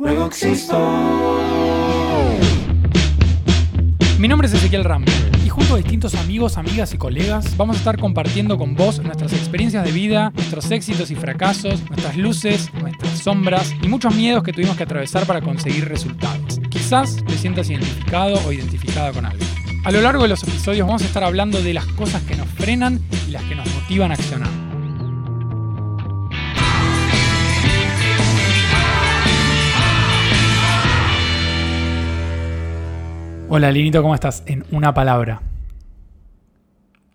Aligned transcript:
Luego 0.00 0.24
existo. 0.28 0.78
Mi 4.18 4.28
nombre 4.28 4.48
es 4.48 4.54
Ezequiel 4.54 4.82
Ram 4.82 5.04
y 5.44 5.50
junto 5.50 5.74
a 5.74 5.76
distintos 5.76 6.14
amigos, 6.14 6.56
amigas 6.56 6.94
y 6.94 6.96
colegas 6.96 7.54
vamos 7.58 7.76
a 7.76 7.80
estar 7.80 7.98
compartiendo 7.98 8.56
con 8.56 8.74
vos 8.76 9.02
nuestras 9.02 9.34
experiencias 9.34 9.84
de 9.84 9.92
vida, 9.92 10.32
nuestros 10.34 10.70
éxitos 10.70 11.10
y 11.10 11.16
fracasos, 11.16 11.86
nuestras 11.90 12.16
luces, 12.16 12.72
nuestras 12.80 13.18
sombras 13.18 13.74
y 13.82 13.88
muchos 13.88 14.14
miedos 14.14 14.42
que 14.42 14.54
tuvimos 14.54 14.78
que 14.78 14.84
atravesar 14.84 15.26
para 15.26 15.42
conseguir 15.42 15.86
resultados. 15.86 16.58
Quizás 16.70 17.22
te 17.22 17.36
sientas 17.36 17.68
identificado 17.68 18.40
o 18.46 18.52
identificada 18.52 19.12
con 19.12 19.26
algo. 19.26 19.44
A 19.84 19.90
lo 19.90 20.00
largo 20.00 20.22
de 20.22 20.30
los 20.30 20.42
episodios 20.42 20.86
vamos 20.86 21.02
a 21.02 21.06
estar 21.06 21.24
hablando 21.24 21.62
de 21.62 21.74
las 21.74 21.84
cosas 21.84 22.22
que 22.22 22.36
nos 22.36 22.48
frenan 22.48 23.00
y 23.28 23.32
las 23.32 23.42
que 23.42 23.54
nos 23.54 23.70
motivan 23.74 24.12
a 24.12 24.14
accionar. 24.14 24.59
Hola 33.52 33.72
Linito, 33.72 34.00
¿cómo 34.02 34.14
estás? 34.14 34.44
En 34.46 34.64
una 34.70 34.94
palabra. 34.94 35.42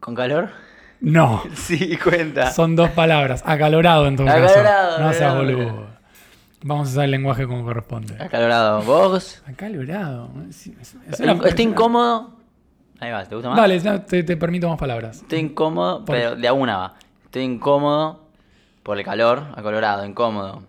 ¿Con 0.01 0.15
calor? 0.15 0.49
No, 0.99 1.43
Sí, 1.55 1.97
cuenta. 1.97 2.51
son 2.51 2.75
dos 2.75 2.89
palabras. 2.91 3.41
Acalorado 3.45 4.05
en 4.07 4.17
todo 4.17 4.27
Acalorado, 4.29 4.89
caso. 4.91 5.01
No 5.03 5.13
seas 5.13 5.31
acalorado. 5.33 5.65
boludo. 5.71 5.87
Vamos 6.63 6.87
a 6.89 6.91
usar 6.91 7.05
el 7.05 7.11
lenguaje 7.11 7.47
como 7.47 7.63
corresponde. 7.63 8.21
Acalorado. 8.21 8.81
¿Vos? 8.81 9.41
Acalorado. 9.47 10.29
Sí, 10.51 10.75
es- 10.81 10.95
es 11.09 11.19
una- 11.21 11.33
Estoy 11.47 11.65
incómodo. 11.65 12.33
Ahí 12.99 13.11
va, 13.11 13.23
¿te 13.25 13.35
gusta 13.35 13.49
más? 13.49 13.57
Dale, 13.57 13.79
te, 14.01 14.23
te 14.23 14.37
permito 14.37 14.67
más 14.69 14.77
palabras. 14.79 15.17
Estoy 15.21 15.39
incómodo, 15.39 16.03
Por- 16.05 16.15
pero 16.15 16.35
de 16.35 16.47
a 16.47 16.53
una 16.53 16.77
va. 16.77 16.93
Estoy 17.25 17.43
incómodo 17.43 18.25
por 18.83 18.97
el 18.97 19.05
calor, 19.05 19.43
acolorado, 19.55 20.05
incómodo. 20.05 20.63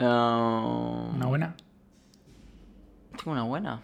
¿Una 0.00 1.26
buena? 1.26 1.54
¿Tengo 3.16 3.32
una 3.32 3.42
buena? 3.42 3.80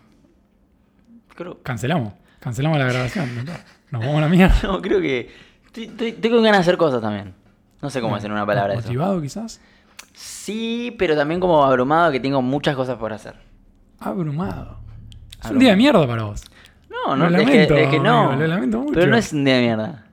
Creo, 1.35 1.63
Cancelamos. 1.63 2.13
Cancelamos 2.41 2.79
la 2.79 2.85
grabación. 2.87 3.45
¿no? 3.45 3.53
Nos 3.91 4.01
vamos 4.03 4.19
a 4.19 4.21
la 4.23 4.29
mierda. 4.29 4.55
no, 4.63 4.81
creo 4.83 5.01
que. 5.01 5.31
tengo 6.21 6.37
ganas 6.43 6.59
de 6.59 6.61
hacer 6.63 6.77
cosas 6.77 7.01
también. 7.01 7.35
No 7.83 7.91
sé 7.91 8.01
cómo 8.01 8.17
hacer 8.17 8.31
una 8.33 8.47
palabra 8.47 8.75
eso. 8.75 8.83
¿Motivado 8.89 9.21
quizás? 9.21 9.61
Sí, 10.13 10.95
pero 10.99 11.17
también 11.17 11.41
como 11.41 11.65
abrumado 11.65 12.13
que 12.13 12.21
tengo 12.21 12.41
muchas 12.41 12.77
cosas 12.77 12.97
por 12.97 13.13
hacer. 13.13 13.35
Abrumado. 14.01 14.79
Es 15.43 15.51
un 15.51 15.59
día 15.59 15.71
de 15.71 15.77
mierda 15.77 16.07
para 16.07 16.23
vos. 16.25 16.43
No, 16.91 17.17
no, 17.17 17.29
Lo 17.29 17.37
es, 17.39 17.47
lamento, 17.47 17.75
que, 17.75 17.85
es 17.85 17.91
que 17.91 18.01
no. 18.01 18.31
amigo, 18.31 18.41
lo 18.43 18.47
lamento 18.47 18.79
mucho. 18.81 18.95
Pero 18.95 19.07
no 19.11 19.17
es 19.17 19.33
un 19.33 19.45
día 19.45 19.57
de 19.57 19.61
mierda. 19.63 20.05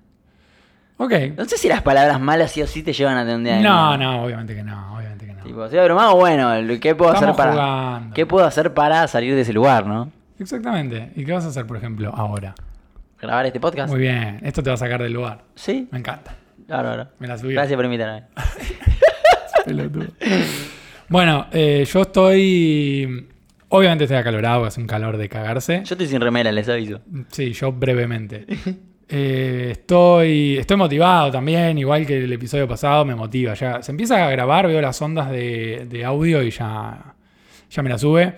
Ok. 0.97 1.13
No 1.38 1.45
sé 1.45 1.58
si 1.58 1.67
las 1.69 1.81
palabras 1.81 2.19
malas 2.19 2.52
sí 2.52 2.61
o 2.61 2.67
sí 2.67 2.83
te 2.83 2.94
llevan 2.94 3.17
a 3.17 3.22
tener 3.22 3.35
un 3.38 3.44
día 3.44 3.56
de 3.56 3.61
No, 3.61 3.97
mierda. 3.97 3.97
no, 3.97 4.23
obviamente 4.23 4.56
que 4.56 4.63
no. 4.63 4.95
Obviamente 4.97 5.25
que 5.25 5.33
no. 5.33 5.44
Tipo, 5.44 5.63
estoy 5.66 5.80
abrumado, 5.80 6.16
bueno, 6.16 6.52
¿qué 6.80 6.95
puedo 6.95 7.13
Estamos 7.13 7.33
hacer 7.33 7.35
para 7.38 7.52
jugando. 7.53 8.13
qué 8.13 8.25
puedo 8.25 8.45
hacer 8.45 8.73
para 8.73 9.08
salir 9.08 9.33
de 9.35 9.41
ese 9.41 9.53
lugar, 9.53 9.85
no? 9.88 10.11
Exactamente. 10.42 11.11
¿Y 11.16 11.23
qué 11.23 11.31
vas 11.31 11.45
a 11.45 11.50
hacer, 11.50 11.66
por 11.67 11.78
ejemplo, 11.78 12.11
ahora? 12.16 12.56
Grabar 13.22 13.45
este 13.45 13.59
podcast. 13.59 13.92
Muy 13.92 14.02
bien. 14.02 14.39
Esto 14.42 14.64
te 14.64 14.70
va 14.70 14.73
a 14.73 14.78
sacar 14.78 15.02
del 15.03 15.14
lugar. 15.14 15.44
Sí, 15.56 15.88
Me 15.92 16.00
encanta. 16.00 16.36
claro, 16.67 16.88
claro. 16.94 17.09
Me 17.20 17.28
la 17.28 17.38
subí. 17.38 17.53
Gracias 17.53 17.75
por 17.75 17.86
invitarme. 17.86 18.23
Pelotudo. 19.66 20.08
Bueno, 21.08 21.45
eh, 21.52 21.86
yo 21.92 22.02
estoy. 22.02 23.28
Obviamente 23.69 24.03
estoy 24.06 24.17
acalorado, 24.17 24.66
hace 24.66 24.81
un 24.81 24.88
calor 24.88 25.16
de 25.17 25.30
cagarse. 25.30 25.84
Yo 25.86 25.94
estoy 25.94 26.08
sin 26.08 26.19
remera, 26.19 26.52
les 26.52 26.67
aviso. 26.67 27.02
Sí, 27.30 27.53
yo 27.53 27.72
brevemente. 27.72 28.45
Eh, 29.14 29.72
estoy, 29.72 30.58
estoy 30.58 30.78
motivado 30.78 31.31
también, 31.31 31.78
igual 31.78 32.06
que 32.08 32.23
el 32.23 32.31
episodio 32.31 32.66
pasado, 32.66 33.03
me 33.03 33.14
motiva. 33.14 33.53
Ya 33.56 33.84
se 33.84 33.92
empieza 33.92 34.25
a 34.25 34.30
grabar, 34.31 34.67
veo 34.67 34.80
las 34.80 35.02
ondas 35.02 35.30
de, 35.30 35.86
de 35.89 36.06
audio 36.06 36.42
y 36.42 36.50
ya, 36.50 37.14
ya 37.69 37.84
me 37.84 37.89
la 37.89 37.97
sube. 37.97 38.36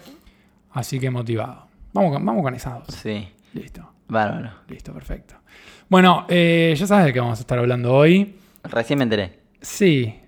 Así 0.72 1.00
que 1.00 1.12
motivado. 1.12 1.62
Vamos 1.94 2.13
con, 2.13 2.25
vamos 2.25 2.44
con 2.44 2.55
esa 2.55 2.72
dos. 2.72 2.88
Sí, 2.95 3.27
Listo, 3.53 3.88
bárbaro. 4.08 4.52
listo, 4.67 4.94
perfecto. 4.94 5.36
Bueno, 5.89 6.25
eh, 6.28 6.73
ya 6.78 6.88
sabes 6.88 7.06
de 7.06 7.13
qué 7.13 7.19
vamos 7.19 7.40
a 7.40 7.41
estar 7.41 7.59
hablando 7.59 7.94
hoy. 7.94 8.35
Recién 8.63 8.97
me 8.97 9.03
enteré. 9.03 9.40
Sí, 9.62 10.19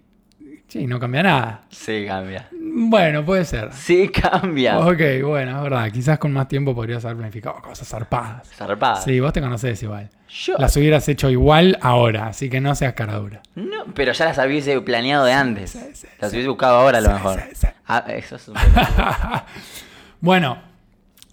sí, 0.68 0.86
no 0.86 1.00
cambia 1.00 1.24
nada. 1.24 1.62
Sí, 1.70 2.06
cambia. 2.08 2.50
Bueno, 2.62 3.26
puede 3.26 3.46
ser. 3.46 3.72
Sí, 3.74 4.10
cambia. 4.10 4.78
Ok, 4.80 5.00
bueno, 5.24 5.58
es 5.58 5.64
verdad. 5.64 5.92
Quizás 5.92 6.20
con 6.20 6.34
más 6.34 6.48
tiempo 6.48 6.76
podrías 6.76 7.04
haber 7.06 7.18
planificado 7.18 7.56
cosas 7.62 7.88
zarpadas. 7.88 8.48
Zarpada. 8.54 8.98
Sí, 8.98 9.20
vos 9.20 9.34
te 9.34 9.42
conocés 9.42 9.82
igual. 9.82 10.10
Yo. 10.30 10.56
Las 10.60 10.76
hubieras 10.78 11.08
hecho 11.08 11.30
igual 11.30 11.78
ahora, 11.82 12.28
así 12.28 12.50
que 12.50 12.60
no 12.62 12.76
seas 12.76 12.94
cara 12.94 13.16
dura. 13.16 13.42
No, 13.56 13.86
pero 13.96 14.12
ya 14.12 14.26
las 14.26 14.38
hubiese 14.38 14.80
planeado 14.82 15.26
de 15.26 15.34
antes. 15.34 15.72
Sí, 15.72 15.80
sí, 15.94 16.08
las 16.20 16.32
hubiese 16.32 16.50
buscado 16.50 16.78
ahora 16.78 16.98
a 17.00 17.02
lo 17.02 17.12
mejor. 17.12 17.40
sí, 17.40 17.56
sí. 17.56 17.68
Ah, 17.88 18.04
eso 18.10 18.36
es 18.36 18.48
un 18.50 18.56
Bueno, 20.20 20.58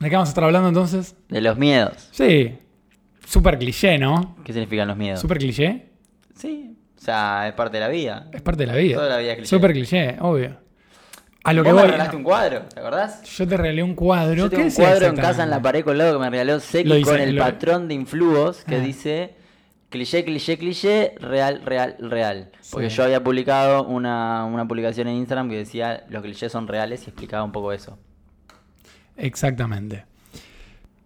¿de 0.02 0.10
qué 0.10 0.16
vamos 0.16 0.28
a 0.28 0.30
estar 0.30 0.44
hablando 0.44 0.68
entonces? 0.68 1.16
De 1.28 1.40
los 1.40 1.56
miedos. 1.56 2.08
Sí, 2.12 2.58
súper 3.26 3.58
cliché, 3.58 3.98
¿no? 3.98 4.36
¿Qué 4.44 4.52
significan 4.52 4.88
los 4.88 4.96
miedos? 4.96 5.20
Súper 5.20 5.38
cliché. 5.38 5.86
Sí. 6.34 6.76
O 6.98 7.00
sea, 7.04 7.48
es 7.48 7.54
parte 7.54 7.78
de 7.78 7.80
la 7.80 7.88
vida. 7.88 8.28
Es 8.32 8.42
parte 8.42 8.62
de 8.64 8.66
la 8.68 8.76
vida. 8.76 8.96
Toda 8.96 9.08
la 9.08 9.18
vida 9.18 9.30
es 9.32 9.36
cliché. 9.38 9.48
Súper 9.56 9.72
cliché, 9.72 10.16
obvio. 10.20 10.56
A 11.44 11.52
lo 11.52 11.64
que 11.64 11.70
Vos 11.72 11.76
me 11.76 11.82
voy. 11.82 11.90
regalaste 11.90 12.16
un 12.16 12.22
cuadro, 12.22 12.60
¿te 12.72 12.78
acordás? 12.78 13.22
Yo 13.36 13.48
te 13.48 13.56
regalé 13.56 13.82
un 13.82 13.94
cuadro. 13.96 14.34
Yo 14.36 14.44
¿Qué 14.44 14.50
tengo 14.50 14.62
un 14.62 14.68
es 14.68 14.76
cuadro 14.76 15.06
en 15.06 15.16
casa 15.16 15.42
en 15.42 15.50
la 15.50 15.60
pared 15.60 15.82
colgado 15.82 16.12
que 16.12 16.18
me 16.20 16.30
regaló 16.30 16.60
Seki 16.60 17.02
con 17.02 17.20
el 17.20 17.34
lo- 17.34 17.42
patrón 17.42 17.88
de 17.88 17.94
influjos 17.94 18.62
que 18.64 18.76
Ah. 18.76 18.80
dice 18.80 19.34
cliché, 19.90 20.24
cliché, 20.24 20.56
cliché, 20.56 21.14
real, 21.18 21.62
real, 21.64 21.96
real. 21.98 22.52
Porque 22.70 22.90
Sí. 22.90 22.96
yo 22.96 23.02
había 23.02 23.24
publicado 23.24 23.84
una, 23.84 24.44
una 24.44 24.68
publicación 24.68 25.08
en 25.08 25.16
Instagram 25.16 25.50
que 25.50 25.56
decía 25.56 26.04
los 26.08 26.22
clichés 26.22 26.52
son 26.52 26.68
reales 26.68 27.02
y 27.06 27.10
explicaba 27.10 27.42
un 27.42 27.50
poco 27.52 27.72
eso. 27.72 27.98
Exactamente. 29.22 30.04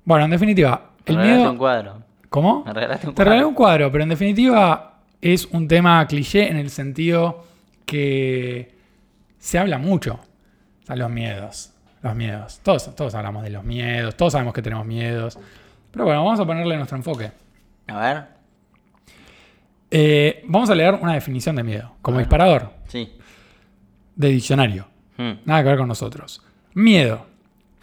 Bueno, 0.04 0.24
en 0.24 0.30
definitiva, 0.32 0.90
Me 1.06 1.12
el 1.12 1.16
regalaste 1.16 1.38
miedo. 1.38 1.50
un 1.52 1.58
cuadro. 1.58 2.02
¿Cómo? 2.30 2.64
Me 2.64 2.72
regalaste 2.72 3.08
un 3.08 3.14
Te 3.14 3.22
regalé 3.24 3.40
cuadro. 3.42 3.48
un 3.48 3.54
cuadro, 3.54 3.92
pero 3.92 4.02
en 4.04 4.10
definitiva 4.10 4.98
es 5.20 5.46
un 5.46 5.68
tema 5.68 6.06
cliché 6.06 6.48
en 6.50 6.56
el 6.56 6.70
sentido 6.70 7.44
que 7.84 8.74
se 9.38 9.58
habla 9.58 9.78
mucho. 9.78 10.14
O 10.82 10.86
sea, 10.86 10.96
los 10.96 11.10
miedos. 11.10 11.72
Los 12.02 12.14
miedos. 12.14 12.60
Todos, 12.62 12.94
todos 12.94 13.14
hablamos 13.14 13.42
de 13.42 13.50
los 13.50 13.64
miedos, 13.64 14.16
todos 14.16 14.32
sabemos 14.32 14.54
que 14.54 14.62
tenemos 14.62 14.86
miedos. 14.86 15.38
Pero 15.90 16.04
bueno, 16.04 16.24
vamos 16.24 16.38
a 16.40 16.44
ponerle 16.46 16.76
nuestro 16.76 16.96
enfoque. 16.96 17.32
A 17.88 17.98
ver. 18.00 18.24
Eh, 19.90 20.42
vamos 20.46 20.68
a 20.70 20.74
leer 20.74 20.94
una 20.94 21.14
definición 21.14 21.56
de 21.56 21.62
miedo, 21.62 21.92
como 22.02 22.18
disparador, 22.18 22.70
Sí. 22.88 23.12
de 24.14 24.28
diccionario. 24.28 24.86
Hmm. 25.16 25.32
Nada 25.44 25.62
que 25.62 25.68
ver 25.70 25.78
con 25.78 25.88
nosotros. 25.88 26.42
Miedo. 26.74 27.26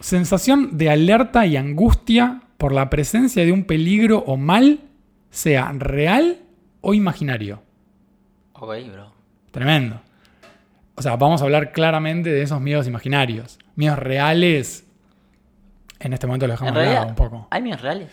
Sensación 0.03 0.77
de 0.77 0.89
alerta 0.89 1.45
y 1.45 1.55
angustia 1.55 2.41
por 2.57 2.73
la 2.73 2.89
presencia 2.89 3.45
de 3.45 3.53
un 3.53 3.63
peligro 3.63 4.19
o 4.19 4.35
mal, 4.35 4.81
sea 5.29 5.71
real 5.77 6.39
o 6.81 6.93
imaginario. 6.93 7.63
Ok, 8.51 8.73
bro. 8.91 9.13
Tremendo. 9.51 10.01
O 10.95 11.01
sea, 11.01 11.15
vamos 11.15 11.39
a 11.41 11.45
hablar 11.45 11.71
claramente 11.71 12.29
de 12.29 12.41
esos 12.41 12.59
miedos 12.59 12.85
imaginarios. 12.85 13.57
Miedos 13.77 13.97
reales. 13.97 14.85
En 16.01 16.11
este 16.11 16.27
momento 16.27 16.47
lo 16.47 16.51
dejamos 16.53 16.75
de 16.75 16.85
lado 16.85 17.07
un 17.07 17.15
poco. 17.15 17.47
¿hay 17.49 17.61
miedos 17.61 17.81
reales? 17.81 18.09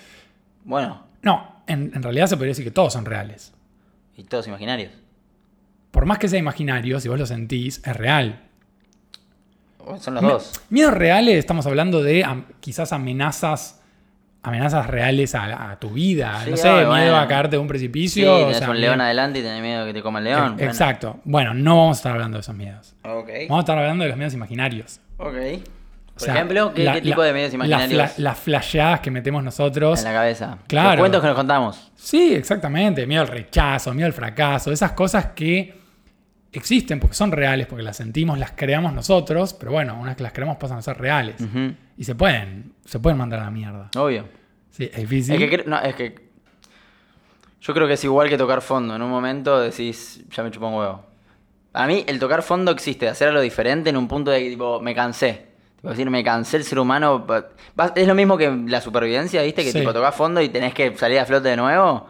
Bueno, 0.65 1.03
No, 1.23 1.57
en, 1.67 1.91
en 1.93 2.03
realidad 2.05 2.29
se 2.29 2.37
podría 2.37 2.51
decir 2.53 2.65
que 2.65 2.71
todos 2.71 2.93
son 2.93 3.05
reales. 3.05 3.53
y 4.17 4.23
todos 4.23 4.47
imaginarios. 4.47 4.93
Por 5.91 6.07
más 6.07 6.19
que 6.19 6.29
sea 6.29 6.39
imaginario, 6.39 7.01
si 7.01 7.09
vos 7.09 7.19
lo 7.19 7.27
sentís, 7.27 7.83
es 7.85 7.97
real. 7.97 8.43
O 9.95 9.99
Son 9.99 10.15
los 10.15 10.23
dos. 10.23 10.61
Miedos 10.71 10.95
reales, 10.95 11.37
estamos 11.37 11.67
hablando 11.67 12.03
de 12.03 12.25
am- 12.25 12.45
quizás 12.61 12.93
amenazas, 12.93 13.81
amenazas 14.43 14.87
reales 14.87 15.35
a, 15.35 15.71
a 15.73 15.79
tu 15.79 15.91
vida. 15.91 16.41
Sí, 16.45 16.51
no 16.53 16.57
sé, 16.57 16.71
miedo 16.71 16.87
bueno. 16.89 17.17
a 17.17 17.29
caerte 17.29 17.57
de 17.57 17.59
un 17.59 17.67
Sí, 17.67 17.69
precipicio. 17.69 18.35
o 18.35 18.39
tenés 18.41 18.59
sea, 18.59 18.69
un 18.71 18.77
miedo- 18.77 18.87
león 18.89 19.01
adelante 19.01 19.39
y 19.41 19.43
tenés 19.43 19.61
miedo 19.63 19.85
que 19.87 19.93
te 19.93 20.03
coma 20.03 20.19
el 20.21 20.25
león. 20.27 20.57
Exacto. 20.59 21.21
Bueno, 21.25 21.53
no 21.55 21.77
vamos 21.77 21.97
a 21.97 22.01
estar 22.01 22.13
hablando 22.13 22.37
de 22.39 22.41
esos 22.41 22.55
miedos. 22.55 22.95
Vamos 23.03 23.27
a 23.29 23.59
estar 23.61 23.79
hablando 23.79 24.05
de 24.05 24.09
los 24.11 24.17
miedos 24.17 24.35
imaginarios. 24.35 25.01
Ok. 25.19 25.27
O 25.27 26.13
Por 26.15 26.27
sea, 26.27 26.35
ejemplo, 26.35 26.75
¿qué, 26.75 26.85
la- 26.85 26.93
qué 26.95 27.01
tipo 27.01 27.21
la- 27.23 27.27
de 27.29 27.33
medios 27.33 27.55
imaginarios 27.55 28.19
las 28.19 28.39
flasheadas 28.39 29.01
que 29.01 29.11
metemos 29.11 29.43
nosotros. 29.43 29.99
en 30.01 30.05
la 30.05 30.13
cabeza? 30.13 30.59
Claro. 30.67 30.91
Los 30.91 30.99
cuentos 30.99 31.21
que 31.23 31.27
nos 31.29 31.37
contamos. 31.37 31.93
Sí, 31.97 32.35
exactamente. 32.35 33.07
Miedo 33.07 33.23
al 33.23 33.29
rechazo, 33.29 33.95
miedo 33.95 34.07
al 34.07 34.13
fracaso. 34.13 34.71
Esas 34.71 34.93
cosas 34.93 35.27
que 35.35 35.80
existen 36.53 37.01
porque 37.01 37.15
son 37.15 37.33
reales, 37.33 37.67
porque 37.67 37.83
las 37.83 37.97
sentimos, 37.97 38.39
las 38.39 38.53
creamos 38.53 38.93
nosotros. 38.93 39.55
Pero 39.55 39.73
bueno, 39.73 39.95
una 39.95 40.07
vez 40.11 40.17
que 40.17 40.23
las 40.23 40.33
creamos 40.33 40.57
pasan 40.57 40.79
a 40.79 40.83
ser 40.83 40.99
reales. 40.99 41.37
Y 41.97 42.05
se 42.05 42.15
pueden, 42.15 42.73
se 42.85 42.99
pueden 42.99 43.19
mandar 43.19 43.41
a 43.41 43.45
la 43.45 43.51
mierda. 43.51 43.91
Obvio. 43.97 44.27
Sí, 44.71 44.85
es 44.93 45.01
difícil. 45.01 45.43
Es 45.43 45.51
que, 45.51 45.65
no, 45.67 45.81
es 45.81 45.95
que. 45.95 46.31
Yo 47.61 47.75
creo 47.75 47.87
que 47.87 47.95
es 47.95 48.05
igual 48.05 48.29
que 48.29 48.39
tocar 48.39 48.63
fondo. 48.63 48.97
En 48.97 49.03
un 49.03 49.11
momento 49.11 49.61
decís, 49.61 50.25
ya 50.31 50.43
me 50.43 50.51
chupó 50.51 50.69
un 50.69 50.75
huevo. 50.75 51.05
A 51.73 51.87
mí, 51.87 52.05
el 52.07 52.19
tocar 52.19 52.43
fondo 52.43 52.71
existe, 52.73 53.07
hacer 53.09 53.29
algo 53.29 53.41
diferente 53.41 53.91
en 53.91 53.97
un 53.97 54.09
punto 54.09 54.31
de 54.31 54.41
que, 54.43 54.51
tipo, 54.51 54.81
me 54.81 54.95
cansé. 54.95 55.47
Tipo, 55.77 55.91
decir, 55.91 56.09
me 56.11 56.25
cansé 56.25 56.57
el 56.57 56.65
ser 56.65 56.79
humano. 56.79 57.27
Es 57.95 58.07
lo 58.09 58.15
mismo 58.15 58.39
que 58.39 58.51
la 58.67 58.81
supervivencia, 58.81 59.43
¿viste? 59.43 59.63
Que 59.63 59.73
Sí. 59.73 59.79
tipo, 59.81 59.93
tocas 59.93 60.15
fondo 60.15 60.41
y 60.41 60.49
tenés 60.49 60.73
que 60.73 60.97
salir 60.97 61.19
a 61.19 61.27
flote 61.27 61.49
de 61.51 61.57
nuevo. 61.57 62.09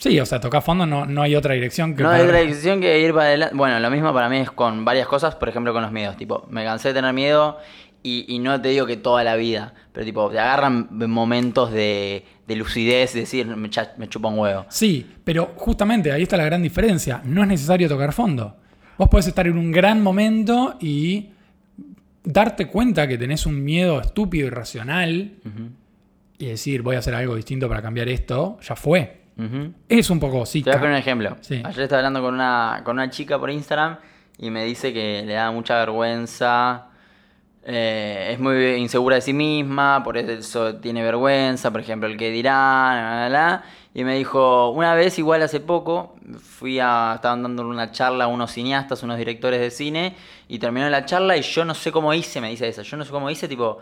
Sí, 0.00 0.18
o 0.18 0.24
sea, 0.24 0.40
tocar 0.40 0.62
fondo 0.62 0.86
no, 0.86 1.04
no 1.04 1.20
hay 1.22 1.36
otra 1.36 1.52
dirección 1.54 1.94
que 1.94 2.02
No 2.02 2.08
hay 2.08 2.22
otra 2.22 2.38
decisión 2.38 2.80
que 2.80 2.98
ir 3.00 3.12
para 3.12 3.26
adelante. 3.26 3.54
Bueno, 3.54 3.78
lo 3.78 3.90
mismo 3.90 4.12
para 4.14 4.28
mí 4.30 4.38
es 4.38 4.50
con 4.50 4.82
varias 4.84 5.06
cosas, 5.06 5.34
por 5.36 5.48
ejemplo 5.50 5.72
con 5.74 5.82
los 5.82 5.92
miedos. 5.92 6.16
Tipo, 6.16 6.46
me 6.50 6.64
cansé 6.64 6.88
de 6.88 6.94
tener 6.94 7.12
miedo 7.12 7.58
y, 8.02 8.24
y 8.34 8.38
no 8.38 8.58
te 8.62 8.70
digo 8.70 8.86
que 8.86 8.96
toda 8.96 9.22
la 9.24 9.36
vida, 9.36 9.74
pero 9.92 10.06
tipo, 10.06 10.30
te 10.30 10.38
agarran 10.38 10.88
momentos 10.90 11.70
de, 11.70 12.24
de 12.48 12.56
lucidez, 12.56 13.12
de 13.12 13.20
decir, 13.20 13.46
me, 13.46 13.68
cha- 13.68 13.92
me 13.98 14.08
chupa 14.08 14.28
un 14.28 14.38
huevo. 14.38 14.64
Sí, 14.70 15.06
pero 15.22 15.52
justamente 15.56 16.10
ahí 16.10 16.22
está 16.22 16.38
la 16.38 16.44
gran 16.46 16.62
diferencia. 16.62 17.20
No 17.24 17.42
es 17.42 17.48
necesario 17.48 17.86
tocar 17.86 18.14
fondo. 18.14 18.56
Vos 18.96 19.08
podés 19.10 19.26
estar 19.26 19.46
en 19.46 19.58
un 19.58 19.70
gran 19.70 20.02
momento 20.02 20.76
y 20.80 21.28
darte 22.24 22.66
cuenta 22.68 23.06
que 23.06 23.18
tenés 23.18 23.44
un 23.44 23.62
miedo 23.62 24.00
estúpido, 24.00 24.46
irracional, 24.46 25.32
y 26.38 26.46
decir, 26.46 26.80
voy 26.80 26.96
a 26.96 27.00
hacer 27.00 27.14
algo 27.14 27.36
distinto 27.36 27.68
para 27.68 27.82
cambiar 27.82 28.08
esto, 28.08 28.58
ya 28.62 28.76
fue. 28.76 29.19
Es 29.88 30.10
un 30.10 30.20
poco 30.20 30.44
sí. 30.46 30.62
Te 30.62 30.70
voy 30.70 30.76
a 30.76 30.80
poner 30.80 30.94
un 30.94 30.98
ejemplo. 30.98 31.36
Sí. 31.40 31.62
Ayer 31.64 31.82
estaba 31.82 32.00
hablando 32.00 32.22
con 32.22 32.34
una, 32.34 32.82
con 32.84 32.96
una 32.96 33.10
chica 33.10 33.38
por 33.38 33.50
Instagram 33.50 33.98
y 34.38 34.50
me 34.50 34.64
dice 34.64 34.92
que 34.92 35.22
le 35.26 35.34
da 35.34 35.50
mucha 35.50 35.76
vergüenza. 35.76 36.86
eh, 37.64 38.30
es 38.32 38.40
muy 38.40 38.74
insegura 38.76 39.16
de 39.16 39.22
sí 39.22 39.32
misma, 39.32 40.02
por 40.02 40.16
eso 40.16 40.76
tiene 40.76 41.02
vergüenza, 41.02 41.70
por 41.70 41.80
ejemplo, 41.80 42.08
el 42.08 42.16
que 42.16 42.30
dirán, 42.30 42.98
bla, 42.98 43.10
bla, 43.16 43.28
bla. 43.28 43.64
Y 43.92 44.04
me 44.04 44.16
dijo, 44.16 44.70
una 44.70 44.94
vez, 44.94 45.18
igual 45.18 45.42
hace 45.42 45.60
poco, 45.60 46.16
fui 46.40 46.78
a, 46.80 47.12
estaban 47.16 47.42
dando 47.42 47.66
una 47.66 47.90
charla 47.90 48.24
a 48.24 48.26
unos 48.28 48.52
cineastas, 48.52 49.02
unos 49.02 49.18
directores 49.18 49.60
de 49.60 49.70
cine, 49.70 50.16
y 50.48 50.58
terminó 50.58 50.88
la 50.88 51.04
charla 51.04 51.36
y 51.36 51.42
yo 51.42 51.64
no 51.64 51.74
sé 51.74 51.90
cómo 51.92 52.14
hice, 52.14 52.40
me 52.40 52.50
dice 52.50 52.68
esa, 52.68 52.82
yo 52.82 52.96
no 52.96 53.04
sé 53.04 53.10
cómo 53.10 53.28
hice, 53.30 53.48
tipo, 53.48 53.78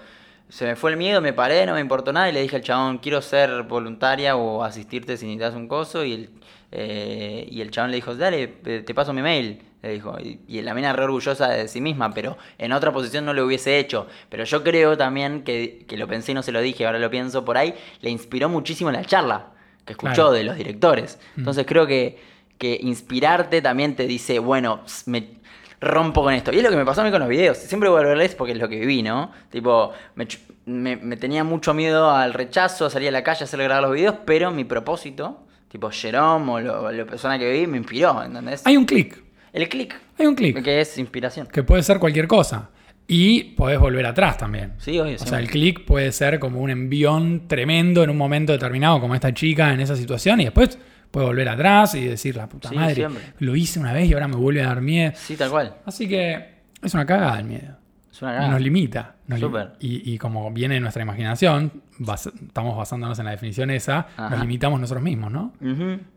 se 0.48 0.64
me 0.66 0.76
fue 0.76 0.90
el 0.92 0.96
miedo, 0.96 1.20
me 1.20 1.32
paré, 1.32 1.66
no 1.66 1.74
me 1.74 1.80
importó 1.80 2.12
nada 2.12 2.28
y 2.28 2.32
le 2.32 2.42
dije 2.42 2.56
al 2.56 2.62
chabón, 2.62 2.98
quiero 2.98 3.20
ser 3.22 3.64
voluntaria 3.64 4.36
o 4.36 4.64
asistirte 4.64 5.16
si 5.16 5.26
necesitas 5.26 5.54
un 5.54 5.68
coso. 5.68 6.04
Y 6.04 6.12
el, 6.14 6.30
eh, 6.72 7.46
y 7.50 7.60
el 7.60 7.70
chabón 7.70 7.90
le 7.90 7.96
dijo, 7.96 8.14
dale, 8.14 8.46
te 8.48 8.94
paso 8.94 9.12
mi 9.12 9.22
mail. 9.22 9.62
Le 9.82 9.90
dijo, 9.92 10.16
y, 10.20 10.40
y 10.48 10.60
la 10.62 10.74
mina 10.74 10.92
re 10.92 11.04
orgullosa 11.04 11.48
de 11.50 11.68
sí 11.68 11.80
misma, 11.80 12.12
pero 12.12 12.36
en 12.58 12.72
otra 12.72 12.92
posición 12.92 13.24
no 13.24 13.32
lo 13.32 13.44
hubiese 13.46 13.78
hecho. 13.78 14.08
Pero 14.28 14.42
yo 14.44 14.64
creo 14.64 14.96
también 14.96 15.44
que, 15.44 15.84
que 15.86 15.96
lo 15.96 16.08
pensé 16.08 16.32
y 16.32 16.34
no 16.34 16.42
se 16.42 16.50
lo 16.50 16.60
dije, 16.60 16.84
ahora 16.84 16.98
lo 16.98 17.10
pienso 17.10 17.44
por 17.44 17.56
ahí, 17.56 17.74
le 18.00 18.10
inspiró 18.10 18.48
muchísimo 18.48 18.90
la 18.90 19.04
charla 19.04 19.52
que 19.84 19.92
escuchó 19.92 20.14
Claro. 20.14 20.32
de 20.32 20.44
los 20.44 20.56
directores. 20.56 21.20
Entonces 21.36 21.64
creo 21.64 21.86
que, 21.86 22.18
que 22.58 22.76
inspirarte 22.82 23.62
también 23.62 23.94
te 23.94 24.08
dice, 24.08 24.40
bueno, 24.40 24.80
me 25.06 25.37
rompo 25.80 26.22
con 26.22 26.34
esto. 26.34 26.52
Y 26.52 26.58
es 26.58 26.62
lo 26.62 26.70
que 26.70 26.76
me 26.76 26.84
pasó 26.84 27.00
a 27.00 27.04
mí 27.04 27.10
con 27.10 27.20
los 27.20 27.28
videos. 27.28 27.56
Siempre 27.58 27.88
vuelvo 27.88 28.06
a 28.06 28.08
verles 28.10 28.34
porque 28.34 28.52
es 28.52 28.58
lo 28.58 28.68
que 28.68 28.80
viví, 28.80 29.02
¿no? 29.02 29.30
Tipo, 29.50 29.92
me, 30.16 30.26
me- 30.66 30.96
me 30.96 31.16
tenía 31.16 31.44
mucho 31.44 31.74
miedo 31.74 32.10
al 32.10 32.34
rechazo, 32.34 32.86
a 32.86 32.90
salir 32.90 33.08
a 33.08 33.12
la 33.12 33.22
calle 33.22 33.42
a 33.42 33.44
hacer 33.44 33.62
grabar 33.62 33.82
los 33.82 33.92
videos, 33.92 34.16
pero 34.24 34.50
mi 34.50 34.64
propósito, 34.64 35.46
tipo 35.68 35.90
Jerome 35.90 36.50
o 36.52 36.60
lo- 36.60 36.90
la 36.92 37.04
persona 37.04 37.38
que 37.38 37.50
vi, 37.52 37.66
me 37.66 37.78
inspiró, 37.78 38.22
¿entendés? 38.22 38.66
Hay 38.66 38.76
un 38.76 38.84
clic. 38.84 39.22
El 39.52 39.68
click, 39.68 39.94
Hay 40.18 40.26
un 40.26 40.34
clic. 40.34 40.62
que 40.62 40.80
es 40.80 40.98
inspiración. 40.98 41.46
Que 41.46 41.62
puede 41.62 41.82
ser 41.82 41.98
cualquier 41.98 42.26
cosa. 42.28 42.70
Y 43.10 43.44
podés 43.54 43.78
volver 43.78 44.04
atrás 44.04 44.36
también. 44.36 44.74
Sí, 44.78 44.98
obvio, 45.00 45.14
O 45.14 45.18
sea, 45.26 45.38
el 45.38 45.48
clic 45.48 45.86
puede 45.86 46.12
ser 46.12 46.38
como 46.38 46.60
un 46.60 46.68
envión 46.68 47.48
tremendo 47.48 48.02
en 48.04 48.10
un 48.10 48.18
momento 48.18 48.52
determinado, 48.52 49.00
como 49.00 49.14
esta 49.14 49.32
chica 49.32 49.72
en 49.72 49.80
esa 49.80 49.96
situación, 49.96 50.40
y 50.42 50.44
después 50.44 50.78
puede 51.10 51.26
volver 51.26 51.48
atrás 51.48 51.94
y 51.94 52.04
decir, 52.06 52.36
la 52.36 52.48
puta 52.48 52.68
Sí, 52.68 52.74
madre, 52.76 52.94
siempre. 52.94 53.22
lo 53.38 53.56
hice 53.56 53.80
una 53.80 53.92
vez 53.92 54.08
y 54.08 54.12
ahora 54.14 54.28
me 54.28 54.36
vuelve 54.36 54.62
a 54.62 54.66
dar 54.68 54.80
miedo. 54.80 55.12
Sí, 55.16 55.36
tal 55.36 55.50
cual. 55.50 55.76
Así 55.86 56.08
que 56.08 56.54
es 56.82 56.94
una 56.94 57.06
cagada 57.06 57.38
el 57.38 57.44
miedo. 57.44 57.76
Es 58.10 58.22
una 58.22 58.32
cagada. 58.32 58.50
Nos 58.52 58.60
limita. 58.60 59.14
nos 59.26 59.40
Súper. 59.40 59.72
y, 59.80 60.12
y 60.14 60.18
como 60.18 60.50
viene 60.50 60.74
de 60.74 60.80
nuestra 60.80 61.02
imaginación, 61.02 61.70
bas- 61.98 62.32
estamos 62.46 62.76
basándonos 62.76 63.18
en 63.18 63.24
la 63.26 63.30
definición 63.32 63.70
esa, 63.70 64.06
Ajá. 64.16 64.30
nos 64.30 64.40
limitamos 64.40 64.80
nosotros 64.80 65.02
mismos, 65.04 65.30
¿no? 65.30 65.52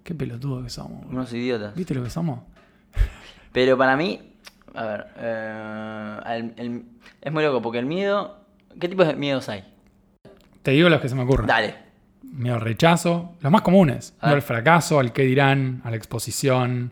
Qué 0.04 0.16
pelotudo 0.16 0.64
que 0.64 0.70
somos. 0.70 1.06
Unos 1.06 1.32
idiotas. 1.34 1.76
¿Viste 1.76 1.94
lo 1.94 2.04
que 2.04 2.10
somos? 2.10 2.40
Pero 3.52 3.78
para 3.78 3.96
mí, 3.98 4.20
a 4.74 4.84
ver, 4.86 5.08
eh, 5.18 6.20
el- 6.28 6.54
el- 6.58 6.84
es 7.22 7.32
muy 7.32 7.44
loco 7.44 7.62
porque 7.62 7.80
el 7.80 7.86
miedo. 7.86 8.38
¿Qué 8.80 8.88
tipos 8.88 9.06
de 9.06 9.16
miedos 9.16 9.50
hay? 9.50 9.64
Te 10.64 10.72
digo 10.72 10.88
los 10.90 11.02
que 11.02 11.10
se 11.10 11.16
me 11.16 11.24
ocurren. 11.24 11.48
Dale. 11.48 11.76
Miedo 12.31 12.56
al 12.56 12.62
rechazo, 12.62 13.36
los 13.42 13.51
más 13.51 13.62
comunes. 13.62 14.13
Miedo 14.22 14.36
al 14.36 14.42
fracaso, 14.42 15.00
al 15.00 15.12
qué 15.12 15.24
dirán, 15.24 15.81
a 15.83 15.89
la 15.92 15.98
exposición, 15.98 16.92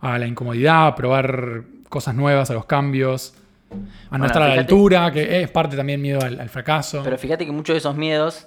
a 0.00 0.18
la 0.18 0.26
incomodidad, 0.26 0.86
a 0.86 0.94
probar 0.94 1.62
cosas 1.88 2.14
nuevas, 2.14 2.50
a 2.50 2.54
los 2.54 2.64
cambios, 2.64 3.34
a 3.70 3.74
no 3.74 3.80
Bueno, 4.10 4.26
estar 4.26 4.42
a 4.42 4.46
la 4.48 4.52
fíjate- 4.54 4.60
altura, 4.72 5.10
que 5.12 5.42
es 5.42 5.50
parte 5.50 5.76
también 5.76 6.00
miedo 6.00 6.20
al, 6.22 6.40
al 6.40 6.48
fracaso. 6.48 7.02
Pero 7.04 7.18
fíjate 7.18 7.44
que 7.46 7.52
muchos 7.52 7.74
de 7.74 7.78
esos 7.78 7.96
miedos. 7.96 8.46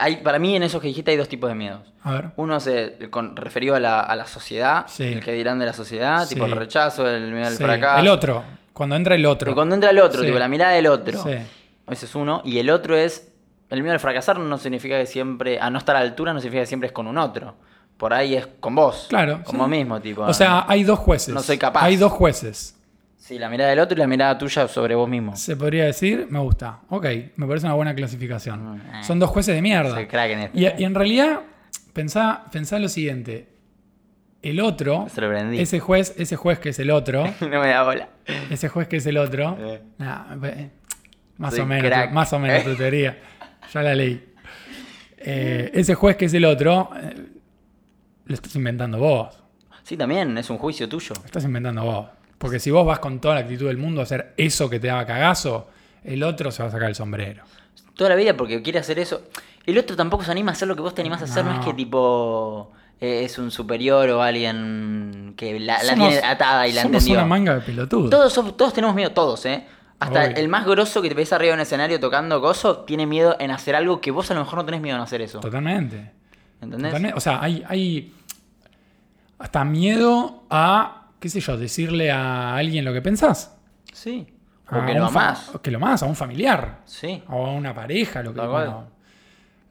Hay, 0.00 0.16
para 0.16 0.38
mí, 0.40 0.56
en 0.56 0.64
esos 0.64 0.80
que 0.82 0.88
dijiste, 0.88 1.12
hay 1.12 1.16
dos 1.16 1.28
tipos 1.28 1.48
de 1.48 1.54
miedos. 1.54 1.80
a 2.02 2.12
ver. 2.12 2.30
Uno 2.36 2.56
es 2.56 2.66
el 2.66 3.08
con, 3.10 3.36
referido 3.36 3.74
a 3.76 3.80
la, 3.80 4.00
a 4.00 4.16
la 4.16 4.26
sociedad, 4.26 4.86
Sí. 4.88 5.04
el 5.04 5.20
que 5.20 5.32
dirán 5.32 5.58
de 5.60 5.66
la 5.66 5.72
sociedad, 5.72 6.24
Sí. 6.26 6.34
tipo 6.34 6.46
el 6.46 6.52
rechazo, 6.52 7.08
el 7.08 7.32
miedo 7.32 7.46
al 7.46 7.56
Sí, 7.56 7.62
fracaso. 7.62 8.00
el 8.00 8.08
otro, 8.08 8.42
cuando 8.72 8.96
entra 8.96 9.14
el 9.14 9.24
otro. 9.26 9.50
Y 9.50 9.54
cuando 9.54 9.74
entra 9.76 9.90
el 9.90 9.98
otro, 10.00 10.22
tipo 10.22 10.38
la 10.38 10.48
mirada 10.48 10.72
del 10.72 10.88
otro. 10.88 11.24
Ese 11.88 12.04
es 12.06 12.14
uno. 12.16 12.42
Y 12.44 12.58
el 12.58 12.68
otro 12.70 12.96
es. 12.96 13.32
El 13.70 13.82
miedo 13.82 13.92
al 13.94 14.00
fracasar 14.00 14.38
no 14.38 14.58
significa 14.58 14.98
que 14.98 15.06
siempre. 15.06 15.58
A 15.60 15.70
no 15.70 15.78
estar 15.78 15.96
a 15.96 16.00
la 16.00 16.04
altura 16.06 16.32
no 16.32 16.40
significa 16.40 16.62
que 16.62 16.66
siempre 16.66 16.86
es 16.88 16.92
con 16.92 17.06
un 17.06 17.18
otro. 17.18 17.56
Por 17.96 18.12
ahí 18.12 18.34
es 18.36 18.46
con 18.60 18.74
vos. 18.74 19.06
Claro. 19.08 19.42
Con 19.44 19.58
sí. 19.60 19.66
mismo, 19.66 20.00
tipo. 20.00 20.22
O 20.22 20.34
sea, 20.34 20.64
hay 20.68 20.84
dos 20.84 20.98
jueces. 20.98 21.34
No 21.34 21.40
soy 21.42 21.58
capaz. 21.58 21.82
Hay 21.84 21.96
dos 21.96 22.12
jueces. 22.12 22.74
Sí, 23.16 23.38
la 23.40 23.48
mirada 23.48 23.70
del 23.70 23.80
otro 23.80 23.96
y 23.96 24.00
la 24.00 24.06
mirada 24.06 24.38
tuya 24.38 24.68
sobre 24.68 24.94
vos 24.94 25.08
mismo. 25.08 25.34
Se 25.34 25.56
podría 25.56 25.86
decir, 25.86 26.26
me 26.30 26.38
gusta. 26.38 26.80
Ok, 26.90 27.06
me 27.36 27.46
parece 27.46 27.66
una 27.66 27.74
buena 27.74 27.94
clasificación. 27.94 28.74
Mm, 28.74 28.76
eh. 28.76 29.02
Son 29.04 29.18
dos 29.18 29.30
jueces 29.30 29.54
de 29.54 29.62
mierda. 29.62 29.94
Soy 29.94 30.06
crack 30.06 30.30
en 30.30 30.38
esto. 30.40 30.58
Y, 30.58 30.66
y 30.80 30.84
en 30.84 30.94
realidad, 30.94 31.40
pensá, 31.92 32.44
pensá 32.52 32.78
lo 32.78 32.88
siguiente. 32.88 33.48
El 34.42 34.60
otro, 34.60 35.06
ese 35.54 35.80
juez, 35.80 36.14
ese 36.18 36.36
juez 36.36 36.60
que 36.60 36.68
es 36.68 36.78
el 36.78 36.90
otro, 36.90 37.24
no 37.40 37.48
me 37.60 37.68
da 37.68 37.82
bola. 37.82 38.08
ese 38.48 38.68
juez 38.68 38.86
que 38.86 38.98
es 38.98 39.06
el 39.06 39.16
otro, 39.16 39.56
Eh. 39.58 39.82
nah, 39.98 40.36
eh, 40.44 40.70
más 41.38 41.52
Soy 41.54 41.62
o 41.64 41.66
menos, 41.66 41.86
crack. 41.90 42.12
más 42.12 42.32
o 42.32 42.38
menos 42.38 42.62
tu 42.64 42.76
teoría. 42.76 43.18
Ya 43.72 43.82
la 43.82 43.94
leí. 43.94 44.24
Eh, 45.18 45.70
ese 45.74 45.94
juez 45.94 46.16
que 46.16 46.26
es 46.26 46.34
el 46.34 46.44
otro, 46.44 46.90
eh, 47.00 47.14
lo 48.26 48.34
estás 48.34 48.54
inventando 48.56 48.98
vos. 48.98 49.38
Sí, 49.82 49.96
también, 49.96 50.36
es 50.38 50.50
un 50.50 50.58
juicio 50.58 50.88
tuyo. 50.88 51.14
Lo 51.18 51.24
estás 51.26 51.44
inventando 51.44 51.82
vos. 51.84 52.06
Porque 52.38 52.58
si 52.60 52.70
vos 52.70 52.84
vas 52.86 52.98
con 52.98 53.20
toda 53.20 53.34
la 53.34 53.40
actitud 53.40 53.66
del 53.66 53.78
mundo 53.78 54.00
a 54.00 54.04
hacer 54.04 54.34
eso 54.36 54.68
que 54.68 54.78
te 54.78 54.90
haga 54.90 55.06
cagazo, 55.06 55.68
el 56.04 56.22
otro 56.22 56.50
se 56.50 56.62
va 56.62 56.68
a 56.68 56.72
sacar 56.72 56.88
el 56.88 56.94
sombrero. 56.94 57.44
Toda 57.94 58.10
la 58.10 58.16
vida 58.16 58.36
porque 58.36 58.60
quiere 58.62 58.78
hacer 58.78 58.98
eso. 58.98 59.22
El 59.64 59.78
otro 59.78 59.96
tampoco 59.96 60.22
se 60.22 60.30
anima 60.30 60.50
a 60.50 60.54
hacer 60.54 60.68
lo 60.68 60.76
que 60.76 60.82
vos 60.82 60.94
te 60.94 61.00
animás 61.00 61.22
a 61.22 61.24
hacer. 61.24 61.44
No, 61.44 61.54
No. 61.54 61.60
es 61.60 61.66
que 61.66 61.72
tipo 61.74 62.72
eh, 63.00 63.22
es 63.24 63.38
un 63.38 63.50
superior 63.50 64.08
o 64.10 64.22
alguien 64.22 65.34
que 65.36 65.58
la, 65.60 65.78
tiene 65.80 66.18
atada 66.18 66.66
y 66.68 66.72
la 66.72 66.82
somos 66.82 66.96
entendió. 67.02 67.18
una 67.18 67.26
manga 67.26 67.54
de 67.54 67.60
pelotudos. 67.62 68.10
Todos, 68.10 68.32
somos- 68.32 68.56
todos 68.56 68.72
tenemos 68.74 68.94
miedo, 68.94 69.12
todos, 69.12 69.44
¿eh? 69.46 69.64
Hasta 69.98 70.24
Obvio. 70.24 70.36
el 70.36 70.48
más 70.48 70.66
grosso 70.66 71.00
que 71.00 71.08
te 71.08 71.14
ves 71.14 71.32
arriba 71.32 71.52
en 71.54 71.58
un 71.58 71.62
escenario 71.62 71.98
tocando 71.98 72.40
gozo 72.40 72.80
tiene 72.80 73.06
miedo 73.06 73.36
en 73.40 73.50
hacer 73.50 73.74
algo 73.74 74.00
que 74.00 74.10
vos 74.10 74.30
a 74.30 74.34
lo 74.34 74.40
mejor 74.40 74.58
no 74.58 74.64
tenés 74.64 74.80
miedo 74.80 74.96
en 74.96 75.02
hacer 75.02 75.22
eso. 75.22 75.40
Totalmente. 75.40 76.12
¿Entendés? 76.60 76.90
Totalmente. 76.90 77.16
O 77.16 77.20
sea, 77.20 77.42
hay, 77.42 77.64
hay 77.66 78.12
hasta 79.38 79.64
miedo 79.64 80.44
a, 80.50 81.08
qué 81.18 81.28
sé 81.28 81.40
yo, 81.40 81.56
decirle 81.56 82.10
a 82.10 82.56
alguien 82.56 82.84
lo 82.84 82.92
que 82.92 83.00
pensás. 83.02 83.56
Sí. 83.92 84.26
A 84.66 84.78
O 84.78 84.86
que 84.86 84.94
lo 84.94 85.06
amás. 85.06 85.52
Que 85.62 85.70
lo 85.70 85.80
más, 85.80 86.02
a 86.02 86.06
un 86.06 86.16
familiar. 86.16 86.80
Sí. 86.84 87.22
O 87.28 87.46
a 87.46 87.52
una 87.52 87.74
pareja, 87.74 88.22
lo 88.22 88.34
que 88.34 88.40
bueno, 88.40 88.88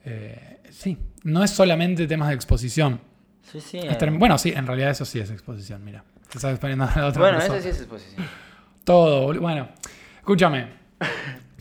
eh, 0.06 0.62
Sí. 0.70 0.98
No 1.24 1.44
es 1.44 1.52
solamente 1.52 2.06
temas 2.06 2.30
de 2.30 2.36
exposición. 2.36 3.00
Sí, 3.44 3.62
sí. 3.62 3.80
Eh. 3.82 3.98
bueno, 4.12 4.38
sí, 4.38 4.54
en 4.56 4.68
realidad 4.68 4.92
eso 4.92 5.06
sí 5.06 5.20
es 5.20 5.30
exposición, 5.32 5.84
mira. 5.84 6.04
Te 6.30 6.38
estás 6.38 6.52
exponiendo 6.52 6.86
a 6.94 7.00
la 7.00 7.06
otra 7.08 7.22
Bueno, 7.22 7.38
persona. 7.38 7.60
eso 7.60 7.64
sí 7.64 7.70
es 7.70 7.80
exposición. 7.80 8.26
Todo, 8.84 9.24
boludo. 9.24 9.42
Bueno, 9.42 9.70
escúchame. 10.26 10.66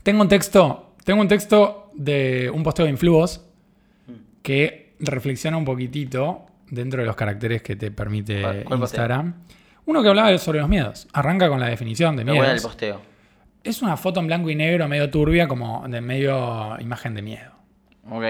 Tengo 0.03 0.23
un 0.23 0.29
texto, 0.29 0.95
tengo 1.05 1.21
un 1.21 1.29
texto 1.29 1.91
de 1.95 2.51
un 2.53 2.63
posteo 2.63 2.87
de 2.87 2.93
Influos 2.93 3.45
que 4.43 4.95
reflexiona 5.01 5.59
un 5.59 5.67
poquitito 5.67 6.47
dentro 6.71 7.01
de 7.03 7.07
los 7.07 7.15
caracteres 7.15 7.61
que 7.63 7.77
te 7.77 7.91
permite 7.91 8.41
¿Cuál- 8.41 8.65
cuál 8.65 8.81
posteo? 8.81 9.03
Instagram. 9.03 9.35
Uno 9.85 10.03
que 10.03 10.09
hablaba 10.09 10.37
sobre 10.39 10.61
los 10.61 10.69
miedos. 10.71 11.07
Arranca 11.13 11.49
con 11.51 11.61
la 11.61 11.67
definición 11.69 12.17
de 12.17 12.23
al 12.23 12.31
miedos. 12.31 12.63
posteo. 12.63 13.03
Es 13.63 13.83
una 13.83 13.99
foto 13.99 14.21
en 14.21 14.29
blanco 14.29 14.49
y 14.49 14.55
negro 14.55 14.89
medio 14.89 15.11
turbia, 15.11 15.47
como 15.47 15.87
de 15.87 16.01
medio 16.01 16.79
imagen 16.81 17.15
de 17.15 17.23
miedo, 17.23 17.53
Ok. 18.11 18.25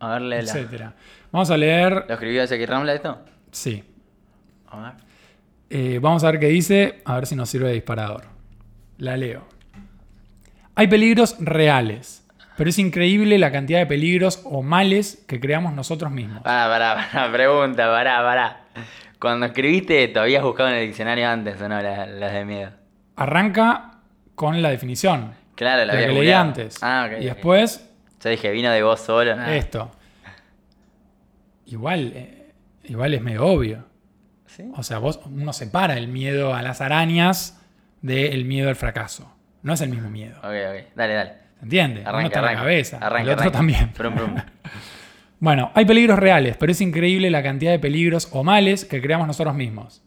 A 0.00 0.12
ver, 0.14 0.22
léela. 0.22 0.42
etcétera. 0.52 0.94
Vamos 1.32 1.48
a 1.50 1.56
leer. 1.56 2.04
¿Lo 2.08 2.14
escribió 2.14 2.42
Ezequiel 2.42 2.68
Ramla 2.68 2.92
esto? 2.94 3.18
Sí. 3.52 3.82
A 4.68 4.80
ver. 4.82 4.92
Eh, 5.70 5.98
vamos 6.02 6.22
a 6.24 6.30
ver 6.32 6.40
qué 6.40 6.48
dice, 6.48 7.02
a 7.04 7.14
ver 7.16 7.26
si 7.26 7.34
nos 7.36 7.48
sirve 7.48 7.68
de 7.68 7.74
disparador. 7.74 8.24
La 8.98 9.16
leo. 9.16 9.46
Hay 10.76 10.86
peligros 10.88 11.36
reales, 11.40 12.24
pero 12.56 12.70
es 12.70 12.78
increíble 12.78 13.38
la 13.38 13.50
cantidad 13.50 13.78
de 13.78 13.86
peligros 13.86 14.40
o 14.44 14.62
males 14.62 15.24
que 15.26 15.40
creamos 15.40 15.72
nosotros 15.72 16.12
mismos. 16.12 16.42
Pará, 16.42 16.68
pará, 16.68 17.08
pará, 17.12 17.32
pregunta, 17.32 17.86
pará, 17.88 18.22
pará. 18.22 18.60
Cuando 19.18 19.46
escribiste 19.46 20.04
esto, 20.04 20.20
¿habías 20.20 20.42
buscado 20.42 20.68
en 20.68 20.76
el 20.76 20.86
diccionario 20.86 21.28
antes 21.28 21.60
o 21.60 21.68
no 21.68 21.80
las, 21.80 22.06
las 22.08 22.32
de 22.32 22.44
miedo? 22.44 22.70
Arranca 23.16 24.00
con 24.34 24.60
la 24.62 24.68
definición, 24.70 25.32
Claro, 25.54 25.86
la 25.86 25.94
había 25.94 26.08
que 26.08 26.12
leí 26.12 26.30
antes. 26.30 26.76
Ah, 26.82 27.08
ok. 27.10 27.22
y 27.22 27.24
después 27.24 27.88
Yo 28.22 28.28
dije, 28.28 28.50
vino 28.50 28.70
de 28.70 28.82
vos 28.82 29.00
solo. 29.00 29.34
nada. 29.34 29.56
esto. 29.56 29.90
Igual, 31.64 32.12
eh, 32.14 32.52
Igual 32.84 33.14
es 33.14 33.22
medio 33.22 33.46
obvio. 33.46 33.84
¿Sí? 34.46 34.64
O 34.76 34.82
sea, 34.82 34.98
vos, 34.98 35.20
uno 35.24 35.52
separa 35.52 35.96
el 35.96 36.08
miedo 36.08 36.54
a 36.54 36.62
las 36.62 36.80
arañas 36.80 37.60
del 38.02 38.44
miedo 38.44 38.68
al 38.68 38.76
fracaso. 38.76 39.32
No 39.66 39.72
es 39.72 39.80
el 39.80 39.88
mismo 39.88 40.08
miedo. 40.08 40.36
Ok, 40.38 40.44
ok. 40.44 40.94
Dale, 40.94 41.14
dale. 41.14 41.32
¿Se 41.58 41.64
entiende? 41.64 42.00
Uno 42.02 42.10
Arranca, 42.10 42.38
en 42.38 42.44
la 42.44 42.54
cabeza. 42.54 42.98
Arranca, 42.98 43.22
el 43.22 43.28
otro 43.30 43.40
arranca. 43.40 43.58
también. 43.58 43.92
Brum, 43.98 44.14
brum. 44.14 44.34
Bueno, 45.40 45.72
hay 45.74 45.84
peligros 45.84 46.18
reales, 46.18 46.56
pero 46.56 46.70
es 46.72 46.80
increíble 46.80 47.30
la 47.30 47.42
cantidad 47.42 47.72
de 47.72 47.78
peligros 47.78 48.28
o 48.30 48.42
males 48.44 48.84
que 48.84 49.02
creamos 49.02 49.26
nosotros 49.26 49.54
mismos. 49.54 50.02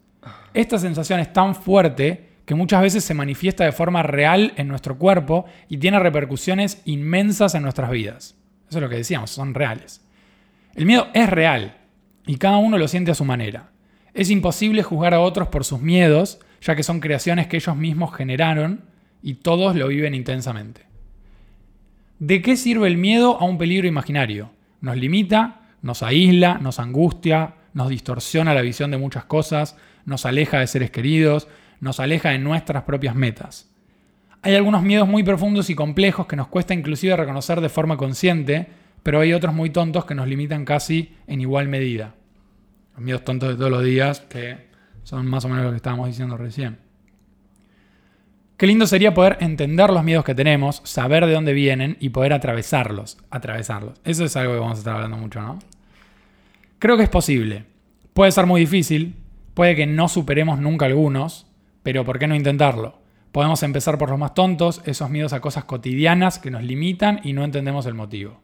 Esta 0.55 0.79
sensación 0.79 1.19
es 1.19 1.31
tan 1.31 1.53
fuerte 1.53 2.29
que 2.45 2.55
muchas 2.55 2.81
veces 2.81 3.03
se 3.03 3.13
manifiesta 3.13 3.63
de 3.65 3.71
forma 3.71 4.01
real 4.01 4.53
en 4.55 4.67
nuestro 4.69 4.97
cuerpo 4.97 5.45
y 5.67 5.77
tiene 5.77 5.99
repercusiones 5.99 6.81
inmensas 6.85 7.53
en 7.53 7.61
nuestras 7.61 7.91
vidas. 7.91 8.37
Eso 8.69 8.79
es 8.79 8.81
lo 8.81 8.89
que 8.89 8.95
decíamos, 8.95 9.29
son 9.29 9.53
reales. 9.53 10.03
El 10.73 10.85
miedo 10.87 11.09
es 11.13 11.29
real 11.29 11.77
y 12.25 12.37
cada 12.37 12.57
uno 12.57 12.77
lo 12.77 12.87
siente 12.87 13.11
a 13.11 13.15
su 13.15 13.25
manera. 13.25 13.69
Es 14.13 14.31
imposible 14.31 14.81
juzgar 14.83 15.13
a 15.13 15.19
otros 15.19 15.49
por 15.49 15.63
sus 15.63 15.81
miedos, 15.81 16.39
ya 16.61 16.75
que 16.75 16.81
son 16.81 17.01
creaciones 17.01 17.45
que 17.45 17.57
ellos 17.57 17.75
mismos 17.75 18.15
generaron 18.15 18.89
y 19.21 19.35
todos 19.35 19.75
lo 19.75 19.87
viven 19.87 20.13
intensamente. 20.13 20.85
¿De 22.19 22.41
qué 22.41 22.57
sirve 22.57 22.87
el 22.87 22.97
miedo 22.97 23.39
a 23.39 23.45
un 23.45 23.57
peligro 23.57 23.87
imaginario? 23.87 24.51
Nos 24.81 24.97
limita, 24.97 25.61
nos 25.81 26.03
aísla, 26.03 26.57
nos 26.59 26.79
angustia, 26.79 27.55
nos 27.73 27.89
distorsiona 27.89 28.53
la 28.53 28.61
visión 28.61 28.91
de 28.91 28.97
muchas 28.97 29.25
cosas, 29.25 29.77
nos 30.05 30.25
aleja 30.25 30.59
de 30.59 30.67
seres 30.67 30.91
queridos, 30.91 31.47
nos 31.79 31.99
aleja 31.99 32.29
de 32.29 32.39
nuestras 32.39 32.83
propias 32.83 33.15
metas. 33.15 33.69
Hay 34.41 34.55
algunos 34.55 34.83
miedos 34.83 35.07
muy 35.07 35.23
profundos 35.23 35.69
y 35.69 35.75
complejos 35.75 36.25
que 36.25 36.35
nos 36.35 36.47
cuesta 36.47 36.73
inclusive 36.73 37.15
reconocer 37.15 37.61
de 37.61 37.69
forma 37.69 37.97
consciente, 37.97 38.67
pero 39.03 39.19
hay 39.19 39.33
otros 39.33 39.53
muy 39.53 39.69
tontos 39.69 40.05
que 40.05 40.15
nos 40.15 40.27
limitan 40.27 40.65
casi 40.65 41.15
en 41.27 41.41
igual 41.41 41.67
medida. 41.67 42.15
Los 42.93 43.01
miedos 43.01 43.23
tontos 43.23 43.49
de 43.49 43.55
todos 43.55 43.71
los 43.71 43.83
días, 43.83 44.21
que 44.21 44.67
son 45.03 45.25
más 45.27 45.45
o 45.45 45.49
menos 45.49 45.65
lo 45.65 45.71
que 45.71 45.77
estábamos 45.77 46.07
diciendo 46.07 46.37
recién. 46.37 46.88
Qué 48.59 48.67
lindo 48.67 48.87
sería 48.87 49.13
poder 49.13 49.37
entender 49.39 49.89
los 49.89 50.03
miedos 50.03 50.25
que 50.25 50.35
tenemos, 50.35 50.81
saber 50.83 51.25
de 51.25 51.31
dónde 51.31 51.53
vienen 51.53 51.95
y 52.01 52.09
poder 52.09 52.33
atravesarlos. 52.33 53.17
Atravesarlos. 53.29 54.01
Eso 54.03 54.25
es 54.25 54.35
algo 54.35 54.51
que 54.51 54.59
vamos 54.59 54.75
a 54.75 54.79
estar 54.79 54.95
hablando 54.95 55.15
mucho, 55.15 55.41
¿no? 55.41 55.59
Creo 56.77 56.97
que 56.97 57.03
es 57.03 57.09
posible. 57.09 57.63
Puede 58.13 58.33
ser 58.33 58.47
muy 58.47 58.59
difícil, 58.59 59.15
puede 59.53 59.77
que 59.77 59.87
no 59.87 60.09
superemos 60.09 60.59
nunca 60.59 60.87
algunos, 60.87 61.47
pero 61.83 62.03
¿por 62.03 62.19
qué 62.19 62.27
no 62.27 62.35
intentarlo? 62.35 62.99
Podemos 63.31 63.63
empezar 63.63 63.97
por 63.97 64.09
los 64.09 64.19
más 64.19 64.33
tontos, 64.33 64.81
esos 64.83 65.09
miedos 65.09 65.31
a 65.31 65.39
cosas 65.39 65.63
cotidianas 65.63 66.37
que 66.37 66.51
nos 66.51 66.61
limitan 66.61 67.21
y 67.23 67.31
no 67.31 67.45
entendemos 67.45 67.85
el 67.85 67.93
motivo. 67.93 68.41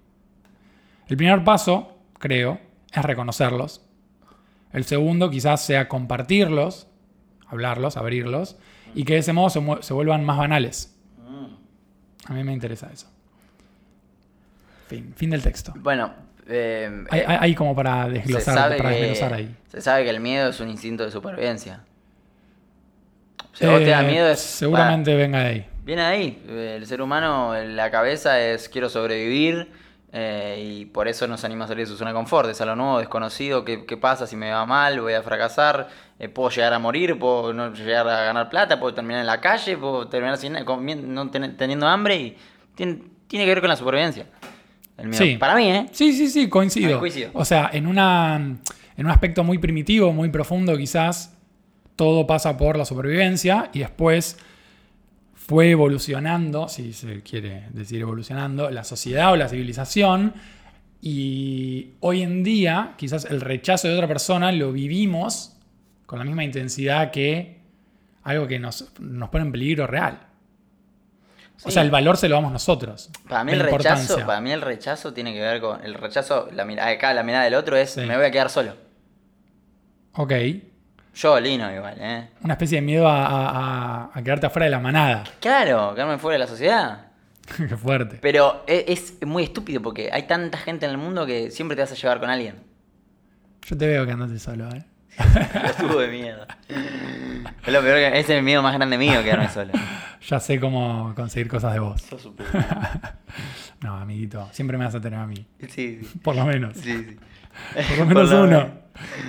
El 1.10 1.18
primer 1.18 1.44
paso, 1.44 1.98
creo, 2.20 2.62
es 2.94 3.04
reconocerlos. 3.04 3.86
El 4.72 4.86
segundo 4.86 5.30
quizás 5.30 5.66
sea 5.66 5.90
compartirlos, 5.90 6.88
hablarlos, 7.48 7.98
abrirlos, 7.98 8.56
y 8.96 9.04
que 9.04 9.14
de 9.14 9.20
ese 9.20 9.34
modo 9.34 9.50
se, 9.50 9.62
se 9.82 9.94
vuelvan 9.94 10.24
más 10.26 10.38
banales. 10.38 10.92
A 12.28 12.34
mí 12.34 12.44
me 12.44 12.54
interesa 12.54 12.90
eso. 12.92 13.08
Fin, 14.88 15.14
fin 15.16 15.30
del 15.30 15.42
texto. 15.44 15.74
Bueno, 15.78 16.14
eh, 16.48 17.06
Hay, 17.10 17.20
hay- 17.22 17.38
hay 17.42 17.56
como 17.56 17.76
para 17.76 18.08
desglosar, 18.08 18.78
para 18.78 18.90
que, 18.92 18.96
desglosar 19.00 19.34
ahí. 19.34 19.56
se 19.68 19.82
sabe 19.82 20.04
que 20.04 20.10
el 20.10 20.20
miedo 20.20 20.50
es 20.50 20.60
un 20.60 20.70
instinto 20.70 21.04
de 21.04 21.12
supervivencia. 21.12 21.82
Vos 23.40 23.60
te 23.60 23.86
da 23.86 24.02
Eh, 24.04 24.08
miedo 24.12 24.28
es... 24.30 24.40
seguramente 24.40 25.16
venga 25.16 25.40
de 25.40 25.46
ahí. 25.48 25.70
Viene 25.84 26.02
de 26.02 26.08
ahí. 26.08 26.44
El 26.78 26.86
ser 26.88 27.02
humano, 27.02 27.54
la 27.56 27.90
cabeza 27.92 28.40
es 28.40 28.70
quiero 28.70 28.90
sobrevivir 28.90 29.72
eh, 30.12 30.64
y 30.80 30.86
por 30.86 31.08
eso 31.08 31.28
nos 31.28 31.44
anima 31.44 31.66
a 31.66 31.68
salir 31.68 31.86
de 31.86 31.92
su 31.92 31.98
zona 31.98 32.10
de 32.12 32.16
confort. 32.16 32.50
Es 32.50 32.60
a 32.62 32.66
lo 32.66 32.76
nuevo, 32.76 33.00
desconocido. 33.00 33.64
¿Qué, 33.66 33.86
qué 33.86 33.98
pasa 33.98 34.26
si 34.28 34.36
me 34.36 34.52
va 34.52 34.66
mal? 34.66 35.00
¿Voy 35.00 35.14
a 35.14 35.22
fracasar? 35.22 35.90
Eh, 36.18 36.30
¿Puedo 36.30 36.50
llegar 36.50 36.74
a 36.74 36.80
morir? 36.80 37.20
¿Puedo 37.20 37.52
no 37.54 37.74
llegar 37.74 38.08
a 38.08 38.24
ganar 38.24 38.50
plata? 38.50 38.80
¿Puedo 38.80 38.94
terminar 38.94 39.20
en 39.22 39.28
la 39.28 39.42
calle? 39.42 39.78
¿Puedo 39.78 40.08
terminar 40.08 40.38
sin, 40.38 40.54
no 41.14 41.30
ten- 41.30 41.58
teniendo 41.58 41.88
hambre? 41.88 42.16
Y 42.18 42.38
tiene, 42.74 43.00
tiene 43.28 43.46
que 43.46 43.52
ver 43.52 43.60
con 43.62 43.70
la 43.70 43.76
supervivencia. 43.76 44.26
El 44.98 45.10
miedo. 45.10 45.24
Sí. 45.24 45.36
Para 45.38 45.56
mí, 45.56 45.70
¿eh? 45.70 45.88
Sí, 45.92 46.14
sí, 46.14 46.30
sí, 46.30 46.48
coincido. 46.48 47.00
Coincido. 47.00 47.32
O 47.34 47.44
sea, 47.44 47.70
en, 47.74 47.86
una, 47.86 48.36
en 48.38 49.06
un 49.06 49.12
aspecto 49.12 49.44
muy 49.44 49.58
primitivo, 49.58 50.14
muy 50.14 50.30
profundo, 50.30 50.78
quizás 50.78 51.36
todo 51.98 52.26
pasa 52.26 52.56
por 52.56 52.78
la 52.78 52.86
supervivencia 52.86 53.70
y 53.74 53.80
después 53.80 54.38
fue 55.34 55.72
evolucionando, 55.72 56.70
si 56.70 56.94
se 56.94 57.22
quiere 57.24 57.66
decir 57.72 58.00
evolucionando, 58.02 58.70
la 58.72 58.84
sociedad 58.86 59.34
o 59.34 59.36
la 59.36 59.50
civilización. 59.50 60.34
Y 61.02 61.92
hoy 62.00 62.22
en 62.24 62.44
día, 62.44 62.94
quizás 62.98 63.26
el 63.26 63.42
rechazo 63.42 63.88
de 63.88 63.94
otra 63.96 64.08
persona 64.08 64.52
lo 64.54 64.72
vivimos 64.72 65.55
con 66.06 66.20
la 66.20 66.26
misma 66.26 66.44
intensidad 66.44 67.12
que 67.12 67.62
algo 68.24 68.48
que 68.48 68.60
nos, 68.60 68.92
nos 69.00 69.30
pone 69.30 69.46
en 69.46 69.52
peligro 69.52 69.88
real. 69.88 70.20
O 71.64 71.72
sea, 71.72 71.84
el 71.84 71.90
valor 71.90 72.18
se 72.18 72.28
lo 72.28 72.36
damos 72.36 72.52
nosotros. 72.52 73.10
Para 73.30 73.44
mí, 73.44 73.54
el 73.54 73.62
rechazo, 73.62 74.18
para 74.26 74.42
mí 74.42 74.52
el 74.52 74.62
rechazo 74.62 75.14
tiene 75.14 75.34
que 75.34 75.40
ver 75.42 75.62
con. 75.62 75.84
El 75.86 75.94
rechazo, 75.94 76.50
la 76.52 76.66
mirada 76.66 76.90
acá, 76.92 77.14
la 77.14 77.24
mirada 77.24 77.46
del 77.46 77.56
otro 77.56 77.78
es 77.78 77.92
Sí. 77.92 78.02
me 78.02 78.16
voy 78.18 78.26
a 78.26 78.32
quedar 78.32 78.50
solo. 78.50 78.74
Ok. 80.14 80.34
Yo, 81.16 81.40
Lino, 81.40 81.74
igual, 81.74 81.96
¿eh? 82.00 82.30
Una 82.44 82.54
especie 82.56 82.80
de 82.80 82.82
miedo 82.86 83.08
a, 83.08 84.12
a- 84.14 84.22
quedarte 84.24 84.48
afuera 84.48 84.66
de 84.66 84.72
la 84.72 84.80
manada. 84.80 85.24
Claro, 85.40 85.94
quedarme 85.96 86.18
fuera 86.18 86.34
de 86.34 86.40
la 86.40 86.48
sociedad. 86.48 87.06
Qué 87.58 87.78
fuerte. 87.78 88.18
Pero 88.22 88.64
e- 88.68 88.86
es, 88.90 89.26
muy 89.26 89.44
estúpido 89.44 89.82
porque 89.82 90.10
hay 90.12 90.24
tanta 90.24 90.58
gente 90.58 90.86
en 90.86 90.92
el 90.92 90.98
mundo 90.98 91.26
que 91.26 91.52
siempre 91.52 91.76
te 91.78 91.84
vas 91.84 91.92
a 91.92 91.96
llevar 91.96 92.20
con 92.20 92.30
alguien. 92.30 92.56
Yo 93.66 93.78
te 93.78 93.88
veo 93.88 94.06
que 94.06 94.12
andaste 94.12 94.40
solo, 94.40 94.68
¿eh? 94.76 94.84
Yo 95.80 95.88
tuve 95.88 96.08
miedo. 96.10 96.46
Es 96.68 97.74
lo 97.74 97.82
peor 97.82 97.96
que. 97.98 98.08
Ese 98.08 98.20
es 98.20 98.30
el 98.32 98.44
miedo 98.44 98.62
más 98.62 98.74
grande 98.74 98.98
mío, 98.98 99.24
quedarme 99.24 99.50
solo. 99.50 99.72
Ya 100.28 100.40
sé 100.40 100.60
cómo 100.60 101.14
conseguir 101.16 101.48
cosas 101.48 101.74
de 101.74 101.80
vos. 101.80 102.04
No, 103.82 103.96
amiguito, 103.98 104.50
siempre 104.52 104.76
me 104.78 104.86
vas 104.86 104.96
a 104.96 105.02
tener 105.02 105.20
a 105.20 105.28
mí. 105.28 105.46
Sí, 105.60 106.00
sí. 106.02 106.20
Por 106.24 106.36
lo 106.36 106.46
menos. 106.46 106.76
Sí, 106.78 107.06
sí. 107.06 107.18
Por 107.90 107.98
lo 108.00 108.06
menos 108.08 108.32
uno. 108.32 108.70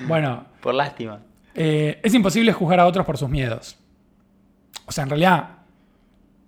Bueno, 0.06 0.46
Por 0.62 0.72
lástima. 0.74 1.20
eh, 1.54 2.00
es 2.02 2.14
imposible 2.14 2.52
juzgar 2.52 2.80
a 2.80 2.86
otros 2.86 3.04
por 3.04 3.18
sus 3.18 3.28
miedos. 3.28 3.76
O 4.86 4.92
sea, 4.92 5.04
en 5.04 5.10
realidad 5.10 5.48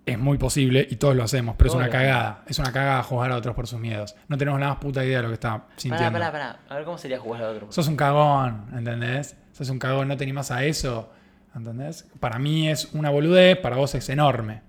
es 0.05 0.17
muy 0.17 0.37
posible 0.37 0.87
y 0.89 0.95
todos 0.95 1.15
lo 1.15 1.23
hacemos, 1.23 1.55
pero 1.57 1.69
es 1.69 1.75
una 1.75 1.89
cagada. 1.89 2.43
Es 2.47 2.57
una 2.59 2.71
cagada 2.71 3.03
juzgar 3.03 3.31
a 3.31 3.35
otros 3.37 3.55
por 3.55 3.67
sus 3.67 3.79
miedos. 3.79 4.15
No 4.27 4.37
tenemos 4.37 4.59
la 4.59 4.69
más 4.69 4.77
puta 4.77 5.03
idea 5.05 5.17
de 5.17 5.23
lo 5.23 5.27
que 5.29 5.35
está 5.35 5.59
Pará, 5.59 5.73
sintiendo. 5.77 6.11
pará, 6.13 6.31
pará. 6.31 6.59
A 6.67 6.75
ver 6.75 6.83
cómo 6.85 6.97
sería 6.97 7.19
jugar 7.19 7.43
a 7.43 7.49
otro. 7.49 7.71
Sos 7.71 7.87
un 7.87 7.95
cagón, 7.95 8.65
¿entendés? 8.75 9.35
Sos 9.51 9.69
un 9.69 9.77
cagón, 9.77 10.07
no 10.07 10.17
te 10.17 10.23
animás 10.23 10.49
a 10.51 10.63
eso, 10.65 11.11
¿entendés? 11.55 12.07
Para 12.19 12.39
mí 12.39 12.69
es 12.69 12.89
una 12.93 13.09
boludez, 13.11 13.57
para 13.57 13.75
vos 13.75 13.93
es 13.95 14.09
enorme. 14.09 14.61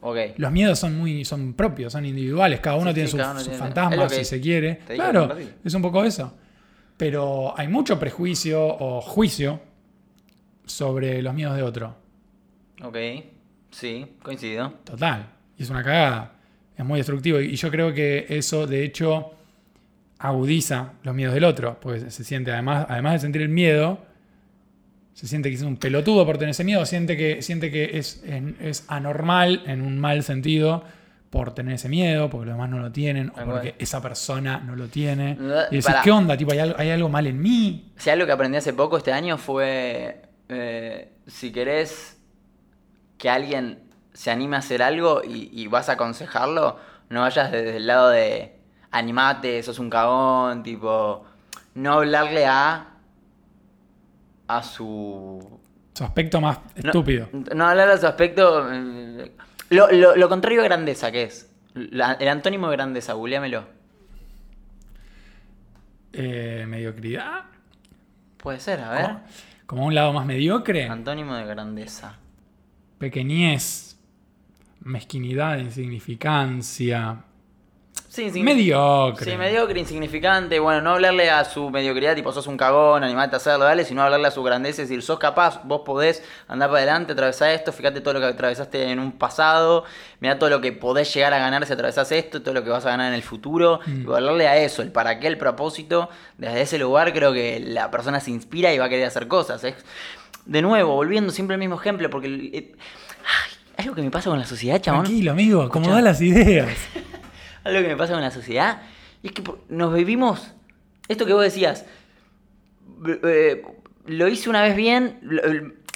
Ok. 0.00 0.16
Los 0.36 0.52
miedos 0.52 0.78
son 0.78 0.96
muy 0.96 1.24
son 1.24 1.54
propios, 1.54 1.92
son 1.92 2.06
individuales, 2.06 2.60
cada 2.60 2.76
uno 2.76 2.90
Sí, 2.90 2.94
tiene 2.94 3.08
sí, 3.10 3.18
sus, 3.18 3.42
tiene- 3.42 3.58
fantasmas, 3.58 4.12
si 4.12 4.24
se 4.24 4.40
quiere. 4.40 4.78
Claro, 4.86 5.36
es 5.64 5.74
un 5.74 5.82
poco 5.82 6.04
eso. 6.04 6.34
Pero 6.96 7.52
hay 7.58 7.68
mucho 7.68 7.98
prejuicio 7.98 8.64
o 8.64 9.00
juicio 9.00 9.60
sobre 10.64 11.20
los 11.22 11.34
miedos 11.34 11.56
de 11.56 11.62
otro. 11.62 11.96
Ok. 12.82 12.96
Sí, 13.70 14.06
coincido. 14.22 14.74
Total. 14.84 15.26
Y 15.56 15.62
es 15.62 15.70
una 15.70 15.82
cagada. 15.82 16.32
Es 16.76 16.84
muy 16.84 16.98
destructivo. 16.98 17.40
Y 17.40 17.56
yo 17.56 17.70
creo 17.70 17.92
que 17.92 18.26
eso, 18.28 18.66
de 18.66 18.84
hecho, 18.84 19.32
agudiza 20.18 20.92
los 21.02 21.14
miedos 21.14 21.34
del 21.34 21.44
otro. 21.44 21.78
Porque 21.80 22.10
se 22.10 22.24
siente, 22.24 22.52
además, 22.52 22.86
además 22.88 23.14
de 23.14 23.18
sentir 23.20 23.42
el 23.42 23.48
miedo, 23.48 23.98
se 25.14 25.26
siente 25.26 25.48
que 25.48 25.56
es 25.56 25.62
un 25.62 25.76
pelotudo 25.76 26.24
por 26.24 26.38
tener 26.38 26.50
ese 26.50 26.64
miedo. 26.64 26.86
Siente 26.86 27.16
que, 27.16 27.42
siente 27.42 27.70
que 27.70 27.98
es, 27.98 28.22
es 28.60 28.84
anormal 28.88 29.62
en 29.66 29.82
un 29.82 29.98
mal 29.98 30.22
sentido 30.22 30.84
por 31.30 31.52
tener 31.54 31.74
ese 31.74 31.88
miedo, 31.88 32.30
porque 32.30 32.46
los 32.46 32.54
demás 32.54 32.70
no 32.70 32.78
lo 32.78 32.90
tienen, 32.90 33.30
o 33.30 33.44
porque 33.44 33.74
esa 33.78 34.00
persona 34.00 34.60
no 34.60 34.74
lo 34.76 34.88
tiene. 34.88 35.32
Eh, 35.32 35.36
Y 35.70 35.74
decís, 35.76 35.84
pará. 35.86 36.02
¿qué 36.02 36.10
onda? 36.10 36.36
Tipo, 36.36 36.52
¿hay 36.52 36.58
algo, 36.60 36.74
hay 36.78 36.90
algo 36.90 37.08
mal 37.08 37.26
en 37.26 37.40
mí? 37.40 37.92
Si 37.96 38.08
algo 38.08 38.24
que 38.24 38.32
aprendí 38.32 38.56
hace 38.56 38.72
poco 38.72 38.96
este 38.96 39.12
año 39.12 39.36
fue, 39.36 40.22
eh, 40.48 41.08
si 41.26 41.52
querés 41.52 42.17
que 43.18 43.28
alguien 43.30 43.82
se 44.14 44.30
anime 44.30 44.56
a 44.56 44.60
hacer 44.60 44.82
algo 44.82 45.22
y, 45.24 45.50
y 45.52 45.66
vas 45.66 45.88
a 45.88 45.92
aconsejarlo, 45.92 46.78
no 47.10 47.20
vayas 47.22 47.50
desde 47.52 47.76
el 47.76 47.86
lado 47.86 48.08
de 48.10 48.56
animate, 48.90 49.62
sos 49.62 49.78
un 49.78 49.90
cagón, 49.90 50.62
tipo, 50.62 51.24
no 51.74 51.92
hablarle 51.94 52.46
a 52.46 52.84
a 54.48 54.62
su 54.62 55.60
Su 55.94 56.04
aspecto 56.04 56.40
más 56.40 56.58
no- 56.82 56.90
estúpido. 56.90 57.28
No, 57.54 57.68
hablarle 57.68 57.94
a 57.94 57.98
su 57.98 58.06
aspecto 58.06 58.62
lo, 59.70 59.90
lo- 59.92 60.16
lo 60.16 60.28
contrario 60.30 60.62
a 60.62 60.64
grandeza, 60.64 61.12
¿qué 61.12 61.24
es? 61.24 61.52
La- 61.74 62.12
el 62.14 62.28
antónimo 62.28 62.68
de 62.70 62.76
grandeza, 62.76 63.12
googleamelo. 63.12 63.66
Eh, 66.12 66.64
mediocridad. 66.66 67.42
Puede 68.38 68.60
ser, 68.60 68.80
a 68.80 68.90
ver. 68.90 69.02
Como, 69.04 69.20
como 69.66 69.84
un 69.86 69.94
lado 69.94 70.12
más 70.12 70.24
mediocre. 70.24 70.88
Antónimo 70.88 71.34
de 71.34 71.44
grandeza. 71.44 72.16
Pequeñez, 72.98 73.96
mezquinidad, 74.82 75.58
insignificancia. 75.58 77.24
Sí, 78.08 78.24
insignific- 78.24 78.42
mediocre. 78.44 79.30
Sí, 79.30 79.36
mediocre, 79.36 79.78
insignificante. 79.78 80.58
Bueno, 80.58 80.80
no 80.80 80.90
hablarle 80.92 81.30
a 81.30 81.44
su 81.44 81.68
mediocridad, 81.70 82.14
tipo, 82.14 82.32
sos 82.32 82.46
un 82.46 82.56
cagón, 82.56 83.04
animate 83.04 83.36
a 83.36 83.36
hacerlo, 83.36 83.66
dale, 83.66 83.84
sino 83.84 84.02
hablarle 84.02 84.26
a 84.28 84.30
su 84.30 84.42
grandeza 84.42 84.80
y 84.80 84.84
decir, 84.86 85.02
sos 85.02 85.18
capaz, 85.18 85.60
vos 85.64 85.82
podés 85.84 86.24
andar 86.48 86.70
para 86.70 86.78
adelante, 86.82 87.12
atravesar 87.12 87.50
esto, 87.50 87.70
fíjate 87.70 88.00
todo 88.00 88.14
lo 88.14 88.20
que 88.20 88.26
atravesaste 88.26 88.90
en 88.90 88.98
un 88.98 89.12
pasado, 89.12 89.84
mira 90.20 90.38
todo 90.38 90.48
lo 90.48 90.60
que 90.62 90.72
podés 90.72 91.12
llegar 91.12 91.34
a 91.34 91.38
ganar 91.38 91.66
si 91.66 91.72
atravesás 91.74 92.10
esto, 92.10 92.40
todo 92.40 92.54
lo 92.54 92.64
que 92.64 92.70
vas 92.70 92.86
a 92.86 92.90
ganar 92.90 93.08
en 93.08 93.14
el 93.14 93.22
futuro. 93.22 93.80
Mm. 93.84 94.10
Y 94.10 94.14
hablarle 94.14 94.48
a 94.48 94.56
eso, 94.56 94.80
el 94.80 94.90
para 94.90 95.20
qué, 95.20 95.26
el 95.26 95.36
propósito. 95.36 96.08
Desde 96.38 96.62
ese 96.62 96.78
lugar 96.78 97.12
creo 97.12 97.32
que 97.34 97.60
la 97.60 97.90
persona 97.90 98.20
se 98.20 98.30
inspira 98.30 98.72
y 98.72 98.78
va 98.78 98.86
a 98.86 98.88
querer 98.88 99.04
hacer 99.06 99.28
cosas. 99.28 99.62
Es- 99.64 99.84
De 100.48 100.62
nuevo, 100.62 100.94
volviendo 100.94 101.30
siempre 101.30 101.54
al 101.54 101.60
mismo 101.60 101.76
ejemplo, 101.76 102.10
porque... 102.10 102.26
eh, 102.52 102.72
ay, 102.76 103.84
algo 103.84 103.94
que 103.94 104.02
me 104.02 104.10
pasa 104.10 104.30
con 104.30 104.38
la 104.40 104.44
sociedad, 104.46 104.80
chabón. 104.80 105.04
Tranquilo, 105.04 105.30
amigo, 105.32 105.62
acomoda 105.62 106.00
las 106.00 106.20
ideas. 106.20 106.68
Algo 107.64 107.82
que 107.82 107.88
me 107.88 107.96
pasa 107.96 108.14
con 108.14 108.22
la 108.22 108.30
sociedad 108.30 108.82
es 109.22 109.30
que 109.32 109.42
nos 109.68 109.92
vivimos. 109.94 110.52
Esto 111.06 111.26
que 111.26 111.32
vos 111.34 111.42
decías, 111.42 111.84
eh, 113.24 113.62
lo 114.06 114.28
hice 114.28 114.48
una 114.48 114.62
vez 114.62 114.74
bien, 114.74 115.18
lo- 115.22 115.42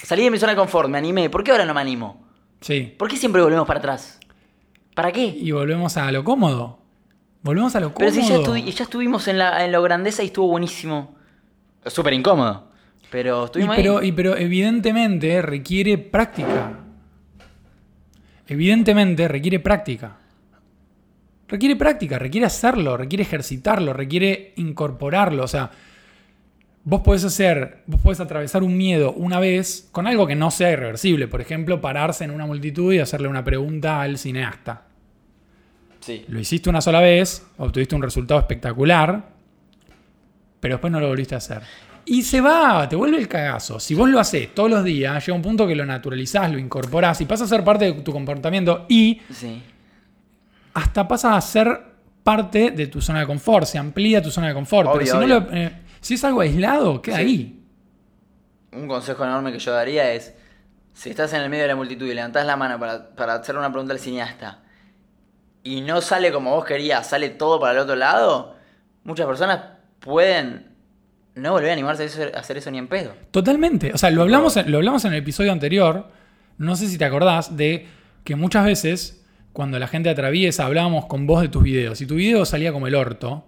salí 0.03 0.23
de 0.23 0.31
mi 0.31 0.37
zona 0.37 0.51
de 0.53 0.57
confort, 0.57 0.87
me 0.89 0.97
animé. 0.97 1.29
¿Por 1.29 1.43
qué 1.43 1.51
ahora 1.51 1.65
no 1.65 1.73
me 1.73 1.81
animo? 1.81 2.25
Sí. 2.61 2.93
¿Por 2.97 3.09
qué 3.09 3.17
siempre 3.17 3.41
volvemos 3.41 3.65
para 3.67 3.79
atrás? 3.79 4.19
¿Para 4.93 5.11
qué? 5.11 5.25
Y 5.25 5.51
volvemos 5.51 5.97
a 5.97 6.11
lo 6.11 6.23
cómodo. 6.23 6.79
Volvemos 7.41 7.75
a 7.75 7.79
lo 7.79 7.93
Pero 7.93 8.11
cómodo. 8.11 8.27
si 8.27 8.33
ya, 8.33 8.37
estu- 8.39 8.71
ya 8.71 8.83
estuvimos 8.83 9.27
en, 9.27 9.37
la, 9.39 9.65
en 9.65 9.71
lo 9.71 9.81
grandeza 9.81 10.21
y 10.23 10.27
estuvo 10.27 10.47
buenísimo. 10.47 11.15
Súper 11.87 12.13
incómodo. 12.13 12.69
Pero 13.13 13.43
Y 13.43 13.45
estuvimos 13.45 13.75
pero, 13.75 13.97
ahí. 13.99 14.07
y 14.07 14.11
pero 14.11 14.35
evidentemente 14.35 15.39
requiere 15.43 15.99
práctica. 15.99 16.79
Evidentemente 18.47 19.27
requiere 19.27 19.59
práctica. 19.59 20.17
Requiere 21.47 21.75
práctica, 21.75 22.17
requiere 22.17 22.47
hacerlo, 22.47 22.97
requiere 22.97 23.21
ejercitarlo, 23.21 23.93
requiere 23.93 24.53
incorporarlo. 24.55 25.43
O 25.43 25.47
sea, 25.47 25.69
vos 26.85 27.01
podés 27.01 27.23
hacer, 27.23 27.83
vos 27.85 28.01
podés 28.01 28.19
atravesar 28.19 28.63
un 28.63 28.75
miedo 28.75 29.13
una 29.13 29.39
vez 29.39 29.89
con 29.91 30.07
algo 30.07 30.25
que 30.25 30.33
no 30.33 30.49
sea 30.49 30.71
irreversible. 30.71 31.27
Por 31.27 31.39
ejemplo, 31.39 31.79
pararse 31.79 32.23
en 32.23 32.31
una 32.31 32.47
multitud 32.47 32.93
y 32.93 32.97
hacerle 32.97 33.27
una 33.27 33.43
pregunta 33.43 34.01
al 34.01 34.17
cineasta. 34.17 34.87
Sí. 35.99 36.25
Lo 36.29 36.39
hiciste 36.39 36.67
una 36.67 36.81
sola 36.81 36.99
vez, 36.99 37.45
obtuviste 37.57 37.93
un 37.93 38.01
resultado 38.01 38.39
espectacular, 38.39 39.29
pero 40.59 40.73
después 40.73 40.91
no 40.91 40.99
lo 40.99 41.09
volviste 41.09 41.35
a 41.35 41.37
hacer. 41.37 41.61
Y 42.05 42.23
se 42.23 42.41
va, 42.41 42.87
te 42.89 42.95
vuelve 42.95 43.17
el 43.17 43.27
cagazo. 43.27 43.79
Si 43.79 43.95
vos 43.95 44.09
lo 44.09 44.19
haces 44.19 44.53
todos 44.53 44.69
los 44.69 44.83
días, 44.83 45.25
llega 45.25 45.35
un 45.35 45.41
punto 45.41 45.65
que 45.65 45.75
lo 45.75 45.85
naturalizás, 45.85 46.51
lo 46.51 46.57
incorporás 46.59 47.21
y 47.21 47.25
pasa 47.25 47.45
a 47.45 47.47
ser 47.47 47.63
parte 47.63 47.85
de 47.85 47.93
tu 48.01 48.11
comportamiento 48.11 48.85
y 48.89 49.21
Sí. 49.31 49.63
hasta 50.73 51.07
pasa 51.07 51.35
a 51.35 51.41
ser 51.41 51.93
parte 52.23 52.71
de 52.71 52.87
tu 52.87 53.01
zona 53.01 53.19
de 53.21 53.25
confort, 53.25 53.65
se 53.65 53.77
amplía 53.77 54.21
tu 54.21 54.31
zona 54.31 54.47
de 54.49 54.53
confort. 54.53 54.87
Obvio, 54.89 54.99
pero 54.99 55.11
si, 55.11 55.17
no 55.17 55.27
lo- 55.39 55.51
eh, 55.53 55.71
si 56.01 56.13
es 56.15 56.23
algo 56.23 56.41
aislado, 56.41 57.01
queda 57.01 57.17
Sí. 57.17 57.21
ahí. 57.21 57.59
Un 58.73 58.87
consejo 58.87 59.23
enorme 59.23 59.51
que 59.51 59.59
yo 59.59 59.71
daría 59.71 60.11
es, 60.13 60.33
si 60.93 61.09
estás 61.09 61.31
en 61.33 61.41
el 61.41 61.49
medio 61.49 61.63
de 61.63 61.67
la 61.69 61.75
multitud 61.75 62.05
y 62.07 62.13
levantás 62.13 62.45
la 62.45 62.55
mano 62.57 62.79
para, 62.79 63.09
para 63.15 63.35
hacer 63.35 63.57
una 63.57 63.69
pregunta 63.71 63.93
al 63.93 63.99
cineasta 63.99 64.59
y 65.63 65.81
no 65.81 66.01
sale 66.01 66.31
como 66.31 66.51
vos 66.51 66.65
querías, 66.65 67.07
sale 67.07 67.29
todo 67.29 67.59
para 67.59 67.73
el 67.73 67.79
otro 67.79 67.95
lado, 67.95 68.55
muchas 69.03 69.25
personas 69.25 69.61
pueden 69.99 70.72
no 71.35 71.51
volver 71.51 71.69
a 71.69 71.73
animarse 71.73 72.03
a 72.03 72.05
hacer- 72.05 72.35
a 72.35 72.39
hacer 72.39 72.57
eso 72.57 72.69
ni 72.71 72.77
en 72.77 72.87
pedo. 72.87 73.13
Totalmente. 73.31 73.91
O 73.93 73.97
sea, 73.97 74.09
lo 74.11 74.21
hablamos, 74.21 74.55
en, 74.57 74.71
lo 74.71 74.77
hablamos 74.77 75.03
en 75.05 75.13
el 75.13 75.19
episodio 75.19 75.51
anterior. 75.51 76.07
No 76.57 76.75
sé 76.75 76.87
si 76.87 76.97
te 76.97 77.05
acordás 77.05 77.57
de 77.57 77.87
que 78.23 78.35
muchas 78.35 78.65
veces, 78.65 79.25
cuando 79.51 79.79
la 79.79 79.87
gente 79.87 80.09
atraviesa, 80.09 80.65
hablábamos 80.65 81.05
con 81.07 81.25
vos 81.25 81.41
de 81.41 81.49
tus 81.49 81.63
videos. 81.63 81.97
Si 81.97 82.05
tu 82.05 82.15
video 82.15 82.45
salía 82.45 82.71
como 82.71 82.87
el 82.87 82.95
orto, 82.95 83.45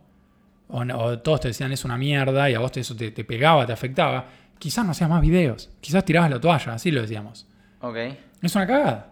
o, 0.68 1.20
todos 1.20 1.42
te 1.42 1.50
decían 1.50 1.72
es 1.72 1.86
una 1.86 1.98
mierda 1.98 2.50
y 2.50 2.56
a 2.56 2.60
vos 2.60 2.72
te- 2.72 2.80
eso 2.80 2.96
te, 2.96 3.12
te 3.12 3.24
pegaba, 3.24 3.66
te 3.68 3.74
afectaba, 3.74 4.26
quizás 4.58 4.84
no 4.84 4.92
hacías 4.92 5.10
más 5.10 5.22
videos. 5.22 5.70
Quizás 5.80 6.04
tirabas 6.04 6.32
la 6.32 6.40
toalla, 6.42 6.74
así 6.74 6.90
lo 6.92 7.02
decíamos. 7.02 7.46
¿Ok? 7.82 7.98
Es 8.42 8.56
una 8.56 8.66
cagada. 8.66 9.12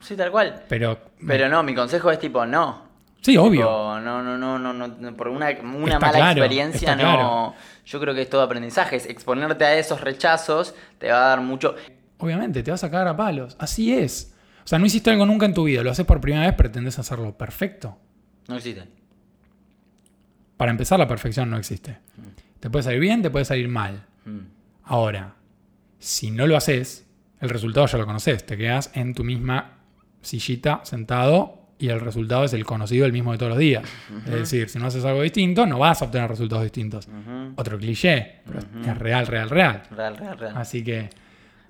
Sí, 0.00 0.16
tal 0.16 0.30
cual. 0.30 0.62
Pero. 0.68 0.98
Pero 1.26 1.48
no, 1.50 1.62
mi 1.62 1.74
consejo 1.74 2.10
es 2.10 2.18
tipo, 2.18 2.46
no. 2.46 2.84
sí, 3.20 3.36
obvio. 3.36 3.60
Tipo, 3.60 4.00
no, 4.00 4.22
no, 4.22 4.38
no, 4.38 4.58
no, 4.58 4.72
no, 4.72 4.88
no, 4.88 5.14
por 5.16 5.28
una, 5.28 5.50
mala 5.62 5.98
claro, 5.98 6.30
experiencia 6.40 6.96
no. 6.96 7.02
claro. 7.02 7.54
Yo 7.90 7.98
creo 7.98 8.14
que 8.14 8.22
es 8.22 8.30
todo 8.30 8.42
aprendizaje. 8.42 8.94
Es 8.94 9.06
exponerte 9.06 9.64
a 9.64 9.76
esos 9.76 10.00
rechazos 10.00 10.76
te 10.98 11.10
va 11.10 11.26
a 11.26 11.28
dar 11.30 11.40
mucho. 11.40 11.74
Obviamente, 12.18 12.62
te 12.62 12.70
vas 12.70 12.84
a 12.84 12.90
cagar 12.90 13.08
a 13.08 13.16
palos. 13.16 13.56
Así 13.58 13.92
es. 13.92 14.32
O 14.64 14.68
sea, 14.68 14.78
no 14.78 14.86
hiciste 14.86 15.10
algo 15.10 15.26
nunca 15.26 15.46
en 15.46 15.54
tu 15.54 15.64
vida, 15.64 15.82
lo 15.82 15.90
haces 15.90 16.06
por 16.06 16.20
primera 16.20 16.46
vez, 16.46 16.54
pretendés 16.54 16.98
hacerlo 17.00 17.36
perfecto. 17.36 17.98
No 18.46 18.56
existe. 18.56 18.84
Para 20.56 20.70
empezar, 20.70 21.00
la 21.00 21.08
perfección 21.08 21.50
no 21.50 21.56
existe. 21.56 21.98
Te 22.60 22.70
puede 22.70 22.84
salir 22.84 23.00
bien, 23.00 23.22
te 23.22 23.30
puede 23.30 23.44
salir 23.44 23.66
mal. 23.66 24.06
Mm. 24.24 24.40
Ahora, 24.84 25.34
si 25.98 26.30
no 26.30 26.46
lo 26.46 26.56
haces, 26.56 27.08
el 27.40 27.48
resultado 27.48 27.86
ya 27.86 27.98
lo 27.98 28.06
conoces. 28.06 28.46
Te 28.46 28.56
quedas 28.56 28.92
en 28.94 29.14
tu 29.14 29.24
misma 29.24 29.78
sillita 30.20 30.82
sentado 30.84 31.59
y 31.80 31.88
el 31.88 31.98
resultado 32.00 32.44
es 32.44 32.52
el 32.52 32.64
conocido, 32.64 33.06
el 33.06 33.12
mismo 33.12 33.32
de 33.32 33.38
todos 33.38 33.50
los 33.50 33.58
días. 33.58 33.82
Es 34.26 34.32
decir, 34.32 34.68
si 34.68 34.78
no 34.78 34.86
haces 34.86 35.04
algo 35.04 35.22
distinto, 35.22 35.66
no 35.66 35.78
vas 35.78 36.02
a 36.02 36.04
obtener 36.04 36.28
resultados 36.28 36.62
distintos. 36.62 37.08
Otro 37.56 37.78
cliché, 37.78 38.42
pero 38.44 38.60
es 38.60 38.98
real, 38.98 39.26
real, 39.26 39.50
real. 39.50 39.82
Real, 39.90 40.16
real, 40.16 40.38
real. 40.38 40.56
Así 40.56 40.84
que. 40.84 41.08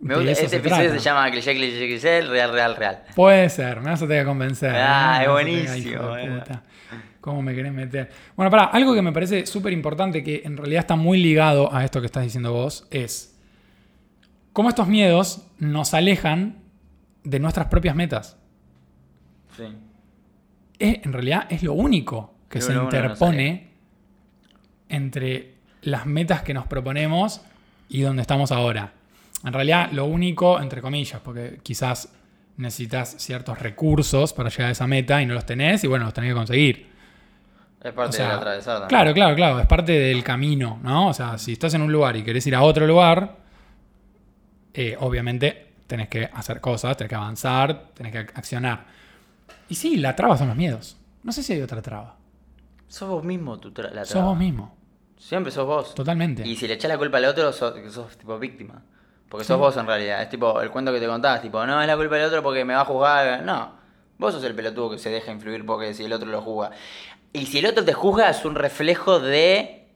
Me 0.01 0.15
gusta, 0.15 0.31
este 0.31 0.49
se 0.49 0.57
episodio 0.57 0.85
trata. 0.85 0.99
se 0.99 1.05
llama 1.05 1.31
cliché, 1.31 1.55
cliché, 1.55 1.87
cliché, 1.87 2.21
real, 2.23 2.53
real, 2.53 2.77
real. 2.77 3.03
Puede 3.15 3.49
ser, 3.51 3.81
me 3.81 3.91
vas 3.91 4.03
a 4.03 4.07
tener 4.07 4.23
que 4.23 4.29
convencer. 4.29 4.75
Ah, 4.75 5.13
es 5.13 5.19
tener- 5.19 5.31
buenísimo, 5.31 6.17
eh. 6.17 6.43
¿Cómo 7.21 7.43
me 7.43 7.55
querés 7.55 7.73
meter? 7.73 8.11
Bueno, 8.35 8.51
para, 8.51 8.65
algo 8.65 8.95
que 8.95 9.03
me 9.03 9.13
parece 9.13 9.45
súper 9.45 9.75
importante, 9.75 10.25
que 10.25 10.41
en 10.45 10.57
realidad 10.57 10.81
está 10.81 10.97
muy 10.97 11.19
ligado 11.23 11.73
a 11.73 11.85
esto 11.85 12.01
que 12.01 12.07
estás 12.07 12.25
diciendo 12.25 12.53
vos, 12.53 12.89
es 12.91 13.39
cómo 14.55 14.71
estos 14.71 14.89
miedos 14.89 15.47
nos 15.59 15.93
alejan 15.93 16.63
de 17.23 17.39
nuestras 17.39 17.67
propias 17.67 17.95
metas. 17.95 18.39
Sí. 19.55 19.65
Es- 20.81 21.05
en 21.05 21.13
realidad 21.13 21.47
es 21.51 21.63
lo 21.63 21.75
único 21.75 22.35
que 22.49 22.61
se 22.61 22.73
interpone 22.85 23.69
entre 24.89 25.55
las 25.83 26.07
metas 26.07 26.43
que 26.43 26.53
nos 26.55 26.67
proponemos 26.67 27.41
y 27.89 28.01
donde 28.03 28.23
estamos 28.23 28.51
ahora. 28.53 28.93
En 29.45 29.53
realidad 29.53 29.91
lo 29.93 30.05
único, 30.07 30.61
entre 30.61 30.83
comillas, 30.83 31.21
porque 31.21 31.61
quizás 31.63 32.13
necesitas 32.57 33.15
ciertos 33.19 33.59
recursos 33.59 34.33
para 34.33 34.51
llegar 34.51 34.69
a 34.69 34.73
esa 34.73 34.87
meta 34.87 35.23
y 35.23 35.27
no 35.27 35.35
los 35.35 35.47
tenés 35.47 35.83
y 35.85 35.87
bueno, 35.87 36.05
los 36.05 36.13
tenés 36.15 36.31
que 36.31 36.35
conseguir. 36.35 36.91
Es 37.83 37.93
parte 37.93 38.11
O 38.11 38.13
sea, 38.13 38.27
del 38.29 38.37
atravesar 38.37 38.73
también. 38.81 38.89
Claro, 38.89 39.15
claro, 39.15 39.35
claro, 39.37 39.61
es 39.61 39.67
parte 39.67 39.93
del 39.93 40.23
camino, 40.23 40.79
¿no? 40.83 41.09
O 41.09 41.15
sea, 41.15 41.39
si 41.39 41.53
estás 41.53 41.73
en 41.75 41.81
un 41.83 41.91
lugar 41.91 42.17
y 42.17 42.23
querés 42.23 42.47
ir 42.47 42.55
a 42.55 42.63
otro 42.63 42.87
lugar, 42.87 43.37
eh, 44.75 44.97
obviamente 45.01 45.69
tenés 45.87 46.09
que 46.09 46.29
hacer 46.33 46.61
cosas, 46.61 46.97
tenés 46.97 47.09
que 47.09 47.15
avanzar, 47.15 47.89
tenés 47.95 48.13
que 48.13 48.27
ac- 48.27 48.33
accionar. 48.35 48.85
Y 49.71 49.75
sí, 49.77 49.97
la 49.97 50.15
traba 50.17 50.37
son 50.37 50.49
los 50.49 50.57
miedos. 50.57 50.97
No 51.23 51.33
sé 51.33 51.43
si 51.43 51.53
hay 51.55 51.63
otra 51.63 51.81
traba. 51.81 52.17
Sos 52.89 53.09
vos 53.09 53.25
mismo 53.25 53.59
tu 53.59 53.71
tra- 53.71 53.91
la 53.93 54.05
Sos 54.05 54.13
traba. 54.13 54.29
vos 54.31 54.39
mismo, 54.39 54.75
Siempre 55.17 55.53
sos 55.53 55.67
vos. 55.67 55.95
totalmente. 55.95 56.47
Y 56.47 56.57
si 56.57 56.67
le 56.69 56.75
echás 56.75 56.89
la 56.91 56.99
culpa 56.99 57.19
al 57.19 57.25
otro, 57.27 57.53
sos, 57.53 57.75
sos 57.93 58.17
tipo 58.19 58.39
víctima. 58.39 58.83
Porque 59.29 59.45
sos 59.45 59.59
vos 59.59 59.77
en 59.77 59.87
realidad. 59.87 60.23
Es 60.23 60.29
tipo 60.29 60.61
el 60.61 60.71
cuento 60.71 60.93
que 60.93 60.99
te 60.99 61.07
contabas, 61.07 61.41
tipo, 61.41 61.65
no 61.65 61.81
es 61.81 61.87
la 61.87 61.97
culpa 61.97 62.17
del 62.17 62.27
otro 62.27 62.43
porque 62.43 62.65
me 62.65 62.75
va 62.75 62.81
a 62.81 62.85
juzgar. 62.85 63.43
No. 63.45 63.73
Vos 64.19 64.35
sos 64.35 64.43
el 64.45 64.55
pelotudo 64.57 64.91
que 64.91 64.99
se 64.99 65.09
deja 65.11 65.31
influir 65.31 65.65
porque 65.65 65.95
si 65.95 66.05
el 66.05 66.13
otro 66.13 66.29
lo 66.29 66.43
juzga. 66.43 66.73
Y 67.33 67.47
si 67.47 67.59
el 67.61 67.67
otro 67.67 67.85
te 67.85 67.93
juzga 67.93 68.29
es 68.31 68.45
un 68.45 68.57
reflejo 68.57 69.21
de 69.21 69.89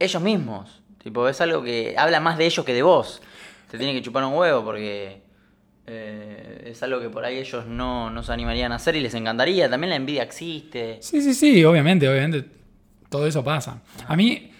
ellos 0.00 0.20
mismos. 0.22 0.82
Tipo, 1.02 1.28
es 1.28 1.40
algo 1.40 1.62
que 1.62 1.94
habla 1.96 2.18
más 2.18 2.36
de 2.38 2.46
ellos 2.46 2.64
que 2.66 2.74
de 2.74 2.82
vos. 2.82 3.22
Te 3.70 3.78
tiene 3.78 3.92
que 3.92 4.02
chupar 4.02 4.24
un 4.24 4.34
huevo 4.34 4.64
porque 4.64 5.22
eh, 5.86 6.64
es 6.66 6.82
algo 6.82 7.00
que 7.00 7.08
por 7.08 7.24
ahí 7.24 7.38
ellos 7.38 7.66
no, 7.66 8.10
no 8.10 8.22
se 8.22 8.32
animarían 8.32 8.72
a 8.72 8.76
hacer 8.76 8.96
y 8.96 9.00
les 9.00 9.14
encantaría. 9.14 9.70
También 9.70 9.90
la 9.90 9.96
envidia 9.96 10.22
existe. 10.22 10.98
Sí, 11.00 11.20
sí, 11.22 11.34
sí, 11.34 11.64
obviamente, 11.64 12.08
obviamente. 12.08 12.48
Todo 13.08 13.26
eso 13.26 13.44
pasa. 13.44 13.82
A 14.06 14.16
mí, 14.16 14.50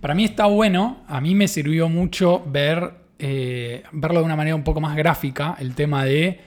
para 0.00 0.14
mí 0.14 0.24
está 0.24 0.46
bueno, 0.46 1.04
a 1.08 1.20
mí 1.20 1.34
me 1.34 1.48
sirvió 1.48 1.88
mucho 1.88 2.44
ver, 2.46 2.92
eh, 3.18 3.82
verlo 3.90 4.20
de 4.20 4.26
una 4.26 4.36
manera 4.36 4.54
un 4.54 4.62
poco 4.62 4.80
más 4.80 4.96
gráfica, 4.96 5.56
el 5.58 5.74
tema 5.74 6.04
de 6.04 6.40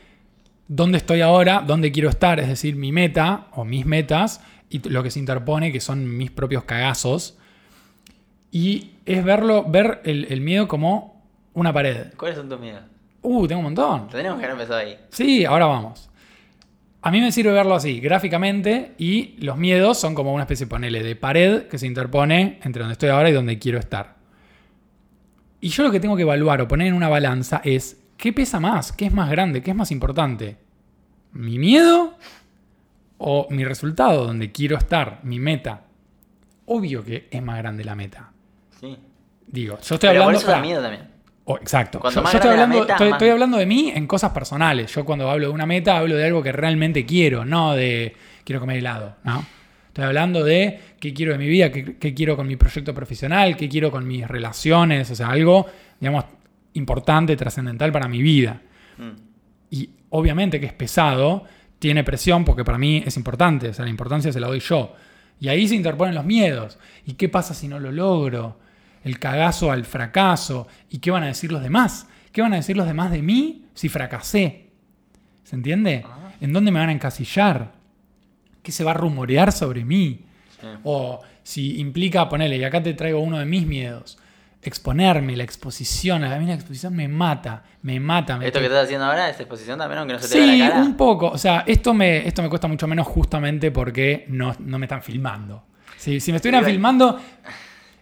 dónde 0.67 0.98
estoy 0.98 1.20
ahora, 1.20 1.62
dónde 1.67 1.91
quiero 1.91 2.08
estar, 2.08 2.39
es 2.39 2.48
decir, 2.48 2.78
mi 2.78 2.94
meta 2.94 3.48
o 3.52 3.65
mis 3.65 3.86
metas 3.86 4.41
y 4.70 4.80
lo 4.88 5.04
que 5.04 5.12
se 5.12 5.20
interpone, 5.20 5.74
que 5.74 5.82
son 5.82 6.17
mis 6.17 6.32
propios 6.32 6.63
cagazos. 6.63 7.38
Y 8.50 8.91
es 9.06 9.24
verlo, 9.26 9.65
ver 9.65 10.02
el, 10.06 10.28
el 10.30 10.39
miedo 10.39 10.70
como 10.70 11.22
una 11.54 11.74
pared. 11.74 12.13
¿Cuáles 12.15 12.38
son 12.38 12.48
tus 12.48 12.60
miedos? 12.60 12.84
Uh, 13.22 13.48
tengo 13.48 13.60
un 13.60 13.66
montón. 13.66 14.08
Tenemos 14.10 14.40
que 14.40 14.46
haber 14.46 14.56
empezado 14.60 14.80
ahí. 14.80 14.98
Sí, 15.10 15.46
ahora 15.46 15.66
vamos. 15.68 16.10
A 17.04 17.12
mí 17.12 17.20
me 17.20 17.32
sirve 17.32 17.52
verlo 17.52 17.76
así, 17.76 18.00
gráficamente, 18.00 18.94
y 18.98 19.36
los 19.44 19.58
miedos 19.58 20.00
son 20.00 20.14
como 20.14 20.34
una 20.34 20.44
especie, 20.44 20.68
ponele, 20.68 21.02
de 21.02 21.16
pared 21.16 21.64
que 21.64 21.78
se 21.80 21.88
interpone 21.88 22.60
entre 22.64 22.82
donde 22.82 22.94
estoy 22.94 23.10
ahora 23.10 23.30
y 23.30 23.34
donde 23.34 23.58
quiero 23.58 23.80
estar. 23.80 24.16
Y 25.60 25.70
yo 25.70 25.84
lo 25.84 25.92
que 25.92 26.00
tengo 26.00 26.16
que 26.16 26.22
evaluar 26.24 26.62
o 26.62 26.68
poner 26.68 26.88
en 26.88 26.94
una 26.94 27.10
balanza 27.10 27.62
es, 27.64 28.02
¿qué 28.18 28.34
pesa 28.34 28.60
más? 28.60 28.92
¿Qué 28.92 29.08
es 29.08 29.14
más 29.14 29.30
grande? 29.32 29.64
¿Qué 29.64 29.72
es 29.72 29.78
más 29.78 29.92
importante? 29.92 30.58
¿Mi 31.34 31.58
miedo 31.58 32.18
o 33.24 33.48
mi 33.52 33.64
resultado 33.64 34.26
donde 34.26 34.52
quiero 34.52 34.78
estar, 34.78 35.20
mi 35.24 35.38
meta, 35.38 35.84
obvio 36.66 37.04
que 37.04 37.28
es 37.30 37.44
más 37.44 37.58
grande 37.60 37.84
la 37.84 37.94
meta. 37.94 38.32
Sí. 38.80 38.98
Digo, 39.46 39.76
yo 39.76 39.96
estoy 39.96 39.98
Pero 40.00 40.12
por 40.14 40.22
hablando... 40.22 40.40
eso 40.40 40.48
da 40.48 40.54
pará. 40.54 40.66
miedo 40.66 40.82
también. 40.82 41.11
Oh, 41.45 41.58
exacto. 41.58 42.01
Yo, 42.04 42.23
estoy, 42.23 42.51
hablando, 42.51 42.80
meta, 42.80 42.97
estoy, 43.08 43.30
hablando 43.30 43.58
de 43.58 43.65
mí 43.65 43.91
en 43.93 44.06
cosas 44.08 44.32
personales. 44.32 44.93
Yo 44.93 45.04
cuando 45.04 45.30
hablo 45.30 45.47
de 45.47 45.54
una 45.54 45.65
meta 45.65 45.97
hablo 45.97 46.15
de 46.15 46.25
algo 46.25 46.43
que 46.43 46.51
realmente 46.51 47.06
quiero, 47.06 47.45
no 47.45 47.73
de 47.73 48.15
quiero 48.43 48.60
comer 48.60 48.77
helado, 48.77 49.15
¿no? 49.23 49.45
Estoy 49.88 50.06
hablando 50.06 50.43
de 50.43 50.80
qué 50.99 51.13
quiero 51.13 51.34
de 51.34 51.38
mi 51.38 51.47
vida, 51.47 51.71
qué, 51.71 51.97
qué 51.97 52.13
quiero 52.13 52.38
con 52.38 52.47
mi 52.47 52.56
proyecto 52.56 52.93
profesional, 52.93 53.58
qué 53.58 53.67
quiero 53.67 53.91
con 53.91 54.08
mis 54.08 54.25
relaciones, 54.27 55.10
o 55.12 55.15
sea, 55.15 55.30
algo, 55.30 55.65
digamos, 55.99 56.25
importante, 56.73 57.36
trascendental 57.36 57.91
para 57.91 58.08
mi 58.08 58.21
vida. 58.21 58.62
Mm. 58.97 59.12
Y 59.71 59.89
obviamente 60.10 60.60
que 60.60 60.67
es 60.67 60.73
pesado, 60.73 61.43
tiene 61.80 62.04
presión 62.04 62.45
porque 62.45 62.63
para 62.63 62.77
mí 62.77 63.04
es 63.06 63.17
importante, 63.17 63.69
o 63.69 63.73
sea, 63.73 63.86
la 63.86 63.91
importancia 63.91 64.32
se 64.32 64.39
la 64.39 64.47
doy 64.47 64.60
yo. 64.60 64.95
Y 65.39 65.47
ahí 65.49 65.67
se 65.67 65.75
interponen 65.75 66.13
los 66.13 66.23
miedos. 66.23 66.77
¿Y 67.06 67.13
qué 67.13 67.27
pasa 67.27 67.56
si 67.56 67.67
no 67.67 67.80
lo 67.80 67.91
logro? 67.91 68.60
El 69.04 69.20
cagazo 69.20 69.72
al 69.72 69.86
fracaso. 69.86 70.68
¿Y 70.90 71.00
qué 71.00 71.12
van 71.12 71.24
a 71.24 71.28
decir 71.28 71.52
los 71.52 71.62
demás? 71.64 72.08
¿Qué 72.32 72.42
van 72.42 72.54
a 72.54 72.58
decir 72.58 72.78
los 72.78 72.88
demás 72.88 73.12
de 73.12 73.22
mí 73.22 73.66
si 73.74 73.90
fracasé? 73.90 74.68
¿Se 75.44 75.56
entiende? 75.56 76.06
¿En 76.40 76.54
dónde 76.54 76.72
me 76.72 76.80
van 76.80 76.90
a 76.90 76.94
encasillar? 76.94 77.72
¿Qué 78.64 78.72
se 78.72 78.84
va 78.84 78.92
a 78.92 78.94
rumorear 78.96 79.52
sobre 79.52 79.84
mí? 79.84 80.22
Sí. 80.60 80.68
O 80.84 81.22
si 81.44 81.80
implica, 81.80 82.30
ponele, 82.30 82.58
y 82.58 82.64
acá 82.64 82.82
te 82.84 82.94
traigo 82.94 83.20
uno 83.20 83.40
de 83.40 83.46
mis 83.46 83.66
miedos, 83.66 84.20
exponerme, 84.62 85.36
la 85.36 85.44
exposición. 85.44 86.24
A 86.24 86.38
mí 86.38 86.46
la 86.46 86.54
exposición 86.54 86.96
me 86.96 87.08
mata, 87.08 87.64
me 87.82 88.00
mata. 88.00 88.38
Me 88.38 88.46
Esto 88.46 88.60
que 88.60 88.66
estás 88.68 88.84
haciendo 88.86 89.06
ahora 89.08 89.30
es 89.30 89.40
exposición 89.40 89.80
también, 89.80 90.00
aunque 90.00 90.14
no 90.14 90.20
se 90.20 90.28
te 90.28 90.34
Sí, 90.34 90.40
vea 90.40 90.68
la 90.68 90.70
cara. 90.76 90.84
un 90.84 90.96
poco. 90.96 91.28
O 91.30 91.38
sea, 91.40 91.64
esto 91.66 91.94
me, 91.96 92.28
esto 92.28 92.44
me 92.44 92.50
cuesta 92.50 92.68
mucho 92.68 92.88
menos 92.88 93.08
justamente 93.08 93.72
porque 93.72 94.26
no, 94.30 94.56
no 94.60 94.78
me 94.78 94.86
están 94.86 95.02
filmando. 95.02 95.64
Si, 95.98 96.20
si 96.20 96.32
me 96.32 96.38
estuvieran 96.38 96.64
filmando, 96.64 97.20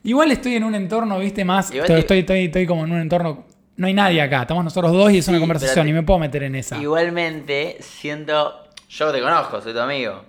igual 0.04 0.32
estoy 0.32 0.56
en 0.56 0.64
un 0.64 0.76
entorno, 0.76 1.20
viste, 1.20 1.44
más. 1.46 1.72
Estoy, 1.72 1.88
te- 1.88 2.00
estoy, 2.00 2.20
estoy- 2.20 2.46
estoy 2.46 2.66
como 2.66 2.84
en 2.86 2.92
un 2.92 3.00
entorno. 3.02 3.46
No 3.78 3.88
hay 3.88 3.94
nadie 3.94 4.22
acá, 4.22 4.42
estamos 4.42 4.64
nosotros 4.64 4.92
dos 4.92 5.12
y 5.12 5.20
es 5.20 5.28
una 5.30 5.40
conversación 5.40 5.88
y 5.88 5.94
me 5.94 6.04
puedo 6.04 6.20
meter 6.20 6.44
en 6.44 6.56
esa. 6.56 6.78
Igualmente, 6.78 7.78
siento. 7.80 8.66
Yo 8.90 9.12
te 9.12 9.22
conozco, 9.22 9.62
soy 9.62 9.72
tu 9.74 9.80
amigo. 9.80 10.26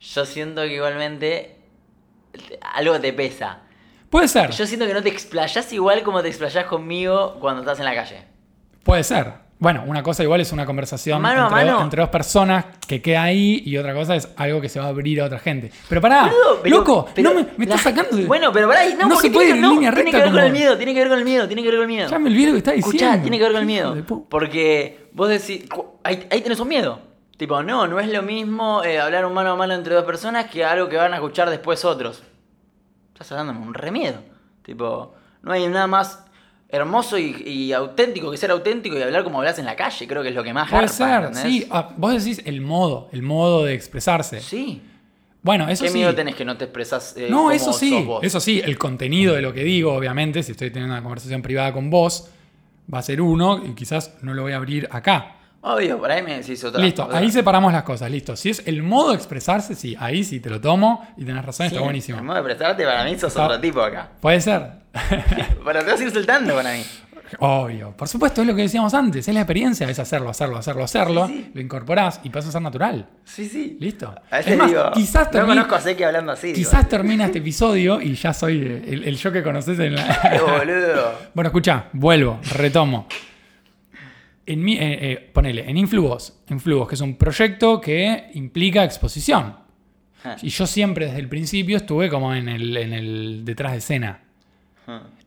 Yo 0.00 0.24
siento 0.24 0.62
que 0.62 0.74
igualmente. 0.74 1.56
Algo 2.74 2.98
te 3.00 3.12
pesa. 3.12 3.60
Puede 4.10 4.28
ser, 4.28 4.50
Yo 4.50 4.66
siento 4.66 4.86
que 4.86 4.94
no 4.94 5.02
te 5.02 5.08
explayás 5.08 5.72
igual 5.72 6.02
como 6.02 6.22
te 6.22 6.28
explayás 6.28 6.64
conmigo 6.66 7.36
cuando 7.40 7.60
estás 7.62 7.78
en 7.80 7.84
la 7.84 7.94
calle. 7.94 8.22
puede 8.84 9.02
ser. 9.04 9.43
Bueno, 9.58 9.84
una 9.86 10.02
cosa 10.02 10.22
igual 10.22 10.40
es 10.40 10.52
una 10.52 10.66
conversación 10.66 11.22
Mano 11.22 11.44
entre, 11.46 11.60
do- 11.64 11.70
mano. 11.72 11.82
entre 11.84 12.00
dos 12.02 12.10
personas 12.10 12.64
que 12.86 13.00
queda 13.00 13.22
ahí 13.22 13.62
y 13.64 13.76
otra 13.78 13.94
cosa 13.94 14.16
es 14.16 14.28
algo 14.36 14.60
que 14.60 14.68
se 14.68 14.80
va 14.80 14.86
a 14.86 14.88
abrir 14.88 15.20
a 15.20 15.26
otra 15.26 15.38
gente. 15.38 15.70
Pero 15.88 16.00
pará, 16.00 16.30
pero- 16.62 16.76
loco, 16.76 17.06
pero 17.14 17.30
no 17.30 17.36
me, 17.36 17.46
me 17.56 17.64
la- 17.66 17.76
estás 17.76 17.82
sacando 17.94 18.16
de... 18.16 18.26
Bueno, 18.26 18.52
pero 18.52 18.66
pará, 18.68 18.82
no, 18.98 19.08
No 19.08 19.16
se 19.20 19.30
puede 19.30 19.46
tiene, 19.46 19.50
ir 19.50 19.54
en 19.56 19.60
no, 19.62 19.70
línea 19.74 19.90
tiene 19.92 20.04
recta 20.10 20.18
que 20.18 20.22
ver 20.24 20.32
con 20.32 20.44
el 20.44 20.52
miedo, 20.52 20.76
tiene 20.76 20.92
que 20.92 20.98
ver 21.00 21.08
con 21.08 21.18
el 21.18 21.24
miedo, 21.24 21.46
tiene 21.46 21.62
que 21.62 21.68
ver 21.68 21.76
con 21.78 21.82
el 21.82 21.88
miedo. 21.88 22.10
Ya 22.10 22.18
me 22.18 22.30
olvidé 22.30 22.46
lo 22.48 22.52
que 22.52 22.58
está 22.58 22.72
diciendo. 22.72 23.04
Escuchá, 23.06 23.22
tiene 23.22 23.38
que 23.38 23.42
ver 23.44 23.52
con 23.52 23.60
el 23.60 23.66
miedo. 23.66 23.96
Porque 24.28 25.08
vos 25.12 25.28
decís, 25.28 25.64
ahí, 26.02 26.26
ahí 26.30 26.40
tenés 26.42 26.58
un 26.60 26.68
miedo. 26.68 26.98
Tipo, 27.38 27.62
no, 27.62 27.86
no 27.86 27.98
es 28.00 28.08
lo 28.08 28.22
mismo 28.22 28.82
eh, 28.84 29.00
hablar 29.00 29.24
un 29.24 29.34
mano 29.34 29.52
a 29.52 29.56
mano 29.56 29.74
entre 29.74 29.94
dos 29.94 30.04
personas 30.04 30.46
que 30.50 30.64
algo 30.64 30.88
que 30.88 30.96
van 30.96 31.12
a 31.12 31.16
escuchar 31.16 31.48
después 31.48 31.84
otros. 31.84 32.22
Estás 33.12 33.30
hablándome 33.32 33.60
un 33.66 33.74
remiedo. 33.74 34.18
Tipo, 34.62 35.14
no 35.42 35.52
hay 35.52 35.66
nada 35.68 35.86
más 35.86 36.24
hermoso 36.74 37.16
y, 37.18 37.42
y 37.46 37.72
auténtico 37.72 38.30
que 38.30 38.36
ser 38.36 38.50
auténtico 38.50 38.98
y 38.98 39.02
hablar 39.02 39.24
como 39.24 39.38
hablas 39.38 39.58
en 39.58 39.64
la 39.66 39.76
calle. 39.76 40.06
Creo 40.06 40.22
que 40.22 40.28
es 40.30 40.34
lo 40.34 40.42
que 40.42 40.52
más 40.52 40.68
Puede 40.70 40.86
garpa, 40.86 41.32
ser, 41.34 41.50
sí. 41.50 41.66
Ah, 41.70 41.90
vos 41.96 42.12
decís 42.24 42.42
el 42.44 42.60
modo, 42.60 43.08
el 43.12 43.22
modo 43.22 43.64
de 43.64 43.74
expresarse. 43.74 44.40
Sí. 44.40 44.82
Bueno, 45.42 45.68
eso 45.68 45.84
¿Qué 45.84 45.90
sí. 45.90 45.98
miedo 45.98 46.14
tenés 46.14 46.34
que 46.36 46.44
no 46.44 46.56
te 46.56 46.64
expresas 46.64 47.14
eh, 47.18 47.26
No, 47.30 47.36
como 47.38 47.50
eso 47.50 47.72
sí, 47.74 47.90
sos 47.90 48.06
vos? 48.06 48.24
eso 48.24 48.40
sí, 48.40 48.62
el 48.64 48.78
contenido 48.78 49.34
de 49.34 49.42
lo 49.42 49.52
que 49.52 49.62
digo, 49.62 49.92
obviamente, 49.94 50.42
si 50.42 50.52
estoy 50.52 50.70
teniendo 50.70 50.94
una 50.94 51.02
conversación 51.02 51.42
privada 51.42 51.72
con 51.72 51.90
vos, 51.90 52.30
va 52.92 52.98
a 52.98 53.02
ser 53.02 53.20
uno 53.20 53.62
y 53.64 53.74
quizás 53.74 54.14
no 54.22 54.32
lo 54.32 54.42
voy 54.42 54.52
a 54.52 54.56
abrir 54.56 54.88
acá. 54.90 55.36
Obvio, 55.60 55.98
por 55.98 56.10
ahí 56.10 56.22
me 56.22 56.38
decís 56.38 56.62
otra. 56.64 56.80
listo, 56.82 57.04
otra. 57.04 57.18
ahí 57.18 57.30
separamos 57.30 57.72
las 57.72 57.82
cosas, 57.84 58.10
listo. 58.10 58.36
Si 58.36 58.50
es 58.50 58.62
el 58.66 58.82
modo 58.82 59.10
de 59.10 59.16
expresarse, 59.16 59.74
sí, 59.74 59.96
ahí 59.98 60.22
sí 60.24 60.40
te 60.40 60.50
lo 60.50 60.60
tomo 60.60 61.06
y 61.16 61.24
tenés 61.24 61.44
razón, 61.44 61.68
Sí, 61.68 61.74
está 61.74 61.84
buenísimo. 61.84 62.18
En 62.18 62.24
modo 62.26 62.36
de 62.36 62.42
prestarte, 62.42 62.84
para 62.84 63.04
mí 63.04 63.12
sos 63.18 63.24
Está- 63.32 63.46
otro 63.46 63.60
tipo 63.60 63.80
acá. 63.80 64.10
Puede 64.20 64.40
ser. 64.40 64.83
Pero 65.64 65.80
te 65.84 65.90
vas 65.90 66.00
a 66.00 66.04
ir 66.04 66.10
soltando 66.10 66.54
para 66.54 66.72
mí. 66.72 66.82
Obvio, 67.40 67.90
por 67.96 68.06
supuesto, 68.06 68.42
es 68.42 68.46
lo 68.46 68.54
que 68.54 68.62
decíamos 68.62 68.94
antes, 68.94 69.26
es 69.26 69.34
la 69.34 69.40
experiencia, 69.40 69.88
es 69.88 69.98
hacerlo, 69.98 70.28
hacerlo, 70.30 70.58
hacerlo, 70.58 70.84
hacerlo, 70.84 71.26
Sí, 71.26 71.32
sí. 71.34 71.50
lo 71.54 71.60
incorporás 71.62 72.20
y 72.22 72.30
pasa 72.30 72.48
a 72.50 72.52
ser 72.52 72.62
natural. 72.62 73.08
Sí, 73.24 73.48
sí. 73.48 73.76
Listo. 73.80 74.14
A 74.30 74.36
veces 74.36 74.52
Es 74.52 74.58
más, 74.58 74.68
digo, 74.68 74.90
quizás 74.92 75.32
no 75.32 75.46
conozco 75.46 75.74
a 75.74 75.80
Seki 75.80 76.02
hablando 76.04 76.32
así. 76.32 76.48
digo. 76.48 76.58
Quizás 76.58 76.88
termina 76.88 77.24
este 77.24 77.38
episodio 77.38 78.00
y 78.00 78.14
ya 78.14 78.32
soy 78.32 78.60
el, 78.86 79.04
el 79.04 79.16
yo 79.16 79.32
que 79.32 79.42
conoces 79.42 79.78
en 79.80 79.96
la... 79.96 80.20
Qué 80.30 80.38
boludo. 80.40 81.18
Bueno, 81.34 81.48
escucha, 81.48 81.86
vuelvo, 81.92 82.38
retomo. 82.52 83.08
En 84.46 84.62
mi, 84.62 84.74
eh, 84.74 84.78
eh, 85.12 85.30
ponele, 85.32 85.68
en 85.68 85.76
Influos, 85.78 86.40
Influos, 86.50 86.86
que 86.86 86.94
es 86.94 87.00
un 87.00 87.16
proyecto 87.16 87.80
que 87.80 88.30
implica 88.34 88.84
exposición. 88.84 89.56
Ah. 90.22 90.36
Y 90.42 90.50
yo 90.50 90.66
siempre 90.66 91.06
desde 91.06 91.18
el 91.20 91.28
principio 91.28 91.78
estuve 91.78 92.10
como 92.10 92.34
en 92.34 92.48
el, 92.48 92.76
en 92.76 92.92
el 92.92 93.44
detrás 93.44 93.72
de 93.72 93.78
escena, 93.78 94.20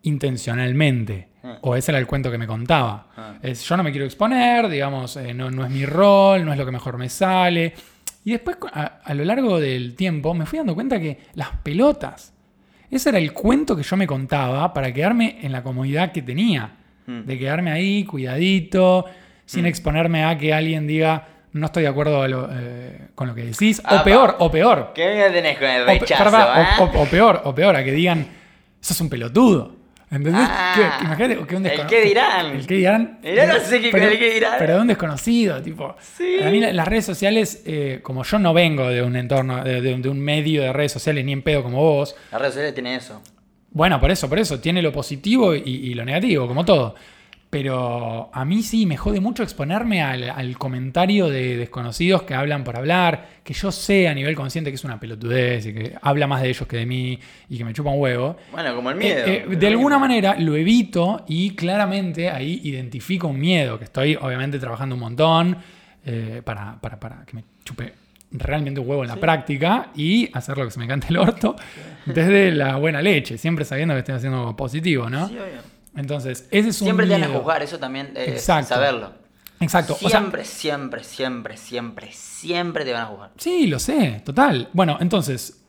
intencionalmente. 0.04 1.30
Ah. 1.44 1.58
O 1.62 1.76
ese 1.76 1.92
era 1.92 2.00
el 2.00 2.08
cuento 2.08 2.30
que 2.32 2.38
me 2.38 2.48
contaba. 2.48 3.08
Ah. 3.16 3.34
Es, 3.42 3.64
yo 3.64 3.78
no 3.78 3.84
me 3.84 3.92
quiero 3.92 4.06
exponer, 4.06 4.68
digamos, 4.68 5.16
eh, 5.18 5.34
no, 5.34 5.50
no 5.52 5.64
es 5.66 5.70
mi 5.72 5.86
rol, 5.86 6.44
no 6.46 6.52
es 6.52 6.58
lo 6.58 6.66
que 6.66 6.72
mejor 6.72 6.98
me 6.98 7.10
sale. 7.10 7.74
Y 8.26 8.32
después, 8.32 8.58
a, 8.74 9.00
a 9.04 9.14
lo 9.14 9.24
largo 9.24 9.60
del 9.60 9.96
tiempo, 9.96 10.34
me 10.34 10.46
fui 10.46 10.58
dando 10.58 10.76
cuenta 10.76 11.00
que 11.00 11.20
las 11.36 11.50
pelotas, 11.64 12.34
ese 12.92 13.10
era 13.10 13.18
el 13.18 13.32
cuento 13.34 13.76
que 13.76 13.84
yo 13.84 13.96
me 13.98 14.08
contaba 14.08 14.74
para 14.74 14.94
quedarme 14.94 15.38
en 15.42 15.52
la 15.52 15.64
comodidad 15.64 16.12
que 16.12 16.22
tenía. 16.22 16.72
Mm. 17.06 17.22
De 17.22 17.40
quedarme 17.40 17.72
ahí, 17.72 18.04
cuidadito, 18.04 19.06
sin 19.46 19.66
exponerme 19.66 20.26
a 20.26 20.38
que 20.38 20.54
alguien 20.54 20.88
diga, 20.88 21.26
no 21.54 21.68
estoy 21.68 21.84
de 21.84 21.90
acuerdo 21.90 22.28
lo- 22.28 22.50
eh, 22.52 23.08
con 23.16 23.28
lo 23.30 23.34
que 23.36 23.46
decís. 23.46 23.82
O 23.90 24.04
peor, 24.04 24.36
o 24.40 24.52
peor. 24.52 24.92
¿Qué 24.94 25.30
tenés 25.32 25.58
con 25.58 25.70
el 25.70 25.84
O, 25.84 25.86
pe- 25.86 26.00
rechazo? 26.00 26.36
ah? 26.36 26.76
o- 26.80 27.02
o 27.04 27.06
peor, 27.06 27.42
o 27.46 27.56
peor, 27.56 27.76
a 27.78 27.84
que 27.84 27.94
digan, 27.94 28.28
sos 28.82 29.00
un 29.02 29.10
pelotudo. 29.10 29.76
¿Entendés? 30.10 30.36
Ah, 30.48 31.00
imagínate 31.04 31.46
que 31.46 31.56
un 31.58 31.66
el 31.66 31.86
qué 31.88 32.02
dirán. 32.02 32.46
El 32.56 32.66
que 32.66 32.76
dirán. 32.76 33.20
Mirá, 33.22 33.46
no 33.46 33.60
sé 33.60 33.82
qué 33.82 33.90
el 33.90 34.18
qué 34.18 34.34
dirán. 34.36 34.54
Pero 34.58 34.76
de 34.76 34.80
un 34.82 34.88
desconocido, 34.88 35.62
tipo. 35.62 35.98
Sí. 36.00 36.38
A 36.42 36.50
mí 36.50 36.62
la- 36.62 36.72
las 36.72 36.88
redes 36.88 37.04
sociales, 37.04 37.62
eh, 37.66 38.00
como 38.02 38.24
yo 38.24 38.40
no 38.40 38.54
vengo 38.54 38.88
de 38.88 39.02
un 39.04 39.18
entorno, 39.18 39.62
de, 39.66 39.82
de- 39.82 39.98
de 39.98 40.10
un 40.10 40.20
medio 40.22 40.62
de 40.62 40.72
redes 40.72 40.94
sociales 40.94 41.26
ni 41.26 41.34
en 41.34 41.42
pedo 41.42 41.62
como 41.62 41.80
vos, 41.82 42.16
Las 42.32 42.40
redes 42.40 42.54
sociales 42.54 42.74
tienen 42.74 42.94
eso. 42.94 43.22
bueno, 43.72 44.00
por 44.00 44.10
eso, 44.10 44.30
por 44.30 44.40
eso, 44.40 44.62
tiene 44.62 44.82
lo 44.82 44.94
positivo 44.94 45.54
y, 45.54 45.62
y 45.66 45.94
lo 45.94 46.06
negativo, 46.06 46.48
como 46.48 46.64
todo. 46.64 46.96
Pero 47.50 48.30
a 48.34 48.44
mí 48.44 48.62
sí 48.62 48.86
me 48.86 48.98
jode 48.98 49.22
mucho 49.22 49.42
exponerme 49.42 50.02
al, 50.02 50.30
al 50.30 50.58
comentario 50.58 51.30
de 51.30 51.56
desconocidos 51.56 52.24
que 52.24 52.34
hablan 52.34 52.66
por 52.66 52.76
hablar, 52.76 53.26
que 53.44 53.54
yo 53.54 53.72
sé 53.72 54.10
a 54.10 54.14
nivel 54.14 54.36
consciente 54.36 54.70
que 54.70 54.76
es 54.76 54.84
una 54.84 55.00
pelotudez 55.00 55.66
y 55.68 55.74
que 55.74 55.96
habla 56.02 56.28
más 56.28 56.42
de 56.42 56.50
ellos 56.50 56.68
que 56.68 56.76
de 56.78 56.86
mí 56.86 57.18
y 57.48 57.58
que 57.58 57.64
me 57.64 57.72
chupa 57.74 57.90
un 57.92 58.02
huevo. 58.02 58.36
Bueno, 58.52 58.76
como 58.76 58.90
el 58.92 58.98
miedo. 58.98 59.26
Eh, 59.26 59.34
eh, 59.34 59.46
Es 59.50 59.60
de 59.60 59.68
alguna 59.68 59.96
mismo. 59.96 60.00
manera 60.10 60.36
lo 60.38 60.58
evito 60.58 61.24
y 61.28 61.52
claramente 61.56 62.30
ahí 62.30 62.60
identifico 62.66 63.28
un 63.30 63.40
miedo, 63.40 63.78
que 63.80 63.86
estoy 63.86 64.16
obviamente 64.20 64.60
trabajando 64.60 64.96
un 64.96 65.02
montón 65.02 65.58
eh, 66.06 66.42
para, 66.44 66.80
para- 66.82 67.00
para 67.00 67.26
que 67.26 67.34
me 67.34 67.44
chupe 67.64 67.94
realmente 68.32 68.82
un 68.82 68.90
huevo 68.90 69.04
en 69.04 69.08
la 69.10 69.16
práctica 69.16 69.92
y 69.96 70.30
hacer 70.34 70.58
lo 70.58 70.66
que 70.66 70.72
se 70.72 70.80
me 70.82 70.88
cante 70.88 71.08
el 71.12 71.18
orto 71.18 71.56
desde 72.06 72.52
la 72.52 72.76
buena 72.76 73.02
leche, 73.02 73.38
siempre 73.38 73.64
sabiendo 73.64 73.94
que 73.94 74.00
estoy 74.00 74.16
haciendo 74.16 74.40
algo 74.40 74.56
positivo, 74.58 75.10
¿no? 75.10 75.30
Sí, 75.30 75.36
obvio. 75.36 75.77
Entonces, 75.98 76.48
ese 76.52 76.70
es 76.70 76.82
un 76.82 76.86
Siempre 76.86 77.08
te 77.08 77.14
van 77.14 77.24
a 77.24 77.30
juzgar, 77.30 77.64
eso 77.64 77.80
también 77.80 78.12
es 78.16 78.30
Exacto. 78.30 78.70
saberlo. 78.76 79.12
Exacto. 79.60 79.94
o 79.94 80.10
sea, 80.10 80.20
Siempre, 80.20 80.46
siempre, 80.46 81.04
siempre, 81.04 81.58
siempre, 81.58 82.12
siempre 82.12 82.86
te 82.86 82.94
van 82.94 83.04
a 83.04 83.06
juzgar. 83.08 83.32
Sí, 83.38 83.68
lo 83.68 83.80
sé, 83.80 84.22
total. 84.24 84.70
Bueno, 84.74 84.98
entonces, 85.02 85.64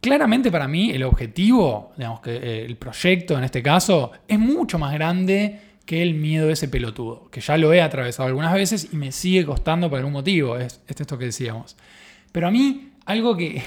claramente 0.00 0.52
para 0.52 0.68
mí 0.68 0.90
el 0.92 1.02
objetivo, 1.02 1.92
digamos 1.96 2.20
que 2.20 2.36
eh, 2.36 2.64
el 2.64 2.76
proyecto 2.76 3.36
en 3.36 3.44
este 3.44 3.62
caso, 3.62 4.12
es 4.28 4.38
mucho 4.38 4.78
más 4.78 4.92
grande 4.94 5.60
que 5.84 6.00
el 6.02 6.14
miedo 6.14 6.46
de 6.46 6.52
ese 6.52 6.68
pelotudo, 6.68 7.28
que 7.30 7.40
ya 7.40 7.56
lo 7.56 7.72
he 7.72 7.82
atravesado 7.82 8.28
algunas 8.28 8.54
veces 8.54 8.88
y 8.92 8.96
me 8.96 9.12
sigue 9.12 9.44
costando 9.44 9.90
por 9.90 9.98
algún 9.98 10.12
motivo, 10.12 10.56
es, 10.56 10.80
es 10.86 11.00
esto 11.00 11.18
que 11.18 11.26
decíamos. 11.26 11.76
Pero 12.32 12.46
a 12.48 12.50
mí, 12.50 12.92
algo 13.04 13.36
que 13.36 13.62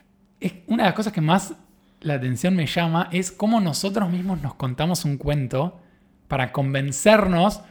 es 0.40 0.52
una 0.66 0.84
de 0.84 0.88
las 0.90 0.94
cosas 0.94 1.12
que 1.12 1.20
más 1.20 1.54
la 2.00 2.14
atención 2.14 2.54
me 2.54 2.66
llama 2.66 3.08
es 3.12 3.32
cómo 3.32 3.60
nosotros 3.60 4.10
mismos 4.10 4.40
nos 4.42 4.54
contamos 4.54 5.04
un 5.04 5.16
cuento 5.16 5.80
para 6.28 6.52
convencernos 6.52 7.62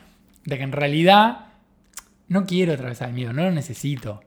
de 0.46 0.58
que 0.58 0.64
en 0.64 0.72
realidad 0.72 1.46
no 2.28 2.46
quiero 2.46 2.74
atravesar 2.74 3.10
el 3.10 3.16
miedo, 3.16 3.34
no 3.34 3.44
lo 3.44 3.52
necesito. 3.52 4.22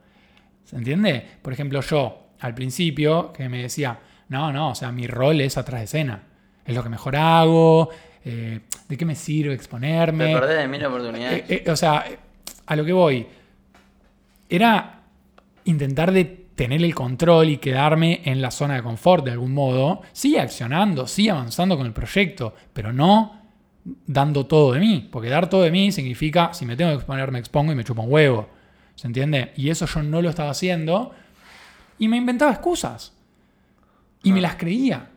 ¿Se 0.64 0.76
entiende? 0.76 1.26
Por 1.42 1.52
ejemplo, 1.52 1.80
yo 1.80 2.28
al 2.40 2.54
principio 2.54 3.32
que 3.32 3.48
me 3.48 3.62
decía, 3.62 3.98
no, 4.28 4.52
no, 4.52 4.70
o 4.70 4.74
sea, 4.74 4.92
mi 4.92 5.06
rol 5.06 5.40
es 5.40 5.58
atrás 5.58 5.80
de 5.80 5.84
escena. 5.84 6.22
Es 6.64 6.74
lo 6.74 6.82
que 6.82 6.88
mejor 6.88 7.16
hago. 7.16 7.90
eh, 8.24 8.60
¿De 8.88 8.96
qué 8.96 9.04
me 9.04 9.14
sirve 9.14 9.54
exponerme? 9.54 10.26
Te 10.26 10.40
perdés 10.40 10.58
de 10.58 10.68
mil 10.68 10.84
oportunidades. 10.84 11.50
Eh, 11.50 11.64
eh, 11.66 11.70
o 11.70 11.76
sea, 11.76 12.04
a 12.66 12.76
lo 12.76 12.84
que 12.84 12.92
voy. 12.92 13.26
Era 14.48 15.00
intentar 15.64 16.12
de 16.12 16.39
tener 16.60 16.84
el 16.84 16.94
control 16.94 17.48
y 17.48 17.56
quedarme 17.56 18.20
en 18.22 18.42
la 18.42 18.50
zona 18.50 18.74
de 18.74 18.82
confort 18.82 19.24
de 19.24 19.30
algún 19.30 19.54
modo, 19.54 20.02
sí 20.12 20.36
accionando, 20.36 21.06
sí 21.06 21.26
avanzando 21.30 21.74
con 21.74 21.86
el 21.86 21.94
proyecto, 21.94 22.54
pero 22.74 22.92
no 22.92 23.40
dando 24.06 24.44
todo 24.44 24.74
de 24.74 24.80
mí, 24.80 25.08
porque 25.10 25.30
dar 25.30 25.48
todo 25.48 25.62
de 25.62 25.70
mí 25.70 25.90
significa, 25.90 26.52
si 26.52 26.66
me 26.66 26.76
tengo 26.76 26.90
que 26.90 26.96
exponer, 26.96 27.32
me 27.32 27.38
expongo 27.38 27.72
y 27.72 27.76
me 27.76 27.82
chupo 27.82 28.02
un 28.02 28.12
huevo, 28.12 28.50
¿se 28.94 29.06
entiende? 29.06 29.54
Y 29.56 29.70
eso 29.70 29.86
yo 29.86 30.02
no 30.02 30.20
lo 30.20 30.28
estaba 30.28 30.50
haciendo 30.50 31.14
y 31.98 32.08
me 32.08 32.18
inventaba 32.18 32.50
excusas. 32.50 33.14
Y 34.22 34.30
me 34.30 34.42
las 34.42 34.56
creía. 34.56 35.08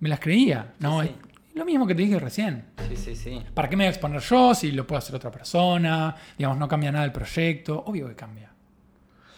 Me 0.00 0.08
las 0.08 0.18
creía. 0.18 0.74
No, 0.80 1.00
Sí, 1.00 1.14
lo 1.54 1.64
mismo 1.64 1.86
que 1.86 1.94
te 1.94 2.02
dije 2.02 2.18
recién. 2.18 2.64
Sí, 2.88 2.96
sí, 2.96 3.14
sí. 3.14 3.40
¿Para 3.54 3.68
qué 3.68 3.76
me 3.76 3.84
voy 3.84 3.86
a 3.86 3.90
exponer 3.90 4.20
yo 4.20 4.52
si 4.52 4.72
lo 4.72 4.84
puede 4.84 4.98
hacer 4.98 5.14
otra 5.14 5.30
persona? 5.30 6.16
Digamos, 6.36 6.58
no 6.58 6.66
cambia 6.66 6.90
nada 6.90 7.04
el 7.04 7.12
proyecto. 7.12 7.84
Obvio 7.86 8.08
que 8.08 8.16
cambia. 8.16 8.50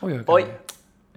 Obvio 0.01 0.25
que 0.25 0.33
Hoy 0.33 0.45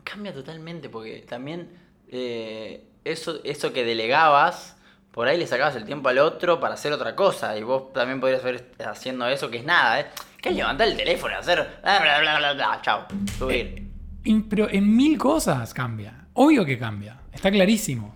cambia. 0.04 0.34
totalmente 0.34 0.90
porque 0.90 1.26
también 1.28 1.70
eh, 2.10 2.84
eso, 3.04 3.40
eso 3.44 3.72
que 3.74 3.84
delegabas, 3.84 4.76
por 5.12 5.28
ahí 5.28 5.38
le 5.38 5.48
sacabas 5.48 5.76
el 5.76 5.86
tiempo 5.86 6.10
al 6.10 6.20
otro 6.20 6.60
para 6.60 6.76
hacer 6.76 6.94
otra 6.94 7.16
cosa 7.16 7.58
y 7.58 7.64
vos 7.64 7.92
también 7.94 8.20
podrías 8.20 8.44
ver 8.44 8.72
haciendo 8.86 9.28
eso 9.28 9.50
que 9.50 9.58
es 9.58 9.66
nada, 9.66 10.00
¿eh? 10.00 10.06
Que 10.42 10.50
es 10.50 10.56
levantar 10.56 10.88
el 10.88 10.98
teléfono, 10.98 11.36
hacer 11.38 11.68
bla 11.84 12.00
bla 12.00 12.20
bla 12.22 12.38
bla 12.38 12.54
bla, 12.54 12.80
chao, 12.82 13.06
subir. 13.38 13.88
In- 14.24 14.48
pero 14.50 14.70
en 14.70 14.96
mil 14.96 15.18
cosas 15.18 15.74
cambia. 15.74 16.26
Obvio 16.34 16.64
que 16.66 16.78
cambia. 16.78 17.18
Está 17.34 17.52
clarísimo. 17.52 18.16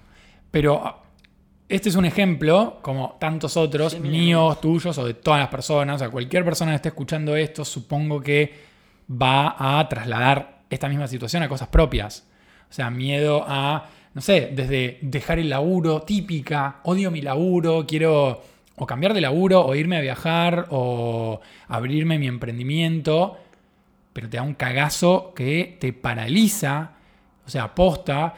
Pero 0.52 0.82
ah, 0.86 1.04
este 1.68 1.90
es 1.90 1.96
un 1.96 2.06
ejemplo, 2.06 2.80
como 2.82 3.18
tantos 3.20 3.58
otros, 3.58 3.94
Sí, 3.94 4.00
míos, 4.00 4.62
tuyos 4.62 4.98
o 4.98 5.06
de 5.06 5.16
todas 5.16 5.40
las 5.40 5.50
personas. 5.50 5.96
O 5.98 6.00
sea, 6.00 6.10
cualquier 6.10 6.46
persona 6.46 6.72
que 6.72 6.76
esté 6.78 6.90
escuchando 6.90 7.36
esto, 7.36 7.66
supongo 7.66 8.22
que 8.22 8.54
va 9.12 9.56
a 9.80 9.88
trasladar 9.90 10.55
esta 10.70 10.90
misma 10.90 11.08
situación 11.08 11.44
a 11.44 11.50
cosas 11.50 11.68
propias. 11.68 12.28
O 12.70 12.74
sea, 12.74 12.90
miedo 12.90 13.46
a, 13.48 13.90
no 14.14 14.22
sé, 14.22 14.52
desde 14.54 15.00
dejar 15.02 15.40
el 15.40 15.50
laburo 15.50 16.02
típica, 16.02 16.78
odio 16.84 17.12
mi 17.12 17.22
laburo, 17.22 17.86
quiero 17.88 18.42
o 18.78 18.86
cambiar 18.86 19.14
de 19.14 19.22
laburo, 19.22 19.66
o 19.66 19.74
irme 19.74 19.98
a 19.98 20.02
viajar, 20.02 20.68
o 20.70 21.40
abrirme 21.70 22.20
mi 22.20 22.28
emprendimiento 22.28 23.38
pero 24.16 24.30
te 24.30 24.38
da 24.38 24.44
un 24.44 24.54
cagazo 24.54 25.34
que 25.36 25.76
te 25.78 25.92
paraliza, 25.92 26.92
o 27.46 27.50
sea, 27.50 27.64
aposta, 27.64 28.34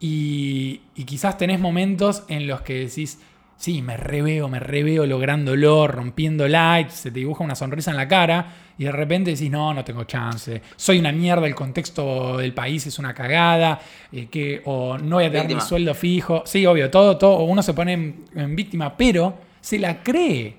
y, 0.00 0.80
y 0.96 1.04
quizás 1.04 1.38
tenés 1.38 1.60
momentos 1.60 2.24
en 2.26 2.48
los 2.48 2.62
que 2.62 2.80
decís, 2.80 3.20
sí, 3.56 3.80
me 3.80 3.96
reveo, 3.96 4.48
me 4.48 4.58
reveo 4.58 5.06
lográndolo, 5.06 5.86
rompiendo 5.86 6.48
lights, 6.48 6.94
se 6.94 7.12
te 7.12 7.20
dibuja 7.20 7.44
una 7.44 7.54
sonrisa 7.54 7.92
en 7.92 7.96
la 7.96 8.08
cara, 8.08 8.54
y 8.78 8.84
de 8.84 8.92
repente 8.92 9.32
decís, 9.32 9.50
no, 9.50 9.74
no 9.74 9.84
tengo 9.84 10.04
chance, 10.04 10.62
soy 10.76 10.98
una 11.00 11.10
mierda, 11.12 11.46
el 11.46 11.54
contexto 11.54 12.36
del 12.38 12.54
país 12.54 12.86
es 12.86 12.98
una 12.98 13.12
cagada, 13.12 13.80
eh, 14.12 14.28
que, 14.30 14.62
o 14.64 14.96
no 14.96 15.16
voy 15.16 15.24
a 15.24 15.28
tener 15.28 15.42
Víctima. 15.48 15.62
mi 15.62 15.68
sueldo 15.68 15.94
fijo, 15.94 16.42
sí, 16.46 16.64
obvio, 16.64 16.88
todo, 16.90 17.18
todo, 17.18 17.40
uno 17.42 17.60
se 17.62 17.74
pone 17.74 17.92
en- 17.92 18.24
en 18.34 18.54
víctima, 18.56 18.96
pero 18.96 19.36
se 19.60 19.78
la 19.78 20.02
cree. 20.02 20.56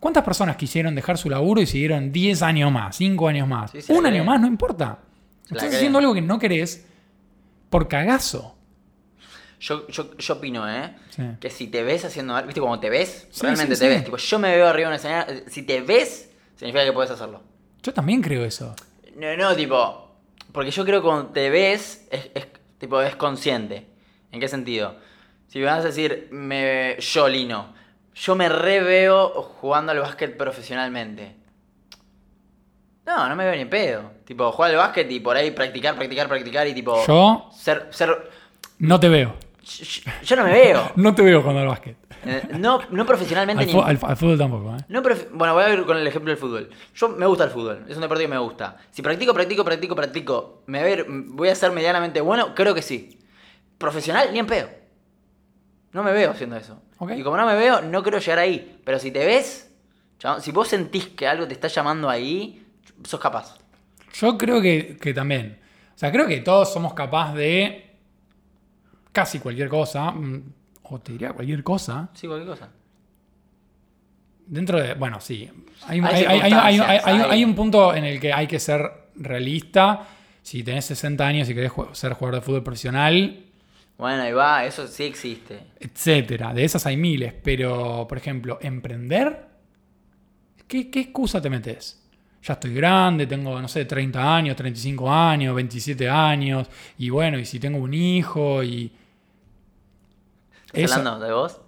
¿Cuántas 0.00 0.22
personas 0.22 0.56
quisieron 0.56 0.94
dejar 0.94 1.16
su 1.16 1.30
laburo 1.30 1.62
y 1.62 1.66
siguieron 1.66 2.12
10 2.12 2.42
años 2.42 2.70
más, 2.70 2.94
5 2.96 3.26
años 3.28 3.48
más? 3.48 3.70
Sí, 3.70 3.90
Un 3.90 4.04
año 4.04 4.22
más, 4.22 4.38
no 4.40 4.46
importa. 4.46 4.84
La 4.84 4.98
Estás 5.44 5.60
creen. 5.62 5.74
haciendo 5.76 5.98
algo 5.98 6.12
que 6.12 6.20
no 6.20 6.38
querés 6.38 6.86
por 7.70 7.88
cagazo. 7.88 8.54
Yo, 9.60 9.86
yo, 9.88 10.14
yo 10.18 10.34
opino, 10.34 10.68
¿eh? 10.70 10.94
Sí. 11.08 11.22
Que 11.40 11.48
si 11.48 11.68
te 11.68 11.82
ves 11.82 12.04
haciendo 12.04 12.36
algo, 12.36 12.48
¿viste? 12.48 12.60
Como 12.60 12.78
te 12.80 12.90
ves, 12.90 13.28
Sí, 13.30 13.40
realmente 13.46 13.76
te 13.76 13.88
ves. 13.88 14.04
Tipo, 14.04 14.18
yo 14.18 14.38
me 14.38 14.54
veo 14.54 14.68
arriba 14.68 14.88
de 14.90 14.94
un 14.94 14.96
escenario, 14.96 15.42
si 15.48 15.62
te 15.62 15.80
ves, 15.80 16.30
significa 16.56 16.84
que 16.84 16.92
puedes 16.92 17.10
hacerlo. 17.10 17.40
Yo 17.82 17.92
también 17.92 18.22
creo 18.22 18.44
eso. 18.44 18.74
No, 19.16 19.36
no, 19.36 19.54
tipo. 19.54 20.00
Porque 20.52 20.70
yo 20.70 20.84
creo 20.84 21.00
que 21.00 21.06
cuando 21.06 21.26
te 21.32 21.50
ves, 21.50 22.06
es, 22.10 22.30
es- 22.34 22.46
tipo, 22.78 23.00
es 23.02 23.16
consciente. 23.16 23.86
¿En 24.32 24.40
qué 24.40 24.48
sentido? 24.48 24.96
Si 25.48 25.58
me 25.58 25.66
vas 25.66 25.80
a 25.80 25.88
decir, 25.88 26.28
me, 26.32 26.96
yo, 26.98 27.28
Lino, 27.28 27.74
yo 28.14 28.34
me 28.34 28.48
reveo 28.48 29.28
jugando 29.60 29.92
al 29.92 29.98
básquet 30.00 30.36
profesionalmente. 30.36 31.36
No, 33.06 33.28
no 33.28 33.36
me 33.36 33.44
veo 33.44 33.54
ni 33.56 33.66
pedo. 33.66 34.10
Tipo, 34.24 34.50
jugar 34.52 34.70
al 34.70 34.76
básquet 34.78 35.10
y 35.10 35.20
por 35.20 35.36
ahí 35.36 35.50
practicar, 35.50 35.94
practicar, 35.94 36.26
practicar 36.28 36.66
y 36.66 36.74
tipo. 36.74 37.04
Yo 37.06 37.48
Ser. 37.54 37.88
ser 37.90 38.30
no 38.78 38.98
te 38.98 39.08
veo. 39.08 39.34
Yo, 39.64 40.12
yo 40.24 40.36
no 40.36 40.44
me 40.44 40.50
veo. 40.52 40.92
No 40.96 41.14
te 41.14 41.22
veo 41.22 41.40
jugando 41.40 41.62
al 41.62 41.68
básquet. 41.68 41.96
Eh, 42.26 42.42
No, 42.58 42.80
no 42.90 43.04
profesionalmente 43.06 43.64
Al, 43.64 43.68
ni. 43.72 43.80
al- 43.80 43.98
al 44.02 44.16
fútbol 44.16 44.38
tampoco, 44.38 44.76
¿eh? 44.76 44.80
No 44.88 45.02
bueno, 45.32 45.54
voy 45.54 45.64
a 45.64 45.72
ir 45.74 45.84
con 45.84 45.96
el 45.96 46.06
ejemplo 46.06 46.30
del 46.30 46.38
fútbol. 46.38 46.70
Yo 46.94 47.08
me 47.08 47.26
gusta 47.26 47.44
el 47.44 47.50
fútbol, 47.50 47.84
es 47.88 47.96
un 47.96 48.02
deporte 48.02 48.22
que 48.24 48.28
me 48.28 48.38
gusta. 48.38 48.76
Si 48.90 49.02
practico, 49.02 49.34
practico, 49.34 49.64
practico, 49.64 49.94
practico, 49.96 50.62
¿me 50.66 50.80
voy 50.82 50.90
a, 50.90 50.96
ir- 50.96 51.06
voy 51.08 51.48
a 51.48 51.54
ser 51.54 51.72
medianamente 51.72 52.20
bueno? 52.20 52.54
Creo 52.54 52.74
que 52.74 52.82
sí. 52.82 53.18
Profesional, 53.78 54.28
ni 54.32 54.38
en 54.38 54.46
pedo. 54.46 54.68
No 55.92 56.02
me 56.02 56.12
veo 56.12 56.30
haciendo 56.30 56.56
eso. 56.56 56.80
Y 57.16 57.22
como 57.22 57.36
no 57.36 57.46
me 57.46 57.54
veo, 57.54 57.82
no 57.82 58.02
creo 58.02 58.18
llegar 58.18 58.38
ahí. 58.38 58.80
Pero 58.84 58.98
si 58.98 59.10
te 59.10 59.24
ves, 59.26 59.70
si 60.40 60.50
vos 60.52 60.68
sentís 60.68 61.08
que 61.08 61.26
algo 61.28 61.46
te 61.46 61.54
está 61.54 61.68
llamando 61.68 62.08
ahí, 62.08 62.64
sos 63.04 63.20
capaz. 63.20 63.58
Yo 64.14 64.38
creo 64.38 64.60
que, 64.62 64.96
que 65.00 65.12
también. 65.12 65.58
O 65.94 65.98
sea, 65.98 66.10
creo 66.10 66.26
que 66.26 66.38
todos 66.40 66.72
somos 66.72 66.94
capaces 66.94 67.34
de 67.36 67.83
casi 69.14 69.38
cualquier 69.38 69.68
cosa. 69.70 70.10
mm, 70.10 70.42
O 70.82 70.98
te 71.00 71.12
diría 71.12 71.32
cualquier 71.32 71.62
cosa. 71.62 72.10
Sí, 72.12 72.26
cualquier 72.26 72.50
cosa. 72.50 72.68
Dentro 74.46 74.78
de. 74.78 74.92
Bueno, 74.94 75.20
sí. 75.20 75.48
Hay, 75.86 77.44
un 77.44 77.54
punto 77.54 77.94
en 77.94 78.04
el 78.04 78.20
que 78.20 78.32
hay 78.32 78.46
que 78.46 78.58
ser 78.60 78.90
realista. 79.16 80.06
Si 80.42 80.62
tenés 80.62 80.84
60 80.84 81.26
años 81.26 81.48
y 81.48 81.54
querés 81.54 81.72
ser 81.92 82.12
jugador 82.12 82.40
de 82.40 82.44
fútbol 82.44 82.62
profesional, 82.62 83.44
Bueno, 83.96 84.22
ahí 84.22 84.32
va, 84.32 84.66
eso 84.66 84.86
sí 84.86 85.04
existe. 85.04 85.58
etcétera. 85.80 86.52
De 86.52 86.64
esas 86.64 86.84
hay 86.84 86.98
miles. 86.98 87.32
Pero, 87.42 88.06
por 88.06 88.18
ejemplo, 88.18 88.58
emprender. 88.60 89.46
¿Qué, 90.68 90.90
qué 90.90 91.00
excusa 91.00 91.40
te 91.40 91.48
metes? 91.48 92.02
Ya 92.42 92.54
estoy 92.54 92.74
grande, 92.74 93.26
tengo, 93.26 93.58
no 93.58 93.68
sé, 93.68 93.86
30 93.86 94.36
años, 94.36 94.54
35 94.56 95.10
años, 95.10 95.54
27 95.54 96.10
años. 96.10 96.68
Y 96.98 97.08
bueno, 97.08 97.38
y 97.38 97.46
si 97.46 97.58
tengo 97.58 97.78
un 97.78 97.94
hijo 97.94 98.62
y. 98.62 98.92
¿Estás 100.74 100.90
Eso- 100.90 100.94
hablando 100.96 101.24
de 101.26 101.32
vos? 101.32 101.60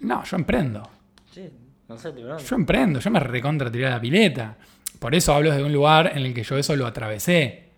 No, 0.00 0.24
yo 0.24 0.36
emprendo. 0.36 0.88
Sí, 1.32 1.48
no 1.88 1.98
sé, 1.98 2.10
pregunto. 2.12 2.38
Yo 2.42 2.56
emprendo, 2.56 3.00
yo 3.00 3.10
me 3.10 3.20
recontra 3.20 3.70
tiré 3.70 3.86
a 3.86 3.90
la 3.90 4.00
pileta. 4.00 4.56
Por 4.98 5.14
eso 5.14 5.34
hablo 5.34 5.52
de 5.54 5.62
un 5.62 5.72
lugar 5.72 6.12
en 6.16 6.18
el 6.24 6.34
que 6.34 6.42
yo 6.42 6.56
eso 6.58 6.74
lo 6.76 6.86
atravesé. 6.86 7.68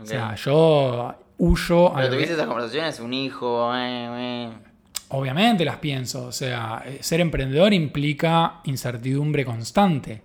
O 0.00 0.06
sea, 0.06 0.34
yo 0.36 1.14
huyo 1.38 1.88
a 1.88 1.94
Pero 1.96 2.08
que- 2.08 2.14
tuviste 2.16 2.34
esas 2.34 2.46
conversaciones, 2.46 3.00
un 3.00 3.12
hijo, 3.12 3.74
eh, 3.74 4.48
eh. 4.48 4.50
Obviamente 5.10 5.64
las 5.64 5.76
pienso. 5.78 6.26
O 6.26 6.32
sea, 6.32 6.82
eh, 6.86 6.98
ser 7.02 7.20
emprendedor 7.20 7.72
implica 7.74 8.60
incertidumbre 8.64 9.44
constante. 9.44 10.22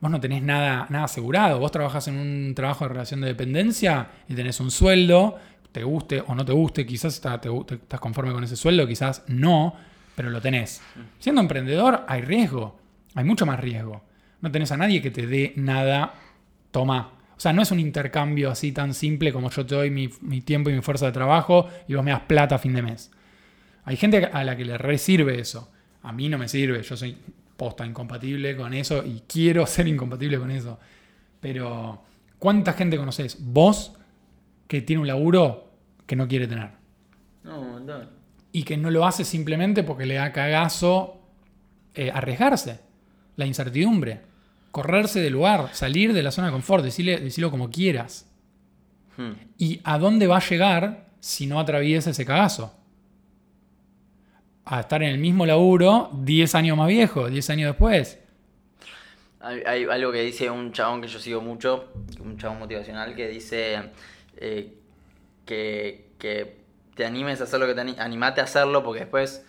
Vos 0.00 0.10
no 0.10 0.20
tenés 0.20 0.42
nada, 0.42 0.86
nada 0.90 1.04
asegurado. 1.04 1.58
Vos 1.60 1.70
trabajás 1.70 2.08
en 2.08 2.18
un 2.18 2.54
trabajo 2.54 2.84
de 2.84 2.88
relación 2.90 3.20
de 3.20 3.28
dependencia 3.28 4.08
y 4.28 4.34
tenés 4.34 4.60
un 4.60 4.70
sueldo, 4.70 5.36
te 5.74 5.82
guste 5.82 6.22
o 6.24 6.36
no 6.36 6.44
te 6.44 6.52
guste, 6.52 6.86
quizás 6.86 7.20
te 7.20 7.28
te- 7.66 7.74
estás 7.74 7.98
conforme 7.98 8.32
con 8.32 8.44
ese 8.44 8.54
sueldo, 8.54 8.86
quizás 8.86 9.24
no, 9.26 9.74
pero 10.14 10.30
lo 10.30 10.40
tenés. 10.40 10.80
Siendo 11.18 11.40
emprendedor 11.40 12.04
hay 12.06 12.20
riesgo, 12.22 12.78
hay 13.16 13.24
mucho 13.24 13.44
más 13.44 13.58
riesgo. 13.58 14.04
No 14.40 14.52
tenés 14.52 14.70
a 14.70 14.76
nadie 14.76 15.02
que 15.02 15.10
te 15.10 15.26
dé 15.26 15.52
nada, 15.56 16.14
toma. 16.70 17.10
O 17.36 17.40
sea, 17.40 17.52
no 17.52 17.60
es 17.60 17.72
un 17.72 17.80
intercambio 17.80 18.52
así 18.52 18.70
tan 18.70 18.94
simple 18.94 19.32
como 19.32 19.50
yo 19.50 19.66
te 19.66 19.74
doy 19.74 19.90
mi, 19.90 20.08
mi 20.20 20.42
tiempo 20.42 20.70
y 20.70 20.74
mi 20.74 20.80
fuerza 20.80 21.06
de 21.06 21.12
trabajo 21.12 21.68
y 21.88 21.94
vos 21.94 22.04
me 22.04 22.12
das 22.12 22.20
plata 22.20 22.54
a 22.54 22.58
fin 22.58 22.72
de 22.74 22.82
mes. 22.82 23.10
Hay 23.84 23.96
gente 23.96 24.26
a 24.26 24.44
la 24.44 24.56
que 24.56 24.64
le 24.64 24.78
re 24.78 24.96
sirve 24.96 25.40
eso. 25.40 25.72
A 26.04 26.12
mí 26.12 26.28
no 26.28 26.38
me 26.38 26.46
sirve. 26.46 26.84
Yo 26.84 26.96
soy 26.96 27.18
posta 27.56 27.84
incompatible 27.84 28.56
con 28.56 28.74
eso 28.74 29.02
y 29.04 29.24
quiero 29.26 29.66
ser 29.66 29.88
incompatible 29.88 30.38
con 30.38 30.52
eso. 30.52 30.78
Pero, 31.40 32.00
¿cuánta 32.38 32.74
gente 32.74 32.96
conoces? 32.96 33.36
Vos 33.40 33.92
que 34.66 34.82
tiene 34.82 35.00
un 35.02 35.08
laburo 35.08 35.70
que 36.06 36.16
no 36.16 36.28
quiere 36.28 36.46
tener. 36.46 36.70
No, 37.42 37.60
montón. 37.60 38.08
Y 38.52 38.62
que 38.62 38.76
no 38.76 38.90
lo 38.90 39.04
hace 39.06 39.24
simplemente 39.24 39.82
porque 39.82 40.06
le 40.06 40.14
da 40.14 40.32
cagazo 40.32 41.20
eh, 41.94 42.10
arriesgarse. 42.12 42.80
La 43.36 43.46
incertidumbre. 43.46 44.20
Correrse 44.70 45.20
del 45.20 45.32
lugar. 45.32 45.70
Salir 45.72 46.12
de 46.12 46.22
la 46.22 46.30
zona 46.30 46.48
de 46.48 46.52
confort. 46.52 46.84
Decirle, 46.84 47.18
decirlo 47.18 47.50
como 47.50 47.70
quieras. 47.70 48.30
Hmm. 49.16 49.32
¿Y 49.58 49.80
a 49.84 49.98
dónde 49.98 50.26
va 50.26 50.38
a 50.38 50.48
llegar 50.48 51.06
si 51.20 51.46
no 51.46 51.60
atraviesa 51.60 52.10
ese 52.10 52.24
cagazo? 52.24 52.74
A 54.64 54.80
estar 54.80 55.02
en 55.02 55.10
el 55.10 55.18
mismo 55.18 55.44
laburo 55.44 56.10
10 56.14 56.54
años 56.54 56.76
más 56.76 56.88
viejo, 56.88 57.28
10 57.28 57.50
años 57.50 57.70
después. 57.70 58.18
Hay, 59.40 59.60
hay 59.66 59.84
algo 59.84 60.10
que 60.10 60.22
dice 60.22 60.48
un 60.48 60.72
chabón 60.72 61.02
que 61.02 61.08
yo 61.08 61.18
sigo 61.18 61.42
mucho, 61.42 61.92
un 62.20 62.38
chabón 62.38 62.60
motivacional, 62.60 63.14
que 63.14 63.28
dice 63.28 63.78
eh, 64.38 64.78
que, 65.46 66.10
que 66.18 66.64
te 66.94 67.04
animes 67.04 67.40
a 67.40 67.44
hacer 67.44 67.60
lo 67.60 67.66
que 67.66 67.74
te 67.74 67.80
ani- 67.80 67.96
animate 67.98 68.40
a 68.40 68.44
hacerlo 68.44 68.82
porque 68.82 69.00
después 69.00 69.44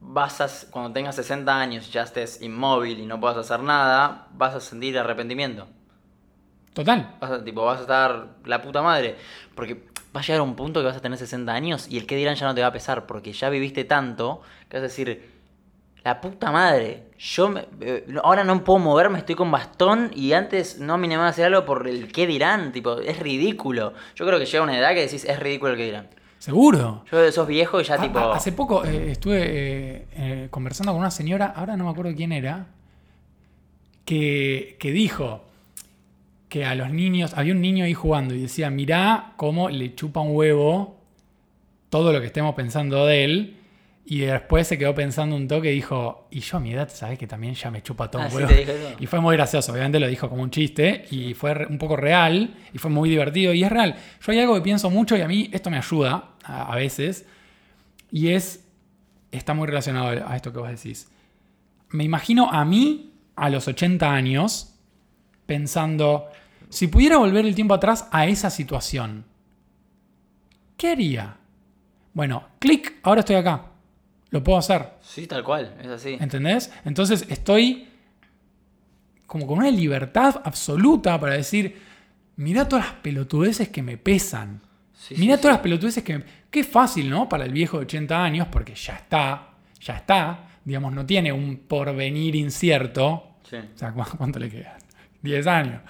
vas 0.00 0.40
a, 0.40 0.70
cuando 0.70 0.92
tengas 0.92 1.16
60 1.16 1.58
años 1.58 1.92
ya 1.92 2.02
estés 2.02 2.42
inmóvil 2.42 2.98
y 3.00 3.06
no 3.06 3.20
puedas 3.20 3.36
hacer 3.38 3.60
nada, 3.60 4.28
vas 4.32 4.54
a 4.54 4.60
sentir 4.60 4.98
arrepentimiento. 4.98 5.66
Total. 6.74 7.14
Vas 7.20 7.30
a, 7.30 7.44
tipo, 7.44 7.64
vas 7.64 7.78
a 7.78 7.82
estar 7.82 8.28
la 8.44 8.60
puta 8.60 8.82
madre. 8.82 9.16
Porque 9.54 9.84
va 10.14 10.20
a 10.20 10.24
llegar 10.24 10.40
un 10.42 10.56
punto 10.56 10.80
que 10.80 10.86
vas 10.86 10.96
a 10.96 11.00
tener 11.00 11.18
60 11.18 11.52
años 11.52 11.86
y 11.88 11.98
el 11.98 12.06
que 12.06 12.16
dirán 12.16 12.34
ya 12.34 12.46
no 12.46 12.54
te 12.54 12.62
va 12.62 12.66
a 12.68 12.72
pesar. 12.72 13.06
Porque 13.06 13.32
ya 13.32 13.48
viviste 13.48 13.84
tanto 13.84 14.42
que 14.68 14.76
vas 14.78 14.80
a 14.82 14.88
decir, 14.88 15.30
la 16.04 16.20
puta 16.20 16.50
madre. 16.50 17.04
Yo 17.18 17.48
me- 17.48 17.64
eh, 17.80 18.04
ahora 18.22 18.44
no 18.44 18.62
puedo 18.62 18.78
moverme, 18.78 19.18
estoy 19.18 19.34
con 19.34 19.50
bastón 19.50 20.10
y 20.14 20.32
antes 20.32 20.78
no 20.78 20.98
me 20.98 21.06
animaba 21.06 21.28
a 21.28 21.30
hacer 21.30 21.46
algo 21.46 21.64
por 21.64 21.88
el 21.88 22.12
qué 22.12 22.26
dirán. 22.26 22.72
Tipo, 22.72 22.98
es 22.98 23.18
ridículo. 23.18 23.94
Yo 24.14 24.26
creo 24.26 24.38
que 24.38 24.44
llega 24.46 24.62
una 24.62 24.78
edad 24.78 24.90
que 24.94 25.00
decís, 25.02 25.24
es 25.24 25.38
ridículo 25.40 25.72
el 25.72 25.78
que 25.78 25.84
dirán. 25.86 26.08
Seguro. 26.38 27.04
Yo 27.10 27.32
sos 27.32 27.48
viejo 27.48 27.80
y 27.80 27.84
ya 27.84 27.94
A- 27.94 28.00
tipo... 28.02 28.18
a- 28.18 28.36
hace 28.36 28.52
poco 28.52 28.84
eh, 28.84 29.12
estuve 29.12 30.06
eh, 30.12 30.48
conversando 30.50 30.92
con 30.92 31.00
una 31.00 31.10
señora, 31.10 31.46
ahora 31.56 31.76
no 31.76 31.84
me 31.84 31.90
acuerdo 31.90 32.12
quién 32.14 32.32
era, 32.32 32.66
que, 34.04 34.76
que 34.78 34.90
dijo 34.92 35.42
que 36.48 36.64
a 36.66 36.74
los 36.74 36.90
niños, 36.90 37.32
había 37.34 37.54
un 37.54 37.60
niño 37.62 37.84
ahí 37.84 37.94
jugando 37.94 38.34
y 38.34 38.42
decía, 38.42 38.70
mirá 38.70 39.32
cómo 39.36 39.70
le 39.70 39.94
chupa 39.94 40.20
un 40.20 40.36
huevo 40.36 40.96
todo 41.88 42.12
lo 42.12 42.20
que 42.20 42.26
estemos 42.26 42.54
pensando 42.54 43.06
de 43.06 43.24
él. 43.24 43.56
Y 44.06 44.20
después 44.20 44.68
se 44.68 44.76
quedó 44.76 44.94
pensando 44.94 45.34
un 45.34 45.48
toque 45.48 45.72
y 45.72 45.76
dijo, 45.76 46.28
y 46.30 46.40
yo 46.40 46.58
a 46.58 46.60
mi 46.60 46.72
edad, 46.72 46.90
¿sabes 46.92 47.18
que 47.18 47.26
también 47.26 47.54
ya 47.54 47.70
me 47.70 47.82
chupa 47.82 48.10
todo 48.10 48.20
Ah, 48.20 48.26
un 48.26 48.30
¿sí 48.32 48.36
huevo? 48.36 48.96
Y 48.98 49.06
fue 49.06 49.18
muy 49.20 49.34
gracioso, 49.34 49.72
obviamente 49.72 49.98
lo 49.98 50.06
dijo 50.06 50.28
como 50.28 50.42
un 50.42 50.50
chiste 50.50 51.06
y 51.10 51.32
fue 51.32 51.66
un 51.66 51.78
poco 51.78 51.96
real 51.96 52.54
y 52.74 52.76
fue 52.76 52.90
muy 52.90 53.08
divertido 53.08 53.54
y 53.54 53.64
es 53.64 53.72
real. 53.72 53.96
Yo 54.20 54.32
hay 54.32 54.40
algo 54.40 54.54
que 54.56 54.60
pienso 54.60 54.90
mucho 54.90 55.16
y 55.16 55.22
a 55.22 55.28
mí 55.28 55.48
esto 55.52 55.70
me 55.70 55.78
ayuda 55.78 56.32
a, 56.44 56.70
a 56.72 56.76
veces 56.76 57.26
y 58.10 58.28
es, 58.28 58.66
está 59.32 59.54
muy 59.54 59.66
relacionado 59.66 60.08
a 60.28 60.36
esto 60.36 60.52
que 60.52 60.58
vos 60.58 60.68
decís. 60.68 61.08
Me 61.88 62.04
imagino 62.04 62.50
a 62.50 62.62
mí 62.66 63.14
a 63.36 63.48
los 63.48 63.66
80 63.68 64.12
años 64.12 64.74
pensando, 65.46 66.26
si 66.68 66.88
pudiera 66.88 67.16
volver 67.16 67.46
el 67.46 67.54
tiempo 67.54 67.72
atrás 67.72 68.06
a 68.12 68.26
esa 68.26 68.50
situación, 68.50 69.24
¿qué 70.76 70.90
haría? 70.90 71.36
Bueno, 72.12 72.44
clic, 72.58 72.96
ahora 73.02 73.20
estoy 73.20 73.36
acá. 73.36 73.70
Lo 74.34 74.42
puedo 74.42 74.58
hacer. 74.58 74.88
Sí, 75.00 75.28
tal 75.28 75.44
cual, 75.44 75.76
es 75.80 75.86
así. 75.86 76.16
¿Entendés? 76.20 76.72
Entonces 76.84 77.24
estoy 77.28 77.86
como 79.26 79.46
con 79.46 79.58
una 79.58 79.70
libertad 79.70 80.40
absoluta 80.44 81.18
para 81.20 81.34
decir, 81.34 81.80
mira 82.36 82.68
todas 82.68 82.84
las 82.86 82.94
pelotudeces 82.96 83.68
que 83.68 83.80
me 83.82 83.96
pesan. 83.96 84.60
Sí, 84.92 85.14
mira 85.18 85.36
sí, 85.36 85.42
todas 85.42 85.54
sí. 85.54 85.58
las 85.58 85.62
pelotudeces 85.62 86.02
que... 86.02 86.18
me- 86.18 86.24
Qué 86.50 86.62
fácil, 86.64 87.10
¿no? 87.10 87.28
Para 87.28 87.44
el 87.44 87.52
viejo 87.52 87.78
de 87.78 87.84
80 87.84 88.24
años, 88.24 88.46
porque 88.50 88.74
ya 88.76 88.94
está, 88.94 89.50
ya 89.80 89.96
está. 89.96 90.48
Digamos, 90.64 90.92
no 90.92 91.04
tiene 91.04 91.32
un 91.32 91.56
porvenir 91.66 92.36
incierto. 92.36 93.38
Sí. 93.48 93.56
O 93.56 93.78
sea, 93.78 93.92
¿cu- 93.92 94.04
¿cuánto 94.16 94.38
le 94.38 94.48
quedan? 94.50 94.78
10 95.22 95.46
años. 95.48 95.80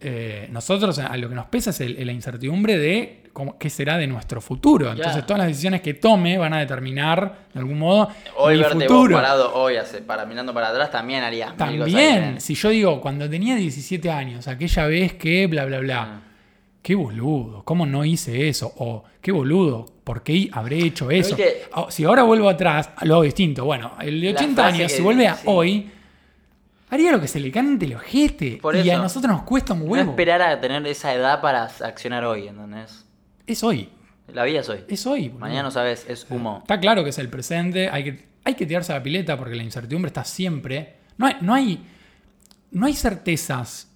Eh, 0.00 0.48
nosotros 0.50 0.98
a 0.98 1.16
lo 1.18 1.28
que 1.28 1.34
nos 1.34 1.46
pesa 1.46 1.70
es 1.70 1.80
el- 1.82 2.06
la 2.06 2.12
incertidumbre 2.12 2.78
de 2.78 3.21
cómo- 3.32 3.58
qué 3.58 3.70
será 3.70 3.96
de 3.98 4.06
nuestro 4.06 4.40
futuro. 4.40 4.90
Entonces 4.92 5.24
todas 5.26 5.38
las 5.38 5.48
decisiones 5.48 5.80
que 5.80 5.94
tome 5.94 6.36
van 6.38 6.52
a 6.54 6.58
determinar 6.60 7.46
de 7.52 7.60
algún 7.60 7.78
modo 7.78 8.08
Hoy 8.36 8.54
mi 8.56 8.60
verte 8.62 8.74
vos 8.74 8.84
futuro. 8.84 9.16
parado 9.16 9.54
hoy, 9.54 9.76
hace- 9.76 10.02
para, 10.02 10.24
mirando 10.26 10.52
para 10.54 10.68
atrás, 10.68 10.90
también 10.90 11.22
harías 11.22 11.52
cosas 11.52 11.68
También, 11.76 12.40
si 12.40 12.54
yo 12.54 12.68
digo, 12.70 13.00
cuando 13.00 13.28
tenía 13.28 13.56
17 13.56 14.10
años, 14.10 14.48
aquella 14.48 14.86
vez 14.86 15.14
que 15.14 15.46
bla, 15.46 15.64
bla, 15.64 15.78
bla, 15.80 16.00
Ah. 16.02 16.20
qué 16.82 16.94
boludo, 16.94 17.62
¿cómo 17.64 17.86
no 17.86 18.04
hice 18.04 18.48
eso? 18.48 18.72
O 18.78 19.04
qué 19.20 19.30
boludo, 19.32 19.86
¿por 20.04 20.22
qué 20.22 20.48
habré 20.52 20.78
hecho 20.78 21.10
eso? 21.10 21.36
Si 21.88 22.04
ahora 22.04 22.24
vuelvo 22.24 22.48
atrás, 22.48 22.90
lo 23.02 23.14
hago 23.14 23.22
distinto. 23.22 23.64
Bueno, 23.64 23.92
el 24.00 24.20
de 24.20 24.32
La 24.32 24.38
80 24.40 24.62
frase 24.62 24.78
años, 24.78 24.92
si 24.92 25.00
vuelve 25.02 25.28
a 25.28 25.34
sí. 25.36 25.42
hoy, 25.46 25.90
haría 26.90 27.12
lo 27.12 27.20
que 27.20 27.28
se 27.28 27.40
le 27.40 27.50
cante 27.50 27.86
el 27.86 27.94
ojete. 27.94 28.58
Por 28.60 28.76
y 28.76 28.90
a 28.90 28.98
nosotros 28.98 29.32
nos 29.32 29.42
cuesta 29.44 29.72
un 29.72 29.80
No 29.80 29.84
huevo. 29.86 30.10
esperar 30.10 30.42
a 30.42 30.60
tener 30.60 30.86
esa 30.86 31.14
edad 31.14 31.40
para 31.40 31.64
accionar 31.64 32.24
hoy, 32.24 32.48
¿entendés? 32.48 33.06
Es 33.46 33.62
hoy, 33.62 33.88
La 34.28 34.44
vida 34.44 34.60
es 34.60 34.68
hoy. 34.68 34.80
es 34.88 35.06
hoy. 35.06 35.28
boludo. 35.28 35.40
Mañana 35.40 35.62
no 35.64 35.70
sabes, 35.70 36.06
es 36.08 36.26
humo. 36.30 36.58
Está 36.62 36.78
claro 36.80 37.02
que 37.04 37.10
es 37.10 37.18
el 37.18 37.28
presente, 37.28 37.88
hay 37.88 38.04
que, 38.04 38.26
hay 38.44 38.54
que 38.54 38.66
tirarse 38.66 38.92
a 38.92 38.96
la 38.96 39.02
pileta 39.02 39.36
porque 39.36 39.54
la 39.56 39.62
incertidumbre 39.62 40.08
está 40.08 40.24
siempre. 40.24 40.96
No 41.18 41.26
hay, 41.26 41.36
no 41.40 41.54
hay, 41.54 41.84
no 42.70 42.86
hay 42.86 42.94
certezas 42.94 43.90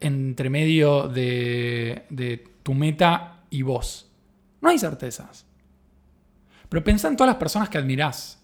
entre 0.00 0.50
medio 0.50 1.08
de, 1.08 2.04
de 2.10 2.44
tu 2.62 2.74
meta 2.74 3.40
y 3.50 3.62
vos. 3.62 4.10
No 4.60 4.68
hay 4.70 4.78
certezas. 4.78 5.46
Pero 6.68 6.82
pensá 6.82 7.08
en 7.08 7.16
todas 7.16 7.28
las 7.28 7.38
personas 7.38 7.68
que 7.68 7.78
admirás. 7.78 8.42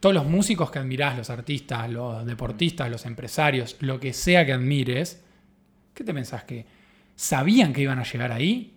Todos 0.00 0.14
los 0.14 0.26
músicos 0.26 0.70
que 0.70 0.78
admirás, 0.78 1.16
los 1.16 1.30
artistas, 1.30 1.88
los 1.90 2.24
deportistas, 2.26 2.90
los 2.90 3.04
empresarios, 3.06 3.76
lo 3.80 4.00
que 4.00 4.12
sea 4.12 4.44
que 4.46 4.52
admires. 4.52 5.22
¿Qué 5.94 6.04
te 6.04 6.14
pensás? 6.14 6.44
¿Que 6.44 6.66
sabían 7.16 7.72
que 7.72 7.82
iban 7.82 7.98
a 7.98 8.04
llegar 8.04 8.32
ahí? 8.32 8.76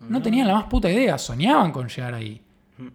No 0.00 0.22
tenían 0.22 0.46
la 0.46 0.54
más 0.54 0.64
puta 0.64 0.90
idea, 0.90 1.18
soñaban 1.18 1.72
con 1.72 1.88
llegar 1.88 2.14
ahí. 2.14 2.40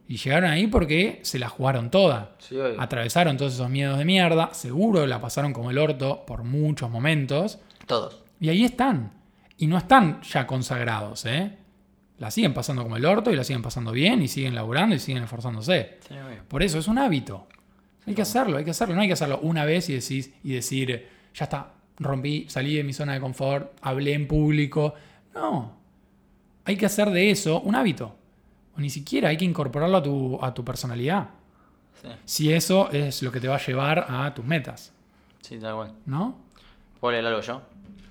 Y 0.07 0.15
llegaron 0.15 0.49
ahí 0.49 0.67
porque 0.67 1.19
se 1.23 1.37
la 1.37 1.49
jugaron 1.49 1.91
toda. 1.91 2.35
Sí. 2.39 2.57
Atravesaron 2.77 3.35
todos 3.35 3.53
esos 3.53 3.69
miedos 3.69 3.97
de 3.97 4.05
mierda, 4.05 4.53
seguro 4.53 5.05
la 5.05 5.19
pasaron 5.19 5.51
como 5.51 5.71
el 5.71 5.77
orto 5.77 6.25
por 6.25 6.43
muchos 6.43 6.89
momentos. 6.89 7.59
Todos. 7.85 8.23
Y 8.39 8.49
ahí 8.49 8.63
están. 8.63 9.11
Y 9.57 9.67
no 9.67 9.77
están 9.77 10.21
ya 10.21 10.47
consagrados, 10.47 11.25
¿eh? 11.25 11.57
La 12.19 12.31
siguen 12.31 12.53
pasando 12.53 12.83
como 12.83 12.95
el 12.95 13.05
orto 13.05 13.31
y 13.31 13.35
la 13.35 13.43
siguen 13.43 13.61
pasando 13.61 13.91
bien 13.91 14.21
y 14.21 14.27
siguen 14.27 14.55
laburando 14.55 14.95
y 14.95 14.99
siguen 14.99 15.23
esforzándose. 15.23 15.97
Sí. 16.07 16.15
Por 16.47 16.63
eso 16.63 16.79
es 16.79 16.87
un 16.87 16.97
hábito. 16.97 17.47
Hay 18.05 18.13
que 18.13 18.21
hacerlo, 18.21 18.57
hay 18.57 18.63
que 18.63 18.71
hacerlo. 18.71 18.95
No 18.95 19.01
hay 19.01 19.07
que 19.07 19.13
hacerlo 19.13 19.39
una 19.41 19.65
vez 19.65 19.89
y, 19.89 19.93
decís, 19.93 20.31
y 20.43 20.53
decir, 20.53 21.07
ya 21.33 21.45
está, 21.45 21.73
rompí, 21.99 22.45
salí 22.49 22.75
de 22.75 22.83
mi 22.83 22.93
zona 22.93 23.13
de 23.13 23.19
confort, 23.19 23.73
hablé 23.81 24.13
en 24.13 24.27
público. 24.27 24.93
No. 25.33 25.82
Hay 26.65 26.77
que 26.77 26.85
hacer 26.85 27.09
de 27.09 27.31
eso 27.31 27.59
un 27.61 27.75
hábito. 27.75 28.15
O 28.75 28.79
ni 28.79 28.89
siquiera 28.89 29.29
hay 29.29 29.37
que 29.37 29.45
incorporarlo 29.45 29.97
a 29.97 30.03
tu, 30.03 30.39
a 30.41 30.53
tu 30.53 30.63
personalidad. 30.65 31.29
Sí, 32.01 32.07
Si 32.25 32.53
eso 32.53 32.89
es 32.91 33.21
lo 33.21 33.31
que 33.31 33.39
te 33.39 33.47
va 33.47 33.55
a 33.55 33.65
llevar 33.65 34.05
a 34.09 34.33
tus 34.33 34.43
metas. 34.45 34.91
sí, 35.41 35.59
tal 35.59 35.75
cual. 35.75 35.91
¿No? 36.05 36.37
¿Puedo 36.99 37.11
leer 37.13 37.25
algo 37.25 37.41
yo? 37.41 37.61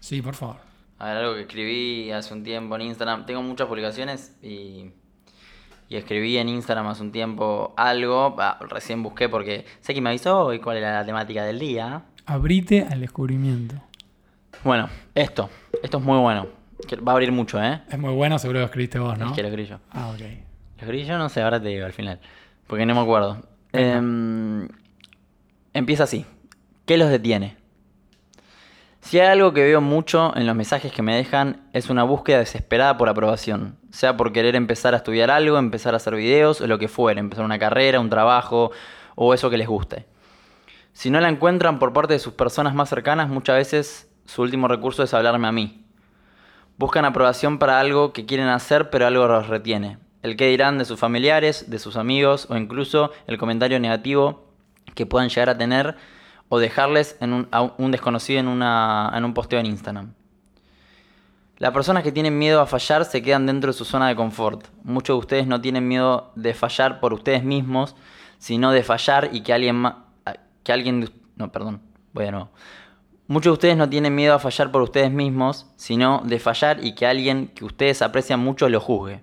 Sí, 0.01 0.21
por 0.23 0.35
favor. 0.35 0.57
A 0.99 1.07
ver, 1.07 1.17
algo 1.17 1.35
que 1.35 1.41
escribí 1.43 2.11
hace 2.13 2.33
un 2.35 2.43
tiempo 2.45 2.77
en 2.77 2.83
Instagram. 2.83 3.27
Tengo 3.27 3.43
muchas 3.43 3.67
publicaciones 3.67 4.37
y, 4.43 4.91
y 5.89 5.97
escribí 5.97 6.37
en 6.39 6.49
Instagram 6.49 6.87
hace 6.87 7.03
un 7.03 7.11
tiempo 7.11 7.75
algo. 7.77 8.37
Ah, 8.39 8.59
recién 8.69 9.03
busqué 9.03 9.29
porque 9.29 9.65
sé 9.81 9.95
que 9.95 10.01
me 10.01 10.11
avisó 10.11 10.41
hoy 10.45 10.61
cuál 10.61 10.77
era 10.77 10.93
la 10.93 11.05
temática 11.07 11.45
del 11.45 11.59
día. 11.59 12.05
Abrite 12.27 12.87
al 12.89 13.01
descubrimiento. 13.01 13.77
Bueno, 14.63 14.89
esto. 15.15 15.51
Esto 15.83 15.99
es 15.99 16.05
muy 16.05 16.19
bueno. 16.19 16.47
Que 16.87 16.97
Va 16.97 17.13
a 17.13 17.15
abrir 17.15 17.33
mucho, 17.33 17.63
¿eh? 17.63 17.83
Es 17.91 17.99
muy 17.99 18.13
bueno, 18.13 18.39
seguro 18.39 18.61
lo 18.61 18.67
escribiste 18.67 18.99
vos, 18.99 19.19
¿no? 19.19 19.27
Es 19.27 19.33
que 19.33 19.43
lo 19.43 19.49
escribí 19.49 19.69
yo. 19.69 19.79
Ah, 19.91 20.09
ok. 20.09 20.21
Lo 20.21 20.83
escribí 20.83 21.05
yo, 21.05 21.19
no 21.19 21.29
sé, 21.29 21.43
ahora 21.43 21.61
te 21.61 21.69
digo 21.69 21.87
al 21.87 21.93
final. 21.93 22.21
Porque 22.67 22.87
no 22.87 22.95
me 22.95 23.01
acuerdo. 23.01 23.43
Em, 23.73 24.69
empieza 25.73 26.05
así. 26.05 26.27
¿Qué 26.85 26.97
los 26.97 27.09
detiene? 27.09 27.57
Si 29.01 29.19
hay 29.19 29.27
algo 29.27 29.53
que 29.53 29.63
veo 29.63 29.81
mucho 29.81 30.33
en 30.37 30.47
los 30.47 30.55
mensajes 30.55 30.93
que 30.93 31.03
me 31.03 31.17
dejan 31.17 31.69
es 31.73 31.91
una 31.91 32.05
búsqueda 32.05 32.39
desesperada 32.39 32.97
por 32.97 33.09
aprobación. 33.09 33.77
Sea 33.91 34.17
por 34.17 34.33
querer 34.33 34.55
empezar 34.55 34.95
a 34.95 34.99
estudiar 34.99 35.31
algo, 35.31 35.59
empezar 35.59 35.95
a 35.95 35.97
hacer 35.97 36.15
videos 36.15 36.61
o 36.61 36.67
lo 36.67 36.79
que 36.79 36.89
fuera, 36.89 37.19
empezar 37.19 37.45
una 37.45 37.59
carrera, 37.59 38.01
un 38.01 38.11
trabajo 38.11 38.71
o 39.17 39.35
eso 39.35 39.51
que 39.51 39.57
les 39.57 39.67
guste. 39.67 40.07
Si 40.93 41.11
no 41.11 41.21
la 41.21 41.29
encuentran 41.29 41.79
por 41.79 41.93
parte 41.93 42.13
de 42.15 42.19
sus 42.21 42.35
personas 42.35 42.75
más 42.75 42.89
cercanas, 42.89 43.29
muchas 43.29 43.57
veces 43.57 44.09
su 44.25 44.43
último 44.43 44.69
recurso 44.69 45.03
es 45.03 45.13
hablarme 45.15 45.49
a 45.49 45.53
mí. 45.53 45.82
Buscan 46.83 47.05
aprobación 47.05 47.61
para 47.61 47.79
algo 47.79 48.13
que 48.13 48.27
quieren 48.27 48.49
hacer, 48.49 48.91
pero 48.91 49.07
algo 49.07 49.29
los 49.29 49.47
retiene. 49.47 49.99
El 50.21 50.37
que 50.37 50.49
dirán 50.49 50.79
de 50.79 50.85
sus 50.85 50.99
familiares, 50.99 51.71
de 51.71 51.79
sus 51.79 51.95
amigos 51.95 52.49
o 52.51 52.57
incluso 52.57 53.13
el 53.29 53.39
comentario 53.39 53.79
negativo 53.79 54.49
que 54.97 55.07
puedan 55.07 55.29
llegar 55.29 55.49
a 55.49 55.57
tener 55.57 55.95
o 56.49 56.59
dejarles 56.59 57.17
en 57.21 57.35
un, 57.35 57.49
a 57.53 57.63
un 57.63 57.93
desconocido 57.93 58.41
en, 58.41 58.49
un 58.49 59.33
posteo 59.33 59.61
en 59.61 59.67
Instagram. 59.67 60.15
Las 61.59 61.71
personas 61.71 62.03
que 62.03 62.11
tienen 62.11 62.37
miedo 62.37 62.61
a 62.61 62.67
fallar 62.67 63.05
se 63.05 63.23
quedan 63.23 63.47
dentro 63.47 63.71
de 63.71 63.79
su 63.79 63.85
zona 63.85 64.09
de 64.09 64.17
confort. 64.17 64.67
Muchos 64.83 65.15
de 65.15 65.19
ustedes 65.21 65.47
no 65.47 65.61
tienen 65.61 65.87
miedo 65.87 66.33
de 66.35 66.53
fallar 66.53 66.99
por 66.99 67.15
ustedes 67.15 67.45
mismos, 67.45 67.95
sino 68.39 68.73
de 68.73 68.83
fallar 68.83 69.29
y 69.33 69.43
que 69.43 69.53
alguien. 69.53 69.85
Que 70.65 70.73
alguien... 70.73 71.09
No, 71.37 71.53
perdón, 71.53 71.81
voy 72.13 72.25
de 72.25 72.33
nuevo. 72.33 72.51
Muchos 73.33 73.53
de 73.53 73.55
ustedes 73.55 73.77
no 73.79 73.89
tienen 73.89 74.15
miedo 74.15 74.35
a 74.35 74.39
fallar 74.39 74.71
por 74.71 74.83
ustedes 74.83 75.11
mismos, 75.11 75.67
sino 75.77 76.21
de 76.23 76.39
fallar 76.39 76.85
y 76.85 76.95
que 76.95 77.07
alguien 77.07 77.49
que 77.49 77.65
ustedes 77.65 78.03
aprecian 78.03 78.41
mucho 78.41 78.69
lo 78.69 78.79
juzgue. 78.79 79.23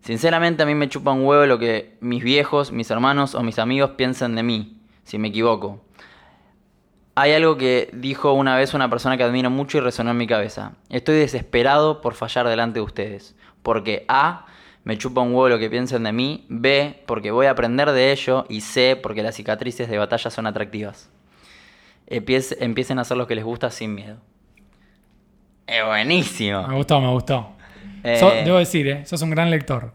Sinceramente 0.00 0.62
a 0.62 0.66
mí 0.66 0.74
me 0.74 0.88
chupa 0.88 1.12
un 1.12 1.26
huevo 1.26 1.44
lo 1.44 1.58
que 1.58 1.98
mis 2.00 2.24
viejos, 2.24 2.72
mis 2.72 2.90
hermanos 2.90 3.34
o 3.34 3.42
mis 3.42 3.58
amigos 3.58 3.90
piensen 3.98 4.34
de 4.36 4.42
mí, 4.42 4.80
si 5.02 5.18
me 5.18 5.28
equivoco. 5.28 5.84
Hay 7.14 7.34
algo 7.34 7.58
que 7.58 7.90
dijo 7.92 8.32
una 8.32 8.56
vez 8.56 8.72
una 8.72 8.88
persona 8.88 9.18
que 9.18 9.24
admiro 9.24 9.50
mucho 9.50 9.76
y 9.76 9.80
resonó 9.82 10.12
en 10.12 10.16
mi 10.16 10.26
cabeza. 10.26 10.72
Estoy 10.88 11.16
desesperado 11.16 12.00
por 12.00 12.14
fallar 12.14 12.48
delante 12.48 12.78
de 12.78 12.86
ustedes. 12.86 13.36
Porque 13.62 14.06
A, 14.08 14.46
me 14.82 14.96
chupa 14.96 15.20
un 15.20 15.34
huevo 15.34 15.50
lo 15.50 15.58
que 15.58 15.68
piensen 15.68 16.04
de 16.04 16.12
mí. 16.12 16.46
B, 16.48 17.02
porque 17.04 17.32
voy 17.32 17.44
a 17.44 17.50
aprender 17.50 17.92
de 17.92 18.12
ello. 18.12 18.46
Y 18.48 18.62
C, 18.62 18.96
porque 18.96 19.22
las 19.22 19.34
cicatrices 19.34 19.90
de 19.90 19.98
batalla 19.98 20.30
son 20.30 20.46
atractivas. 20.46 21.10
Empiece- 22.06 22.56
empiecen 22.60 22.98
a 22.98 23.02
hacer 23.02 23.16
lo 23.16 23.26
que 23.26 23.34
les 23.34 23.44
gusta 23.44 23.70
sin 23.70 23.94
miedo. 23.94 24.18
Es 25.66 25.84
buenísimo. 25.84 26.66
Me 26.68 26.74
gustó, 26.76 27.00
me 27.00 27.08
gustó. 27.08 27.50
Eh, 28.02 28.18
So- 28.20 28.30
debo 28.30 28.58
decir, 28.58 28.86
¿eh? 28.88 29.06
Sos 29.06 29.22
un 29.22 29.30
gran 29.30 29.50
lector. 29.50 29.92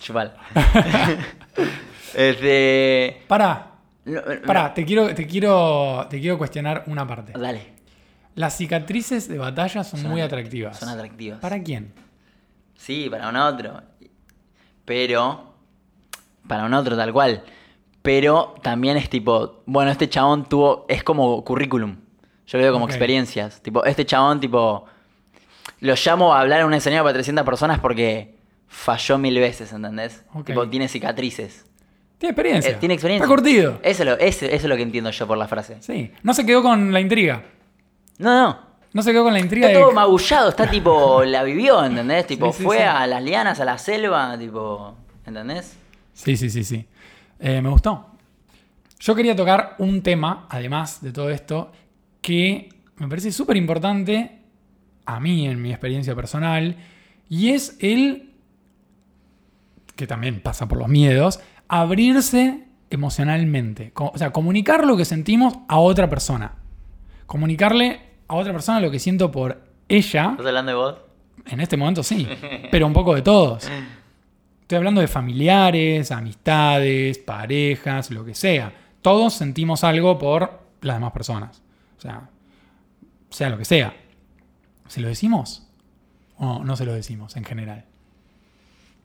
Chupal. 0.00 0.34
este. 2.14 3.22
Pará, 3.28 3.70
no, 4.04 4.20
no, 4.20 4.42
pará, 4.46 4.72
te 4.74 4.84
quiero, 4.84 5.14
te 5.14 5.26
quiero, 5.26 6.06
te 6.10 6.20
quiero 6.20 6.38
cuestionar 6.38 6.84
una 6.86 7.06
parte. 7.06 7.32
Dale. 7.38 7.74
Las 8.34 8.56
cicatrices 8.56 9.28
de 9.28 9.38
batalla 9.38 9.84
son, 9.84 10.00
Son 10.00 10.10
muy 10.10 10.20
atrac- 10.20 10.24
atractivas. 10.26 10.78
Son 10.78 10.88
atractivas. 10.88 11.38
¿Para 11.40 11.62
quién? 11.62 11.92
Sí, 12.76 13.08
para 13.10 13.28
un 13.28 13.36
otro. 13.36 13.80
Pero. 14.84 15.54
Para 16.48 16.64
un 16.64 16.74
otro, 16.74 16.96
tal 16.96 17.12
cual. 17.12 17.42
Pero 18.04 18.54
también 18.60 18.98
es 18.98 19.08
tipo. 19.08 19.62
Bueno, 19.64 19.90
este 19.90 20.10
chabón 20.10 20.46
tuvo. 20.46 20.84
Es 20.90 21.02
como 21.02 21.42
currículum. 21.42 21.96
Yo 22.46 22.58
lo 22.58 22.64
veo 22.64 22.72
como 22.74 22.84
experiencias. 22.84 23.62
Tipo, 23.62 23.82
este 23.86 24.04
chabón, 24.04 24.40
tipo. 24.40 24.84
Lo 25.80 25.94
llamo 25.94 26.34
a 26.34 26.40
hablar 26.40 26.60
en 26.60 26.66
un 26.66 26.74
escenario 26.74 27.02
para 27.02 27.14
300 27.14 27.46
personas 27.46 27.78
porque 27.80 28.34
falló 28.68 29.16
mil 29.16 29.38
veces, 29.38 29.72
¿entendés? 29.72 30.22
Tipo, 30.44 30.68
tiene 30.68 30.86
cicatrices. 30.88 31.64
Tiene 32.18 32.32
experiencia. 32.32 32.70
Eh, 32.72 32.76
tiene 32.78 32.92
experiencia. 32.92 33.24
Está 33.24 33.34
curtido. 33.34 33.78
Eso 33.82 34.02
es, 34.02 34.08
lo, 34.10 34.18
eso 34.18 34.44
es 34.46 34.64
lo 34.64 34.76
que 34.76 34.82
entiendo 34.82 35.10
yo 35.10 35.26
por 35.26 35.38
la 35.38 35.48
frase. 35.48 35.78
Sí. 35.80 36.12
No 36.22 36.34
se 36.34 36.44
quedó 36.44 36.62
con 36.62 36.92
la 36.92 37.00
intriga. 37.00 37.42
No, 38.18 38.30
no. 38.42 38.58
No 38.92 39.02
se 39.02 39.12
quedó 39.12 39.24
con 39.24 39.32
la 39.32 39.40
intriga 39.40 39.68
Está 39.68 39.78
de. 39.78 39.82
todo 39.86 39.94
magullado, 39.94 40.50
está 40.50 40.68
tipo. 40.70 41.24
La 41.26 41.42
vivió, 41.42 41.82
¿entendés? 41.82 42.26
Tipo, 42.26 42.52
Sí, 42.52 42.58
sí, 42.58 42.64
fue 42.64 42.76
sí. 42.76 42.82
a 42.82 43.06
las 43.06 43.22
lianas, 43.22 43.58
a 43.60 43.64
la 43.64 43.78
selva, 43.78 44.36
tipo. 44.38 44.94
¿Entendés? 45.26 45.74
Sí, 46.12 46.36
sí, 46.36 46.50
sí, 46.50 46.62
sí. 46.64 46.86
Eh, 47.44 47.60
me 47.60 47.68
gustó. 47.68 48.06
Yo 48.98 49.14
quería 49.14 49.36
tocar 49.36 49.76
un 49.76 50.00
tema, 50.00 50.46
además 50.48 51.02
de 51.02 51.12
todo 51.12 51.28
esto, 51.28 51.70
que 52.22 52.70
me 52.96 53.06
parece 53.06 53.30
súper 53.32 53.58
importante 53.58 54.38
a 55.04 55.20
mí 55.20 55.46
en 55.46 55.60
mi 55.60 55.68
experiencia 55.68 56.14
personal, 56.14 56.78
y 57.28 57.50
es 57.50 57.76
el, 57.80 58.32
que 59.94 60.06
también 60.06 60.40
pasa 60.40 60.66
por 60.66 60.78
los 60.78 60.88
miedos, 60.88 61.38
abrirse 61.68 62.64
emocionalmente. 62.88 63.92
O 63.94 64.16
sea, 64.16 64.32
comunicar 64.32 64.86
lo 64.86 64.96
que 64.96 65.04
sentimos 65.04 65.52
a 65.68 65.78
otra 65.80 66.08
persona. 66.08 66.54
Comunicarle 67.26 68.00
a 68.26 68.36
otra 68.36 68.52
persona 68.54 68.80
lo 68.80 68.90
que 68.90 68.98
siento 68.98 69.30
por 69.30 69.60
ella. 69.86 70.30
¿Estás 70.30 70.46
hablando 70.46 70.70
de 70.70 70.76
vos? 70.76 70.96
En 71.44 71.60
este 71.60 71.76
momento 71.76 72.02
sí, 72.02 72.26
pero 72.70 72.86
un 72.86 72.94
poco 72.94 73.14
de 73.14 73.20
todos. 73.20 73.68
Estoy 74.74 74.80
hablando 74.80 75.02
de 75.02 75.06
familiares, 75.06 76.10
amistades, 76.10 77.18
parejas, 77.18 78.10
lo 78.10 78.24
que 78.24 78.34
sea. 78.34 78.72
Todos 79.02 79.34
sentimos 79.34 79.84
algo 79.84 80.18
por 80.18 80.58
las 80.80 80.96
demás 80.96 81.12
personas. 81.12 81.62
O 81.96 82.00
sea, 82.00 82.28
sea 83.30 83.50
lo 83.50 83.56
que 83.56 83.64
sea. 83.64 83.94
¿Se 84.88 85.00
lo 85.00 85.06
decimos? 85.06 85.68
¿O 86.38 86.64
no 86.64 86.74
se 86.74 86.86
lo 86.86 86.92
decimos 86.92 87.36
en 87.36 87.44
general? 87.44 87.84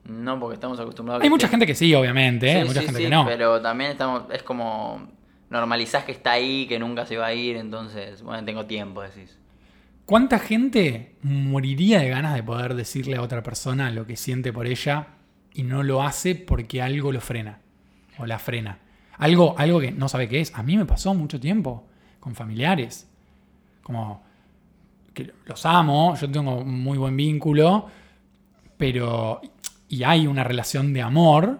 No, 0.06 0.40
porque 0.40 0.54
estamos 0.54 0.80
acostumbrados 0.80 1.22
Hay 1.22 1.30
mucha 1.30 1.46
gente 1.46 1.68
que 1.68 1.76
sí, 1.76 1.94
obviamente, 1.94 2.50
¿eh? 2.50 2.56
Hay 2.56 2.64
mucha 2.64 2.80
sí, 2.80 2.86
gente 2.86 2.98
sí, 2.98 3.04
que 3.04 3.10
no. 3.10 3.24
Pero 3.24 3.62
también 3.62 3.92
estamos. 3.92 4.24
Es 4.32 4.42
como. 4.42 5.06
Normalizás 5.50 6.02
que 6.02 6.10
está 6.10 6.32
ahí, 6.32 6.66
que 6.66 6.80
nunca 6.80 7.06
se 7.06 7.16
va 7.16 7.26
a 7.26 7.32
ir, 7.32 7.54
entonces. 7.54 8.22
Bueno, 8.22 8.44
tengo 8.44 8.66
tiempo, 8.66 9.02
decís. 9.02 9.38
¿Cuánta 10.04 10.40
gente 10.40 11.14
moriría 11.22 12.00
de 12.00 12.08
ganas 12.08 12.34
de 12.34 12.42
poder 12.42 12.74
decirle 12.74 13.18
a 13.18 13.22
otra 13.22 13.44
persona 13.44 13.92
lo 13.92 14.04
que 14.04 14.16
siente 14.16 14.52
por 14.52 14.66
ella 14.66 15.19
y 15.54 15.62
no 15.62 15.82
lo 15.82 16.02
hace 16.02 16.34
porque 16.34 16.82
algo 16.82 17.12
lo 17.12 17.20
frena 17.20 17.60
o 18.18 18.26
la 18.26 18.38
frena? 18.38 18.78
Algo, 19.18 19.54
algo 19.58 19.80
que 19.80 19.92
no 19.92 20.08
sabe 20.08 20.28
qué 20.28 20.40
es. 20.40 20.54
A 20.54 20.62
mí 20.62 20.76
me 20.76 20.86
pasó 20.86 21.14
mucho 21.14 21.38
tiempo 21.38 21.86
con 22.20 22.34
familiares. 22.34 23.08
Como 23.82 24.22
que 25.12 25.32
los 25.44 25.66
amo, 25.66 26.14
yo 26.14 26.30
tengo 26.30 26.58
un 26.58 26.82
muy 26.82 26.98
buen 26.98 27.16
vínculo, 27.16 27.86
pero. 28.76 29.40
Y 29.88 30.04
hay 30.04 30.26
una 30.26 30.44
relación 30.44 30.92
de 30.92 31.02
amor, 31.02 31.58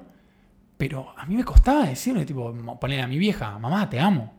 pero 0.77 1.13
a 1.17 1.27
mí 1.27 1.35
me 1.35 1.45
costaba 1.45 1.85
decirle, 1.85 2.25
tipo, 2.25 2.55
ponerle 2.81 3.03
a 3.03 3.09
mi 3.09 3.19
vieja, 3.19 3.59
mamá, 3.59 3.91
te 3.91 3.99
amo. 3.99 4.33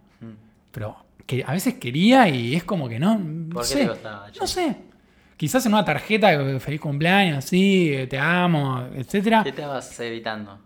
Pero 0.71 0.95
que 1.25 1.43
a 1.45 1.51
veces 1.51 1.75
quería 1.75 2.29
y 2.29 2.55
es 2.55 2.63
como 2.63 2.87
que 2.87 2.99
no. 2.99 3.19
no 3.19 3.55
¿Por 3.55 3.63
qué 3.63 3.67
sé, 3.67 3.81
te 3.81 3.87
costaba? 3.87 4.27
No 4.39 4.47
sé. 4.47 4.77
Quizás 5.41 5.65
en 5.65 5.73
una 5.73 5.83
tarjeta, 5.83 6.31
eh, 6.33 6.59
feliz 6.59 6.79
cumpleaños, 6.79 7.45
sí, 7.45 7.91
te 8.07 8.19
amo, 8.19 8.85
etcétera. 8.93 9.41
¿Qué 9.41 9.49
estabas 9.49 9.99
evitando? 9.99 10.59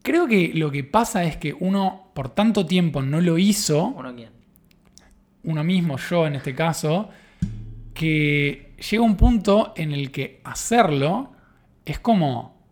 Creo 0.00 0.26
que 0.26 0.50
lo 0.54 0.70
que 0.70 0.82
pasa 0.82 1.24
es 1.24 1.36
que 1.36 1.52
uno 1.52 2.10
por 2.14 2.30
tanto 2.30 2.64
tiempo 2.64 3.02
no 3.02 3.20
lo 3.20 3.36
hizo, 3.36 3.88
¿Uno 3.88 4.14
quién? 4.14 4.30
uno 5.42 5.62
mismo, 5.62 5.98
yo 5.98 6.26
en 6.26 6.36
este 6.36 6.54
caso, 6.54 7.10
que 7.92 8.74
llega 8.90 9.02
un 9.02 9.18
punto 9.18 9.74
en 9.76 9.92
el 9.92 10.10
que 10.10 10.40
hacerlo 10.44 11.32
es 11.84 11.98
como 11.98 12.64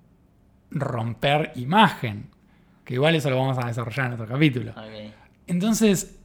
romper 0.70 1.52
imagen. 1.56 2.30
Que 2.82 2.94
igual 2.94 3.14
eso 3.14 3.28
lo 3.28 3.36
vamos 3.36 3.58
a 3.62 3.66
desarrollar 3.66 4.06
en 4.06 4.12
otro 4.14 4.26
capítulo. 4.26 4.72
Entonces, 5.46 6.21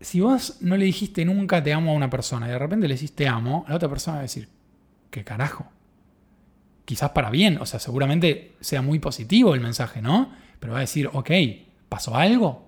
si 0.00 0.20
vos 0.20 0.58
no 0.60 0.76
le 0.76 0.84
dijiste 0.84 1.24
nunca 1.24 1.62
te 1.62 1.72
amo 1.72 1.92
a 1.92 1.94
una 1.94 2.10
persona 2.10 2.46
y 2.46 2.50
de 2.50 2.58
repente 2.58 2.88
le 2.88 2.94
decís 2.94 3.14
te 3.14 3.28
amo, 3.28 3.64
la 3.68 3.76
otra 3.76 3.88
persona 3.88 4.16
va 4.16 4.20
a 4.20 4.22
decir, 4.22 4.48
¿qué 5.10 5.24
carajo? 5.24 5.66
Quizás 6.84 7.10
para 7.10 7.30
bien, 7.30 7.58
o 7.60 7.66
sea, 7.66 7.80
seguramente 7.80 8.54
sea 8.60 8.82
muy 8.82 8.98
positivo 8.98 9.54
el 9.54 9.60
mensaje, 9.60 10.00
¿no? 10.02 10.30
Pero 10.60 10.74
va 10.74 10.78
a 10.78 10.82
decir, 10.82 11.10
ok, 11.12 11.30
¿pasó 11.88 12.14
algo? 12.14 12.66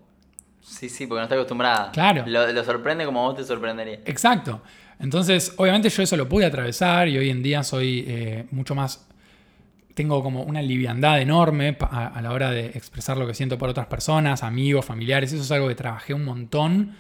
Sí, 0.61 0.89
sí, 0.89 1.07
porque 1.07 1.21
no 1.21 1.25
está 1.25 1.35
acostumbrada. 1.37 1.93
Claro. 1.93 2.25
Lo, 2.27 2.53
lo 2.53 2.65
sorprende 2.65 3.05
como 3.05 3.23
vos 3.23 3.37
te 3.37 3.45
sorprendería. 3.45 4.01
Exacto. 4.05 4.61
Entonces, 4.99 5.55
obviamente 5.57 5.89
yo 5.89 6.03
eso 6.03 6.17
lo 6.17 6.29
pude 6.29 6.45
atravesar 6.45 7.09
y 7.09 7.17
hoy 7.17 7.31
en 7.31 7.43
día 7.43 7.63
soy 7.63 8.05
eh, 8.07 8.47
mucho 8.51 8.75
más... 8.75 9.07
Tengo 9.95 10.23
como 10.23 10.43
una 10.43 10.63
liviandad 10.63 11.21
enorme 11.21 11.77
a, 11.81 12.09
a 12.09 12.23
la 12.23 12.33
hora 12.33 12.51
de 12.51 12.67
expresar 12.67 13.17
lo 13.17 13.27
que 13.27 13.35
siento 13.35 13.57
por 13.59 13.69
otras 13.69 13.87
personas, 13.87 14.43
amigos, 14.43 14.85
familiares. 14.85 15.33
Eso 15.33 15.43
es 15.43 15.51
algo 15.51 15.69
que 15.69 15.75
trabajé 15.75 16.15
un 16.15 16.25
montón, 16.25 16.97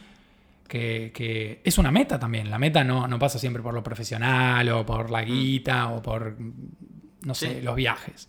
que, 0.68 1.10
que 1.14 1.60
es 1.64 1.78
una 1.78 1.90
meta 1.90 2.18
también. 2.18 2.50
La 2.50 2.58
meta 2.58 2.84
no, 2.84 3.08
no 3.08 3.18
pasa 3.18 3.38
siempre 3.38 3.62
por 3.62 3.74
lo 3.74 3.82
profesional 3.82 4.68
o 4.68 4.86
por 4.86 5.10
la 5.10 5.22
guita 5.24 5.88
o 5.88 6.00
por, 6.02 6.36
no 7.24 7.34
sé, 7.34 7.56
Sí. 7.56 7.60
los 7.62 7.74
viajes. 7.74 8.28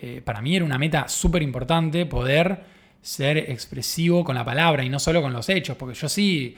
Eh, 0.00 0.22
para 0.24 0.40
mí 0.40 0.54
era 0.56 0.64
una 0.64 0.78
meta 0.78 1.08
súper 1.08 1.42
importante 1.42 2.06
poder 2.06 2.64
ser 3.02 3.38
expresivo 3.38 4.24
con 4.24 4.34
la 4.34 4.44
palabra 4.44 4.84
y 4.84 4.88
no 4.88 4.98
solo 4.98 5.20
con 5.22 5.32
los 5.32 5.48
hechos, 5.48 5.76
porque 5.76 5.94
yo 5.94 6.08
sí 6.08 6.54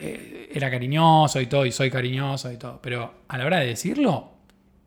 eh, 0.00 0.50
era 0.52 0.70
cariñoso 0.70 1.40
y 1.40 1.46
todo, 1.46 1.64
y 1.66 1.72
soy 1.72 1.90
cariñoso 1.90 2.50
y 2.52 2.56
todo, 2.56 2.80
pero 2.82 3.22
a 3.28 3.38
la 3.38 3.46
hora 3.46 3.58
de 3.60 3.66
decirlo, 3.66 4.32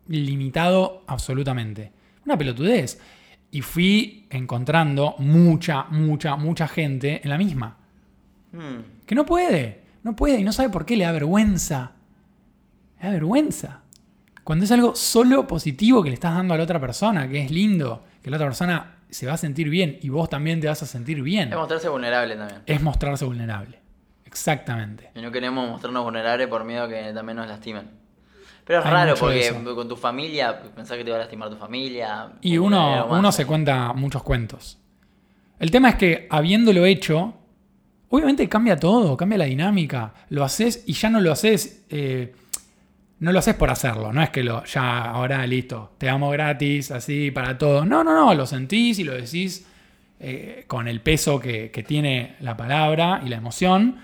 limitado 0.08 1.04
absolutamente. 1.06 1.92
Una 2.24 2.36
pelotudez. 2.36 3.00
Y 3.50 3.62
fui 3.62 4.26
encontrando 4.30 5.14
mucha, 5.18 5.84
mucha, 5.84 6.36
mucha 6.36 6.68
gente 6.68 7.20
en 7.22 7.30
la 7.30 7.38
misma. 7.38 7.78
Hmm. 8.52 9.04
Que 9.06 9.14
no 9.14 9.26
puede, 9.26 9.82
no 10.02 10.16
puede 10.16 10.40
y 10.40 10.44
no 10.44 10.52
sabe 10.52 10.68
por 10.70 10.84
qué 10.86 10.96
le 10.96 11.04
da 11.04 11.12
vergüenza. 11.12 11.92
Le 13.00 13.06
da 13.06 13.12
vergüenza. 13.12 13.80
Cuando 14.44 14.64
es 14.64 14.72
algo 14.72 14.94
solo 14.94 15.46
positivo 15.46 16.02
que 16.02 16.08
le 16.08 16.14
estás 16.14 16.34
dando 16.34 16.54
a 16.54 16.56
la 16.56 16.62
otra 16.64 16.80
persona, 16.80 17.28
que 17.28 17.42
es 17.44 17.50
lindo, 17.50 18.04
que 18.22 18.30
la 18.30 18.36
otra 18.36 18.46
persona 18.48 18.96
se 19.10 19.26
va 19.26 19.34
a 19.34 19.36
sentir 19.36 19.68
bien 19.68 19.98
y 20.00 20.08
vos 20.08 20.28
también 20.28 20.60
te 20.60 20.68
vas 20.68 20.82
a 20.82 20.86
sentir 20.86 21.22
bien, 21.22 21.50
Es 21.50 21.56
mostrarse 21.56 21.88
vulnerable 21.88 22.36
también. 22.36 22.62
es 22.66 22.82
mostrarse 22.82 23.24
vulnerable. 23.24 23.78
Exactamente. 24.24 25.10
Y 25.14 25.22
no 25.22 25.30
queremos 25.32 25.68
mostrarnos 25.68 26.04
vulnerables 26.04 26.48
por 26.48 26.64
miedo 26.64 26.84
a 26.84 26.88
que 26.88 27.12
también 27.14 27.36
nos 27.36 27.48
lastimen. 27.48 27.90
Pero 28.64 28.80
es 28.80 28.86
Hay 28.86 28.92
raro 28.92 29.14
porque 29.18 29.50
con 29.74 29.88
tu 29.88 29.96
familia, 29.96 30.60
pensás 30.74 30.98
que 30.98 31.04
te 31.04 31.10
va 31.10 31.16
a 31.16 31.20
lastimar 31.20 31.48
tu 31.48 31.56
familia. 31.56 32.32
Y 32.42 32.58
uno, 32.58 33.06
uno 33.06 33.32
se 33.32 33.46
cuenta 33.46 33.94
muchos 33.94 34.22
cuentos. 34.22 34.78
El 35.58 35.70
tema 35.70 35.88
es 35.90 35.94
que 35.96 36.26
habiéndolo 36.30 36.84
hecho, 36.84 37.34
obviamente 38.10 38.48
cambia 38.48 38.76
todo, 38.76 39.16
cambia 39.16 39.38
la 39.38 39.44
dinámica. 39.46 40.12
Lo 40.30 40.44
haces 40.44 40.84
y 40.86 40.92
ya 40.94 41.10
no 41.10 41.20
lo 41.20 41.32
haces, 41.32 41.84
eh, 41.90 42.34
no 43.20 43.32
lo 43.32 43.38
haces 43.38 43.54
por 43.54 43.70
hacerlo. 43.70 44.12
No 44.12 44.22
es 44.22 44.30
que 44.30 44.42
lo, 44.44 44.64
ya, 44.64 45.02
ahora 45.10 45.46
listo, 45.46 45.92
te 45.98 46.08
amo 46.08 46.30
gratis, 46.30 46.90
así 46.90 47.30
para 47.30 47.58
todo. 47.58 47.84
No, 47.84 48.04
no, 48.04 48.14
no, 48.14 48.34
lo 48.34 48.46
sentís 48.46 48.98
y 48.98 49.04
lo 49.04 49.14
decís 49.14 49.66
eh, 50.20 50.64
con 50.66 50.88
el 50.88 51.00
peso 51.00 51.38
que, 51.40 51.70
que 51.70 51.82
tiene 51.82 52.36
la 52.40 52.56
palabra 52.56 53.20
y 53.24 53.28
la 53.28 53.36
emoción. 53.36 53.96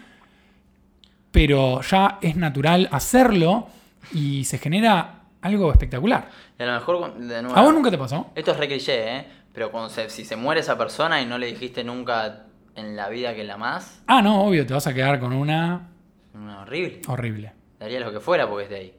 Pero 1.30 1.80
ya 1.82 2.18
es 2.22 2.36
natural 2.36 2.88
hacerlo 2.92 3.66
y 4.12 4.44
se 4.44 4.58
genera 4.58 5.22
algo 5.42 5.72
espectacular. 5.72 6.28
Y 6.58 6.62
a 6.62 6.66
lo 6.66 6.72
mejor, 6.74 7.14
de 7.18 7.42
nuevo, 7.42 7.56
¿A 7.58 7.62
vos 7.62 7.74
nunca 7.74 7.90
te 7.90 7.98
pasó? 7.98 8.30
Esto 8.34 8.52
es 8.52 8.56
re 8.56 8.68
cliché, 8.68 9.16
¿eh? 9.16 9.24
Pero 9.52 9.70
cuando 9.70 9.90
se- 9.90 10.10
si 10.10 10.24
se 10.24 10.36
muere 10.36 10.60
esa 10.60 10.78
persona 10.78 11.20
y 11.20 11.26
no 11.26 11.36
le 11.38 11.46
dijiste 11.46 11.82
nunca 11.84 12.44
en 12.76 12.96
la 12.96 13.08
vida 13.08 13.34
que 13.34 13.44
la 13.44 13.56
más, 13.56 14.02
Ah, 14.06 14.20
no, 14.22 14.42
obvio, 14.44 14.66
te 14.66 14.74
vas 14.74 14.86
a 14.86 14.94
quedar 14.94 15.18
con 15.20 15.32
una 15.32 15.88
no, 16.34 16.60
horrible. 16.62 17.00
horrible. 17.08 17.52
Daría 17.78 18.00
lo 18.00 18.12
que 18.12 18.20
fuera 18.20 18.48
porque 18.48 18.64
esté 18.64 18.74
ahí. 18.76 18.94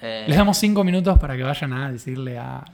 Eh, 0.00 0.24
Les 0.28 0.36
damos 0.36 0.58
cinco 0.58 0.84
minutos 0.84 1.18
para 1.18 1.36
que 1.36 1.42
vayan 1.42 1.72
a 1.72 1.90
decirle 1.90 2.38
a. 2.38 2.64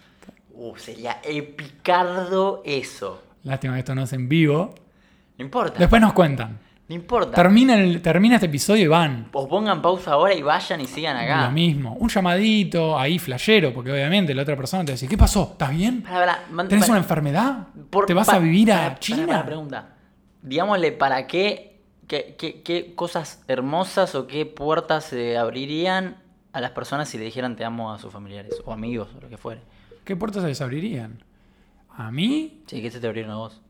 uh, 0.55 0.77
sería 0.77 1.21
epicardo 1.23 2.63
eso. 2.65 3.23
Lástima 3.45 3.75
que 3.75 3.81
esto 3.81 3.95
no 3.95 4.03
es 4.03 4.13
en 4.13 4.29
vivo. 4.29 4.75
No 5.39 5.45
importa. 5.45 5.79
Después 5.79 6.01
nos 6.03 6.13
cuentan. 6.13 6.59
No 6.93 6.97
importa. 6.97 7.33
Termina, 7.35 7.75
el, 7.81 8.03
termina 8.03 8.35
este 8.35 8.49
episodio 8.49 8.85
y 8.85 8.87
van. 8.87 9.29
o 9.33 9.49
pongan 9.49 9.81
pausa 9.81 10.13
ahora 10.13 10.35
y 10.35 10.43
vayan 10.43 10.79
y 10.83 10.87
sigan 10.87 11.17
acá. 11.17 11.47
Lo 11.47 11.51
mismo. 11.53 11.95
Un 11.95 12.11
llamadito 12.11 12.99
ahí 12.99 13.19
flashero, 13.19 13.73
porque 13.73 13.91
obviamente 13.91 14.35
la 14.35 14.43
otra 14.43 14.57
persona 14.57 14.85
te 14.85 14.93
decir, 14.93 15.09
¿qué 15.09 15.17
pasó? 15.17 15.49
¿Estás 15.53 15.71
bien? 15.71 16.05
Man- 16.51 16.69
¿Tenés 16.69 16.87
una 16.91 16.99
enfermedad? 16.99 17.69
Por- 17.89 18.05
¿Te 18.05 18.13
vas 18.13 18.29
a 18.29 18.39
vivir 18.39 18.71
a 18.73 18.99
China? 18.99 19.43
pregunta. 19.43 19.95
Digámosle, 20.43 20.93
¿para 20.93 21.27
qué, 21.27 21.81
qué, 22.07 22.35
qué- 22.39 22.61
qué 22.63 22.95
cosas 22.95 23.43
hermosas 23.49 24.15
o 24.15 24.27
qué 24.27 24.45
puertas 24.45 25.05
se 25.05 25.39
abrirían 25.39 26.17
a 26.53 26.61
las 26.61 26.73
personas 26.73 27.09
si 27.09 27.17
le 27.17 27.25
dijeran 27.25 27.57
te 27.57 27.65
amo 27.65 27.91
a 27.91 27.99
sus 27.99 28.13
familiares 28.13 28.61
o 28.67 28.73
amigos 28.75 29.09
o 29.17 29.21
lo 29.23 29.31
que 29.31 29.39
fuere? 29.39 29.63
¿Qué 30.05 30.15
puertas 30.15 30.43
se 30.43 30.49
les 30.49 30.61
abrirían? 30.61 31.25
A 31.97 32.11
mí, 32.11 32.61
Sí, 32.67 32.83
¿qué 32.83 32.91
se 32.91 33.01
te 33.01 33.07
abrieron 33.07 33.31
a 33.33 33.37
vos? 33.37 33.62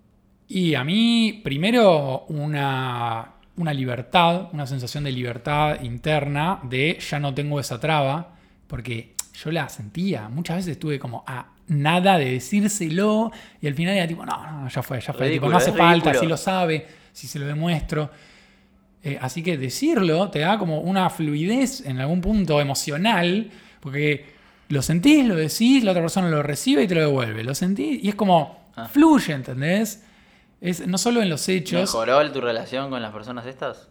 Y 0.52 0.74
a 0.74 0.84
mí, 0.84 1.40
primero, 1.44 2.24
una, 2.28 3.32
una 3.56 3.72
libertad, 3.72 4.48
una 4.52 4.66
sensación 4.66 5.04
de 5.04 5.12
libertad 5.12 5.80
interna, 5.82 6.60
de 6.62 6.98
ya 7.00 7.18
no 7.18 7.32
tengo 7.34 7.58
esa 7.60 7.80
traba, 7.80 8.34
porque 8.66 9.14
yo 9.34 9.50
la 9.50 9.68
sentía. 9.68 10.28
Muchas 10.28 10.56
veces 10.56 10.72
estuve 10.72 10.98
como 10.98 11.24
a 11.26 11.46
nada 11.68 12.18
de 12.18 12.32
decírselo, 12.32 13.30
y 13.60 13.66
al 13.66 13.74
final 13.74 13.96
era 13.96 14.06
tipo, 14.06 14.24
no, 14.26 14.36
no, 14.62 14.68
ya 14.68 14.82
fue, 14.82 15.00
ya 15.00 15.12
fue. 15.12 15.12
Tipo, 15.12 15.46
Ridículo, 15.46 15.50
no 15.52 15.56
hace 15.56 15.72
falta, 15.72 16.14
si 16.14 16.26
lo 16.26 16.36
sabe, 16.36 16.86
si 17.12 17.26
se 17.26 17.38
lo 17.38 17.46
demuestro. 17.46 18.10
Eh, 19.04 19.18
así 19.20 19.42
que 19.42 19.58
decirlo 19.58 20.30
te 20.30 20.38
da 20.38 20.58
como 20.58 20.80
una 20.80 21.10
fluidez 21.10 21.80
en 21.84 21.98
algún 21.98 22.20
punto 22.20 22.60
emocional, 22.60 23.50
porque 23.80 24.26
lo 24.68 24.80
sentís, 24.80 25.26
lo 25.26 25.34
decís, 25.34 25.82
la 25.82 25.90
otra 25.90 26.02
persona 26.02 26.28
lo 26.30 26.42
recibe 26.42 26.84
y 26.84 26.86
te 26.88 26.94
lo 26.94 27.00
devuelve. 27.00 27.42
Lo 27.42 27.54
sentís 27.54 28.02
y 28.02 28.08
es 28.08 28.14
como 28.14 28.62
Ah. 28.76 28.88
fluye, 28.88 29.34
¿entendés? 29.34 30.02
Es, 30.62 30.86
no 30.86 30.96
solo 30.96 31.20
en 31.20 31.28
los 31.28 31.48
hechos, 31.48 31.80
¿Mejoró 31.80 32.32
tu 32.32 32.40
relación 32.40 32.88
con 32.88 33.02
las 33.02 33.12
personas 33.12 33.44
estas? 33.46 33.88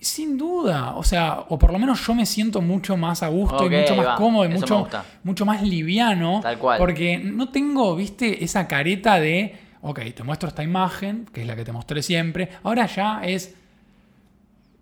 sin 0.00 0.36
duda, 0.36 0.96
o 0.96 1.04
sea, 1.04 1.44
o 1.48 1.56
por 1.56 1.72
lo 1.72 1.78
menos 1.78 2.04
yo 2.04 2.12
me 2.12 2.26
siento 2.26 2.60
mucho 2.60 2.96
más 2.96 3.22
a 3.22 3.28
gusto 3.28 3.66
y 3.66 3.70
mucho 3.70 3.94
más 3.94 4.06
va, 4.06 4.16
cómodo 4.16 4.48
y 4.48 4.52
eso 4.52 4.60
mucho, 4.60 4.88
mucho 5.22 5.46
más 5.46 5.62
liviano, 5.62 6.40
Tal 6.42 6.58
cual. 6.58 6.76
porque 6.78 7.18
no 7.18 7.50
tengo, 7.50 7.94
viste, 7.94 8.42
esa 8.42 8.66
careta 8.66 9.20
de, 9.20 9.56
ok, 9.80 10.00
te 10.12 10.24
muestro 10.24 10.48
esta 10.48 10.64
imagen, 10.64 11.26
que 11.32 11.42
es 11.42 11.46
la 11.46 11.54
que 11.54 11.64
te 11.64 11.70
mostré 11.70 12.02
siempre, 12.02 12.48
ahora 12.64 12.86
ya 12.86 13.22
es 13.22 13.54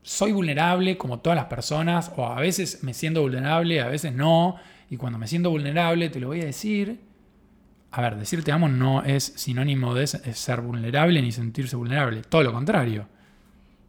soy 0.02 0.32
vulnerable 0.32 0.96
como 0.96 1.18
todas 1.18 1.36
las 1.36 1.46
personas, 1.46 2.10
o 2.16 2.24
a 2.24 2.40
veces 2.40 2.82
me 2.82 2.94
siento 2.94 3.20
vulnerable, 3.20 3.82
a 3.82 3.88
veces 3.88 4.14
no, 4.14 4.56
y 4.88 4.96
cuando 4.96 5.18
me 5.18 5.26
siento 5.26 5.50
vulnerable 5.50 6.08
te 6.08 6.18
lo 6.18 6.28
voy 6.28 6.40
a 6.40 6.46
decir. 6.46 7.09
A 7.92 8.00
ver, 8.02 8.16
decir 8.16 8.44
te 8.44 8.52
amo 8.52 8.68
no 8.68 9.02
es 9.02 9.24
sinónimo 9.36 9.94
de 9.94 10.04
es 10.04 10.38
ser 10.38 10.60
vulnerable 10.60 11.20
ni 11.22 11.32
sentirse 11.32 11.74
vulnerable, 11.76 12.22
todo 12.22 12.42
lo 12.42 12.52
contrario. 12.52 13.06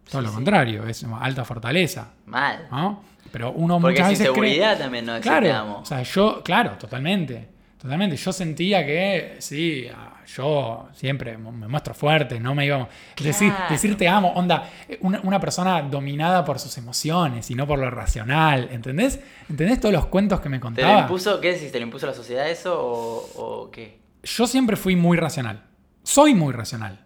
Todo 0.10 0.22
Sí, 0.22 0.26
lo 0.26 0.30
sí. 0.30 0.36
contrario, 0.36 0.88
es 0.88 1.04
alta 1.20 1.46
fortaleza, 1.46 2.10
Mal. 2.26 2.68
¿no? 2.72 3.04
Pero 3.32 3.52
uno 3.52 3.80
Porque 3.80 4.00
muchas 4.02 4.14
es 4.14 4.20
veces 4.20 4.34
cree- 4.34 4.78
también, 4.78 5.06
no 5.06 5.14
decir 5.14 5.24
Claro, 5.32 5.46
te 5.46 5.52
amo. 5.54 5.80
o 5.80 5.86
sea, 5.86 6.02
yo, 6.04 6.42
claro, 6.44 6.72
totalmente. 6.80 7.48
Totalmente. 7.82 8.16
Yo 8.18 8.32
sentía 8.34 8.86
que, 8.86 9.38
sí, 9.40 9.88
yo 10.28 10.88
siempre 10.94 11.38
me 11.38 11.68
muestro 11.68 11.94
fuerte, 11.94 12.40
no 12.40 12.54
me 12.56 12.66
iba. 12.66 12.88
Decir, 13.22 13.52
Claro. 13.52 13.66
decir 13.70 13.98
te 13.98 14.08
amo, 14.08 14.32
onda, 14.34 14.70
una, 15.02 15.20
una 15.24 15.40
persona 15.40 15.82
dominada 15.82 16.44
por 16.46 16.60
sus 16.60 16.78
emociones 16.78 17.50
y 17.52 17.56
no 17.56 17.66
por 17.68 17.80
lo 17.80 17.90
racional. 17.90 18.70
¿Entendés? 18.72 19.20
¿Entendés 19.50 19.80
todos 19.80 19.94
los 19.94 20.06
cuentos 20.08 20.40
que 20.42 20.50
me 20.50 20.58
¿Te 20.58 20.62
lo 20.62 20.66
contaba? 20.68 21.02
impuso, 21.02 21.40
qué 21.42 21.54
decís? 21.54 21.72
¿Te 21.72 21.80
lo 21.80 21.86
impuso 21.86 22.06
la 22.08 22.14
sociedad 22.14 22.50
eso 22.50 22.80
o, 22.80 23.64
o 23.64 23.72
qué? 23.72 24.00
Yo 24.24 24.48
siempre 24.48 24.76
fui 24.78 24.96
muy 24.96 25.18
racional. 25.18 25.64
Soy 26.04 26.34
muy 26.34 26.54
racional. 26.54 27.00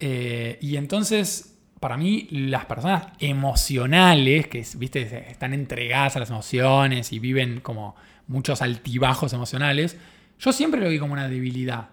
Eh, 0.00 0.58
y 0.60 0.76
entonces, 0.76 1.58
para 1.80 1.96
mí, 1.96 2.26
las 2.30 2.64
personas 2.66 3.06
emocionales, 3.20 4.48
que 4.48 4.64
viste, 4.76 5.30
están 5.30 5.54
entregadas 5.54 6.16
a 6.16 6.20
las 6.20 6.30
emociones 6.30 7.12
y 7.12 7.18
viven 7.18 7.60
como 7.60 7.94
muchos 8.26 8.62
altibajos 8.62 9.32
emocionales, 9.32 9.96
yo 10.38 10.52
siempre 10.52 10.80
lo 10.80 10.88
vi 10.88 10.98
como 10.98 11.12
una 11.12 11.28
debilidad. 11.28 11.88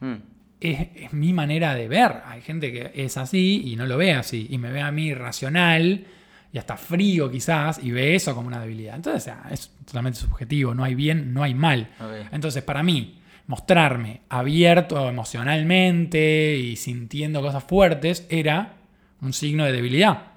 Hmm. 0.00 0.14
Es, 0.60 0.88
es 0.94 1.12
mi 1.12 1.32
manera 1.32 1.74
de 1.74 1.88
ver. 1.88 2.22
Hay 2.26 2.40
gente 2.40 2.72
que 2.72 2.92
es 2.94 3.16
así 3.16 3.62
y 3.66 3.76
no 3.76 3.86
lo 3.86 3.96
ve 3.96 4.14
así. 4.14 4.46
Y 4.50 4.58
me 4.58 4.70
ve 4.70 4.80
a 4.80 4.90
mí 4.90 5.12
racional 5.14 6.06
y 6.52 6.58
hasta 6.58 6.76
frío 6.76 7.30
quizás 7.30 7.80
y 7.82 7.90
ve 7.90 8.14
eso 8.14 8.34
como 8.34 8.46
una 8.46 8.60
debilidad. 8.60 8.94
Entonces, 8.94 9.22
o 9.22 9.24
sea, 9.24 9.42
es 9.50 9.70
totalmente 9.84 10.20
subjetivo. 10.20 10.74
No 10.74 10.84
hay 10.84 10.94
bien, 10.94 11.34
no 11.34 11.42
hay 11.42 11.54
mal. 11.54 11.88
Entonces, 12.30 12.62
para 12.62 12.82
mí, 12.82 13.18
mostrarme 13.46 14.22
abierto 14.28 15.08
emocionalmente 15.08 16.56
y 16.56 16.76
sintiendo 16.76 17.42
cosas 17.42 17.64
fuertes 17.64 18.26
era 18.30 18.76
un 19.20 19.32
signo 19.32 19.64
de 19.64 19.72
debilidad. 19.72 20.32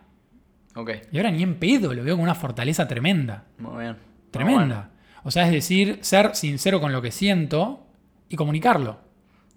Ok, 0.76 0.91
Y 1.12 1.18
ahora 1.18 1.32
ni 1.32 1.41
en 1.43 1.55
pedo, 1.55 1.93
lo 1.93 2.03
veo 2.03 2.16
como 2.16 2.24
una 2.24 2.36
fortaleza 2.36 2.88
tremenda. 2.88 3.45
muy 3.58 3.84
bien. 3.84 3.95
Tremenda. 4.32 4.60
Muy 4.60 4.68
bueno. 4.68 4.89
O 5.24 5.32
sea, 5.32 5.45
es 5.45 5.51
decir, 5.51 5.99
ser 6.01 6.36
sincero 6.36 6.80
con 6.80 6.91
lo 6.91 7.01
que 7.01 7.12
siento 7.12 7.88
y 8.30 8.36
comunicarlo. 8.36 8.99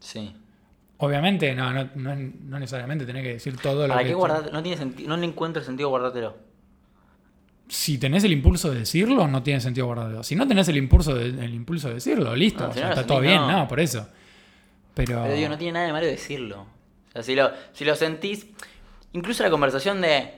Sí. 0.00 0.34
Obviamente, 0.98 1.54
no, 1.54 1.72
no, 1.72 1.88
no, 1.94 2.14
no 2.14 2.58
necesariamente 2.58 3.06
tenés 3.06 3.22
que 3.22 3.32
decir 3.34 3.56
todo 3.56 3.86
lo 3.86 3.94
¿Para 3.94 4.02
que. 4.02 4.08
qué 4.08 4.14
guardar? 4.14 4.52
No 4.52 4.62
tiene 4.62 4.76
sentido, 4.76 5.08
no 5.08 5.16
le 5.16 5.26
encuentro 5.26 5.62
sentido 5.62 5.88
guardártelo. 5.88 6.36
Si 7.68 7.98
tenés 7.98 8.24
el 8.24 8.32
impulso 8.32 8.70
de 8.70 8.80
decirlo, 8.80 9.28
no 9.28 9.42
tiene 9.42 9.60
sentido 9.60 9.86
guardarlo. 9.86 10.22
Si 10.22 10.34
no 10.34 10.46
tenés 10.46 10.68
el 10.68 10.76
impulso 10.76 11.14
de, 11.14 11.28
el 11.28 11.54
impulso 11.54 11.88
de 11.88 11.94
decirlo, 11.94 12.34
listo. 12.34 12.64
No, 12.64 12.70
o 12.70 12.72
si 12.72 12.78
sea, 12.80 12.88
no 12.88 12.94
lo 12.94 13.00
está 13.00 13.06
todo 13.06 13.20
bien, 13.20 13.46
no. 13.46 13.68
por 13.68 13.80
eso. 13.80 14.08
Pero. 14.92 15.22
Pero 15.22 15.34
digo, 15.34 15.48
no 15.48 15.56
tiene 15.56 15.72
nada 15.72 15.86
de 15.86 15.92
malo 15.92 16.06
decirlo. 16.06 16.62
O 16.62 17.12
sea, 17.12 17.22
si 17.22 17.34
lo, 17.34 17.50
si 17.72 17.84
lo 17.84 17.94
sentís, 17.94 18.46
incluso 19.12 19.42
la 19.42 19.50
conversación 19.50 20.00
de, 20.00 20.32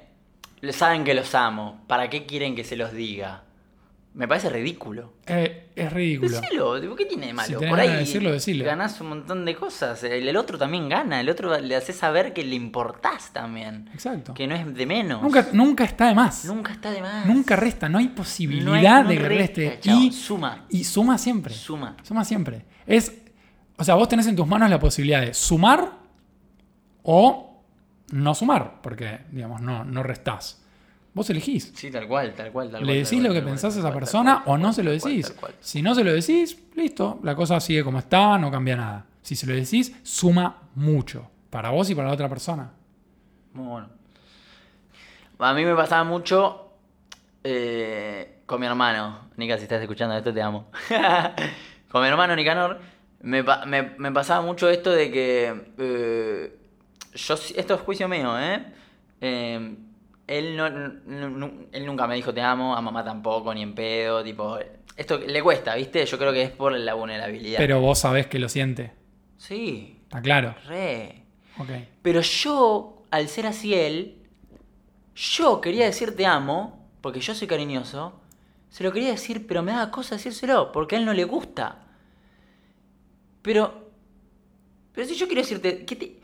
"Le 0.60 0.72
saben 0.72 1.04
que 1.04 1.14
los 1.14 1.34
amo, 1.34 1.82
¿para 1.88 2.08
qué 2.08 2.24
quieren 2.26 2.54
que 2.54 2.62
se 2.64 2.76
los 2.76 2.92
diga? 2.92 3.42
Me 4.14 4.28
parece 4.28 4.50
ridículo. 4.50 5.14
Eh, 5.26 5.70
es 5.74 5.90
ridículo. 5.90 6.38
Decilo, 6.38 6.96
¿qué 6.96 7.06
tiene 7.06 7.28
de 7.28 7.32
malo? 7.32 7.58
Si 7.60 7.66
Por 7.66 7.80
ahí 7.80 7.88
de 7.88 7.96
decirlo, 7.96 8.30
decilo. 8.30 8.62
ganás 8.64 9.00
un 9.00 9.08
montón 9.08 9.46
de 9.46 9.54
cosas. 9.56 10.04
El, 10.04 10.28
el 10.28 10.36
otro 10.36 10.58
también 10.58 10.86
gana, 10.90 11.18
el 11.20 11.30
otro 11.30 11.58
le 11.58 11.74
hace 11.76 11.94
saber 11.94 12.34
que 12.34 12.44
le 12.44 12.54
importás 12.54 13.32
también. 13.32 13.88
Exacto. 13.94 14.34
Que 14.34 14.46
no 14.46 14.54
es 14.54 14.74
de 14.74 14.84
menos. 14.84 15.22
Nunca, 15.22 15.48
nunca 15.54 15.84
está 15.84 16.08
de 16.08 16.14
más. 16.14 16.44
Nunca 16.44 16.72
está 16.72 16.90
de 16.90 17.00
más. 17.00 17.24
Nunca 17.24 17.56
resta, 17.56 17.88
no 17.88 17.96
hay 17.98 18.08
No 18.08 18.14
posibilidad 18.16 18.96
hay- 18.98 19.02
no 19.04 19.08
de 19.08 19.16
que 19.16 19.28
resta, 19.28 19.60
reste. 19.62 19.80
chao. 19.80 19.98
Y, 19.98 20.12
Suma. 20.12 20.66
y 20.68 20.84
suma 20.84 21.16
siempre. 21.16 21.54
Suma. 21.54 21.96
Suma 22.02 22.24
siempre. 22.26 22.66
Es, 22.86 23.16
o 23.78 23.84
sea, 23.84 23.94
vos 23.94 24.08
tenés 24.08 24.26
en 24.26 24.36
tus 24.36 24.46
manos 24.46 24.68
la 24.68 24.78
posibilidad 24.78 25.22
de 25.22 25.32
sumar 25.32 25.90
o 27.02 27.62
no 28.10 28.34
sumar, 28.34 28.80
porque, 28.82 29.20
digamos, 29.30 29.62
no, 29.62 29.84
no 29.84 30.02
restás. 30.02 30.61
Vos 31.14 31.28
elegís. 31.30 31.72
Sí, 31.74 31.90
tal 31.90 32.08
cual, 32.08 32.34
tal 32.34 32.50
cual, 32.52 32.70
tal 32.70 32.80
cual. 32.80 32.86
Le 32.86 33.02
decís 33.02 33.22
lo 33.22 33.32
que 33.34 33.40
cual, 33.42 33.52
pensás 33.52 33.76
a 33.76 33.80
esa 33.80 33.92
persona 33.92 34.42
o 34.46 34.56
no 34.56 34.72
se 34.72 34.82
lo 34.82 34.90
decís. 34.90 35.26
cual, 35.26 35.34
tal 35.34 35.36
cual. 35.40 35.54
Si 35.60 35.82
no 35.82 35.94
se 35.94 36.04
lo 36.04 36.12
decís, 36.12 36.56
listo, 36.74 37.20
la 37.22 37.34
cosa 37.34 37.60
sigue 37.60 37.84
como 37.84 37.98
está, 37.98 38.38
no 38.38 38.50
cambia 38.50 38.76
nada. 38.76 39.06
Si 39.20 39.36
se 39.36 39.46
lo 39.46 39.54
decís, 39.54 39.94
suma 40.02 40.62
mucho. 40.74 41.28
Para 41.50 41.68
vos 41.70 41.90
y 41.90 41.94
para 41.94 42.08
la 42.08 42.14
otra 42.14 42.28
persona. 42.30 42.70
Muy 43.52 43.66
bueno. 43.66 43.88
A 45.38 45.52
mí 45.54 45.64
me 45.64 45.74
pasaba 45.74 46.04
mucho 46.04 46.70
eh, 47.44 48.38
con 48.46 48.60
mi 48.60 48.66
hermano. 48.66 49.28
Nica, 49.36 49.56
si 49.58 49.64
estás 49.64 49.82
escuchando 49.82 50.16
esto, 50.16 50.32
te 50.32 50.40
amo. 50.40 50.70
con 51.90 52.02
mi 52.02 52.08
hermano 52.08 52.34
Nicanor, 52.36 52.80
me, 53.20 53.42
me- 53.66 53.94
me 53.98 54.12
pasaba 54.12 54.40
mucho 54.42 54.68
esto 54.70 54.90
de 54.90 55.10
que. 55.10 55.72
eh, 55.78 56.56
yo, 57.14 57.34
esto 57.34 57.74
es 57.74 57.80
juicio 57.82 58.08
mío, 58.08 58.38
¿eh? 58.38 58.64
Eh, 59.20 59.76
él, 60.26 60.56
no, 60.56 60.66
él 61.72 61.86
nunca 61.86 62.06
me 62.06 62.14
dijo 62.14 62.32
te 62.32 62.40
amo, 62.40 62.74
a 62.76 62.80
mamá 62.80 63.04
tampoco, 63.04 63.52
ni 63.54 63.62
en 63.62 63.74
pedo. 63.74 64.22
Tipo, 64.22 64.58
esto 64.96 65.18
le 65.18 65.42
cuesta, 65.42 65.74
¿viste? 65.74 66.04
Yo 66.06 66.18
creo 66.18 66.32
que 66.32 66.42
es 66.42 66.50
por 66.50 66.72
la 66.72 66.94
vulnerabilidad. 66.94 67.58
Pero 67.58 67.80
vos 67.80 67.98
sabés 67.98 68.26
que 68.26 68.38
lo 68.38 68.48
siente. 68.48 68.92
Sí, 69.36 70.00
Está 70.04 70.20
claro. 70.22 70.54
re. 70.66 71.24
Ok. 71.58 71.68
Pero 72.02 72.20
yo, 72.20 73.02
al 73.10 73.28
ser 73.28 73.46
así 73.46 73.74
él, 73.74 74.18
yo 75.14 75.60
quería 75.60 75.84
decir 75.84 76.16
te 76.16 76.26
amo, 76.26 76.88
porque 77.00 77.20
yo 77.20 77.34
soy 77.34 77.46
cariñoso, 77.46 78.20
se 78.70 78.84
lo 78.84 78.92
quería 78.92 79.10
decir, 79.10 79.46
pero 79.46 79.62
me 79.62 79.72
daba 79.72 79.90
cosa 79.90 80.14
decírselo, 80.14 80.72
porque 80.72 80.96
a 80.96 80.98
él 80.98 81.04
no 81.04 81.12
le 81.12 81.24
gusta. 81.24 81.86
Pero, 83.42 83.90
pero 84.94 85.06
si 85.06 85.14
yo 85.14 85.26
quiero 85.26 85.42
decirte, 85.42 85.84
¿qué 85.84 85.96
te... 85.96 86.21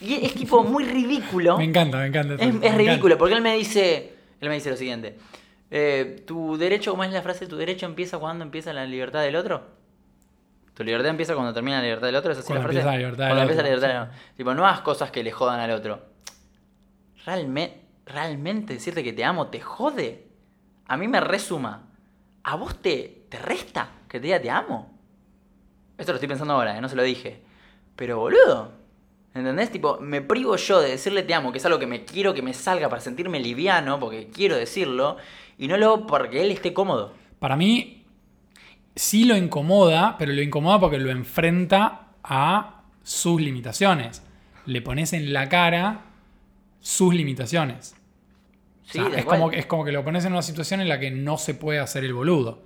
Y 0.00 0.14
es 0.24 0.34
tipo 0.34 0.62
muy 0.62 0.84
ridículo. 0.84 1.58
Me 1.58 1.64
encanta, 1.64 1.98
me 1.98 2.06
encanta. 2.06 2.34
Es, 2.34 2.40
me 2.40 2.46
es 2.46 2.54
encanta. 2.54 2.76
ridículo, 2.78 3.18
porque 3.18 3.34
él 3.34 3.42
me 3.42 3.54
dice, 3.56 4.14
él 4.40 4.48
me 4.48 4.54
dice 4.54 4.70
lo 4.70 4.76
siguiente. 4.76 5.16
eh, 5.70 6.22
tu 6.26 6.56
derecho, 6.56 6.90
¿cómo 6.90 7.04
es 7.04 7.12
la 7.12 7.22
frase? 7.22 7.46
¿Tu 7.46 7.56
derecho 7.56 7.86
empieza 7.86 8.18
cuando 8.18 8.44
empieza 8.44 8.72
la 8.72 8.84
libertad 8.86 9.22
del 9.22 9.36
otro? 9.36 9.62
¿Tu 10.74 10.84
libertad 10.84 11.10
empieza 11.10 11.34
cuando 11.34 11.52
termina 11.52 11.76
la 11.78 11.82
libertad 11.84 12.06
del 12.08 12.16
otro? 12.16 12.32
¿Es 12.32 12.38
así 12.38 12.46
Cuando 12.48 12.68
la 12.68 12.72
frase? 12.72 12.78
empieza 12.78 12.90
la 12.92 12.98
libertad 12.98 13.26
Cuando 13.26 13.42
empieza 13.42 13.62
la 13.62 13.68
libertad 13.68 13.88
del 13.88 14.02
otro. 14.02 14.14
Tipo, 14.36 14.54
no 14.54 14.66
hagas 14.66 14.80
cosas 14.80 15.10
que 15.10 15.22
le 15.22 15.30
jodan 15.30 15.60
al 15.60 15.70
otro. 15.72 16.00
Realmente, 17.26 17.80
realmente 18.06 18.74
decirte 18.74 19.04
que 19.04 19.12
te 19.12 19.24
amo 19.24 19.48
te 19.48 19.60
jode. 19.60 20.26
A 20.86 20.96
mí 20.96 21.06
me 21.08 21.20
resuma. 21.20 21.86
¿A 22.44 22.56
vos 22.56 22.80
te, 22.80 23.24
te 23.28 23.38
resta 23.38 23.90
que 24.08 24.18
te 24.18 24.26
diga 24.26 24.40
te 24.40 24.50
amo? 24.50 24.98
Esto 25.98 26.12
lo 26.12 26.16
estoy 26.16 26.28
pensando 26.28 26.54
ahora, 26.54 26.76
¿eh? 26.76 26.80
no 26.80 26.88
se 26.88 26.96
lo 26.96 27.02
dije. 27.02 27.42
Pero 27.94 28.18
boludo, 28.18 28.72
¿Entendés? 29.34 29.70
Tipo, 29.70 29.98
me 30.00 30.22
privo 30.22 30.56
yo 30.56 30.80
de 30.80 30.90
decirle 30.90 31.22
te 31.22 31.34
amo, 31.34 31.52
que 31.52 31.58
es 31.58 31.66
algo 31.66 31.78
que 31.78 31.86
me 31.86 32.04
quiero 32.04 32.34
que 32.34 32.42
me 32.42 32.52
salga 32.54 32.88
para 32.88 33.00
sentirme 33.00 33.38
liviano, 33.40 33.98
porque 34.00 34.28
quiero 34.30 34.56
decirlo, 34.56 35.16
y 35.58 35.68
no 35.68 35.76
lo 35.76 35.86
hago 35.86 36.06
porque 36.06 36.42
él 36.42 36.50
esté 36.50 36.74
cómodo. 36.74 37.14
Para 37.38 37.56
mí, 37.56 38.04
sí 38.96 39.24
lo 39.24 39.36
incomoda, 39.36 40.16
pero 40.18 40.32
lo 40.32 40.42
incomoda 40.42 40.80
porque 40.80 40.98
lo 40.98 41.10
enfrenta 41.10 42.08
a 42.24 42.84
sus 43.02 43.40
limitaciones. 43.40 44.22
Le 44.66 44.82
pones 44.82 45.12
en 45.12 45.32
la 45.32 45.48
cara 45.48 46.06
sus 46.80 47.14
limitaciones. 47.14 47.96
O 48.90 48.92
Sí, 48.92 49.10
sea, 49.10 49.24
como, 49.26 49.52
es 49.52 49.66
como 49.66 49.84
que 49.84 49.92
lo 49.92 50.04
pones 50.04 50.24
en 50.24 50.32
una 50.32 50.42
situación 50.42 50.80
en 50.80 50.88
la 50.88 51.00
que 51.00 51.10
no 51.10 51.38
se 51.38 51.54
puede 51.54 51.78
hacer 51.80 52.04
el 52.04 52.14
boludo. 52.14 52.64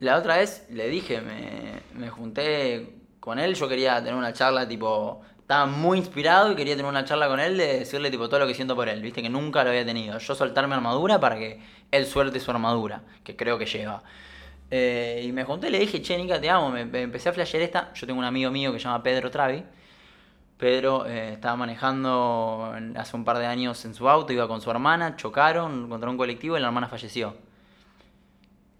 La 0.00 0.18
otra 0.18 0.36
vez 0.38 0.66
le 0.70 0.88
dije, 0.88 1.20
me, 1.20 1.82
me 1.94 2.10
junté 2.10 3.02
con 3.20 3.38
él, 3.38 3.54
yo 3.54 3.68
quería 3.68 3.98
tener 3.98 4.14
una 4.14 4.32
charla 4.32 4.66
tipo, 4.66 5.20
estaba 5.42 5.66
muy 5.66 5.98
inspirado 5.98 6.52
y 6.52 6.56
quería 6.56 6.74
tener 6.76 6.88
una 6.88 7.04
charla 7.04 7.28
con 7.28 7.38
él 7.38 7.58
de 7.58 7.80
decirle 7.80 8.10
tipo 8.10 8.28
todo 8.28 8.40
lo 8.40 8.46
que 8.46 8.54
siento 8.54 8.74
por 8.74 8.88
él, 8.88 9.02
viste 9.02 9.22
que 9.22 9.28
nunca 9.28 9.62
lo 9.64 9.70
había 9.70 9.84
tenido. 9.84 10.18
Yo 10.18 10.34
soltar 10.34 10.66
mi 10.66 10.74
armadura 10.74 11.20
para 11.20 11.36
que 11.36 11.60
él 11.90 12.06
suelte 12.06 12.40
su 12.40 12.50
armadura, 12.50 13.02
que 13.22 13.36
creo 13.36 13.58
que 13.58 13.66
lleva. 13.66 14.02
Eh, 14.70 15.22
y 15.26 15.32
me 15.32 15.44
junté 15.44 15.68
y 15.68 15.70
le 15.70 15.78
dije, 15.80 16.00
che, 16.00 16.16
Nica, 16.16 16.40
te 16.40 16.48
amo, 16.48 16.70
me, 16.70 16.80
empecé 17.02 17.28
a 17.28 17.32
flashear 17.34 17.62
esta. 17.62 17.92
Yo 17.92 18.06
tengo 18.06 18.18
un 18.18 18.24
amigo 18.24 18.50
mío 18.50 18.72
que 18.72 18.78
se 18.78 18.84
llama 18.84 19.02
Pedro 19.02 19.30
Travi. 19.30 19.62
Pedro 20.56 21.04
eh, 21.06 21.34
estaba 21.34 21.56
manejando 21.56 22.74
hace 22.96 23.16
un 23.16 23.24
par 23.24 23.38
de 23.38 23.46
años 23.46 23.84
en 23.84 23.94
su 23.94 24.08
auto, 24.08 24.32
iba 24.32 24.48
con 24.48 24.60
su 24.60 24.70
hermana, 24.70 25.16
chocaron 25.16 25.88
contra 25.88 26.08
un 26.08 26.16
colectivo 26.16 26.56
y 26.56 26.60
la 26.60 26.68
hermana 26.68 26.88
falleció. 26.88 27.34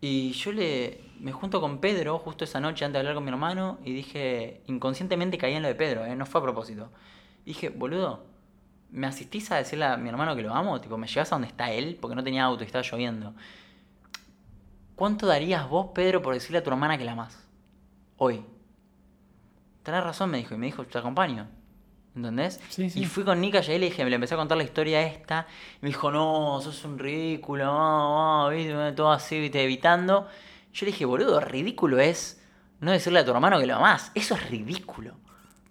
Y 0.01 0.33
yo 0.33 0.53
le 0.53 1.01
me 1.23 1.31
junto 1.31 1.61
con 1.61 1.79
Pedro 1.79 2.18
justo 2.18 2.43
esa 2.43 2.59
noche 2.59 2.85
antes 2.85 2.95
de 2.95 2.99
hablar 2.99 3.14
con 3.14 3.23
mi 3.23 3.31
hermano 3.31 3.79
y 3.85 3.93
dije, 3.93 4.61
inconscientemente 4.66 5.39
caí 5.39 5.55
en 5.55 5.62
lo 5.62 5.68
de 5.68 5.77
Pedro, 5.77 6.05
¿eh? 6.05 6.16
no 6.16 6.27
fue 6.27 6.41
a 6.41 6.45
propósito. 6.45 6.91
Dije, 7.47 7.68
boludo, 7.68 8.25
¿me 8.91 9.07
asistís 9.07 9.53
a 9.53 9.57
decirle 9.57 9.85
a 9.85 9.97
mi 9.97 10.09
hermano 10.09 10.35
que 10.35 10.43
lo 10.43 10.53
amo? 10.53 10.81
Tipo, 10.81 10.99
¿me 10.99 11.07
llevas 11.07 11.31
a 11.31 11.37
donde 11.37 11.47
está 11.47 11.70
él? 11.70 11.97
Porque 12.01 12.16
no 12.16 12.25
tenía 12.25 12.43
auto 12.43 12.64
y 12.64 12.66
estaba 12.66 12.83
lloviendo. 12.83 13.35
¿Cuánto 14.97 15.29
darías 15.29 15.68
vos, 15.68 15.91
Pedro, 15.95 16.23
por 16.23 16.35
decirle 16.35 16.59
a 16.59 16.64
tu 16.64 16.70
hermana 16.70 16.99
que 16.99 17.05
la 17.05 17.12
amás? 17.12 17.39
Hoy. 18.16 18.45
Tenés 19.85 20.03
razón, 20.03 20.29
me 20.29 20.39
dijo, 20.39 20.57
y 20.57 20.59
me 20.59 20.66
dijo, 20.66 20.85
te 20.85 20.99
acompaño. 20.99 21.47
¿Entendés? 22.16 22.61
Sí, 22.68 22.91
sí. 22.91 23.01
Y 23.01 23.05
fui 23.05 23.23
con 23.23 23.41
Nika 23.41 23.61
y 23.61 23.70
ahí 23.70 23.79
le 23.79 23.87
dije, 23.87 24.05
le 24.05 24.14
empecé 24.14 24.35
a 24.35 24.39
contar 24.39 24.59
la 24.59 24.64
historia 24.64 25.01
esta. 25.03 25.47
Y 25.77 25.83
me 25.83 25.89
dijo, 25.91 26.11
no, 26.11 26.61
sos 26.61 26.85
un 26.85 26.99
ridículo, 26.99 27.64
ah", 27.68 28.51
¿viste? 28.51 28.93
todo 28.93 29.12
así, 29.12 29.39
¿viste? 29.39 29.62
evitando. 29.62 30.27
Yo 30.73 30.87
le 30.87 30.93
dije, 30.93 31.05
boludo, 31.05 31.41
ridículo 31.41 31.99
es 32.01 32.41
no 32.81 32.91
decirle 32.93 33.18
a 33.20 33.25
tu 33.25 33.31
hermano 33.31 33.59
que 33.61 33.66
lo 33.66 33.77
amás. 33.77 34.11
Eso 34.14 34.35
es 34.35 34.51
ridículo. 34.51 35.14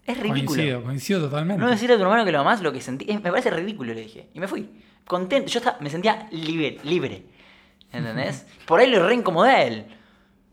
Es 0.05 0.17
ridículo. 0.17 0.45
Coincido, 0.47 0.83
coincido 0.83 1.21
totalmente. 1.21 1.61
No 1.63 1.69
decirle 1.69 1.95
a 1.95 1.97
tu 1.97 2.03
hermano 2.03 2.25
que 2.25 2.31
lo 2.31 2.39
amás, 2.39 2.61
lo 2.61 2.71
que 2.71 2.81
sentí. 2.81 3.05
es- 3.09 3.21
me 3.21 3.29
parece 3.29 3.49
ridículo, 3.51 3.93
le 3.93 4.01
dije. 4.01 4.29
Y 4.33 4.39
me 4.39 4.47
fui. 4.47 4.69
Contento. 5.05 5.49
Yo 5.51 5.59
estaba- 5.59 5.77
me 5.79 5.89
sentía 5.89 6.27
libre. 6.31 6.77
libre 6.83 7.25
¿Entendés? 7.91 8.45
Por 8.65 8.79
ahí 8.79 8.89
lo 8.89 9.05
reincomodé 9.07 9.49
a 9.51 9.63
él. 9.63 9.85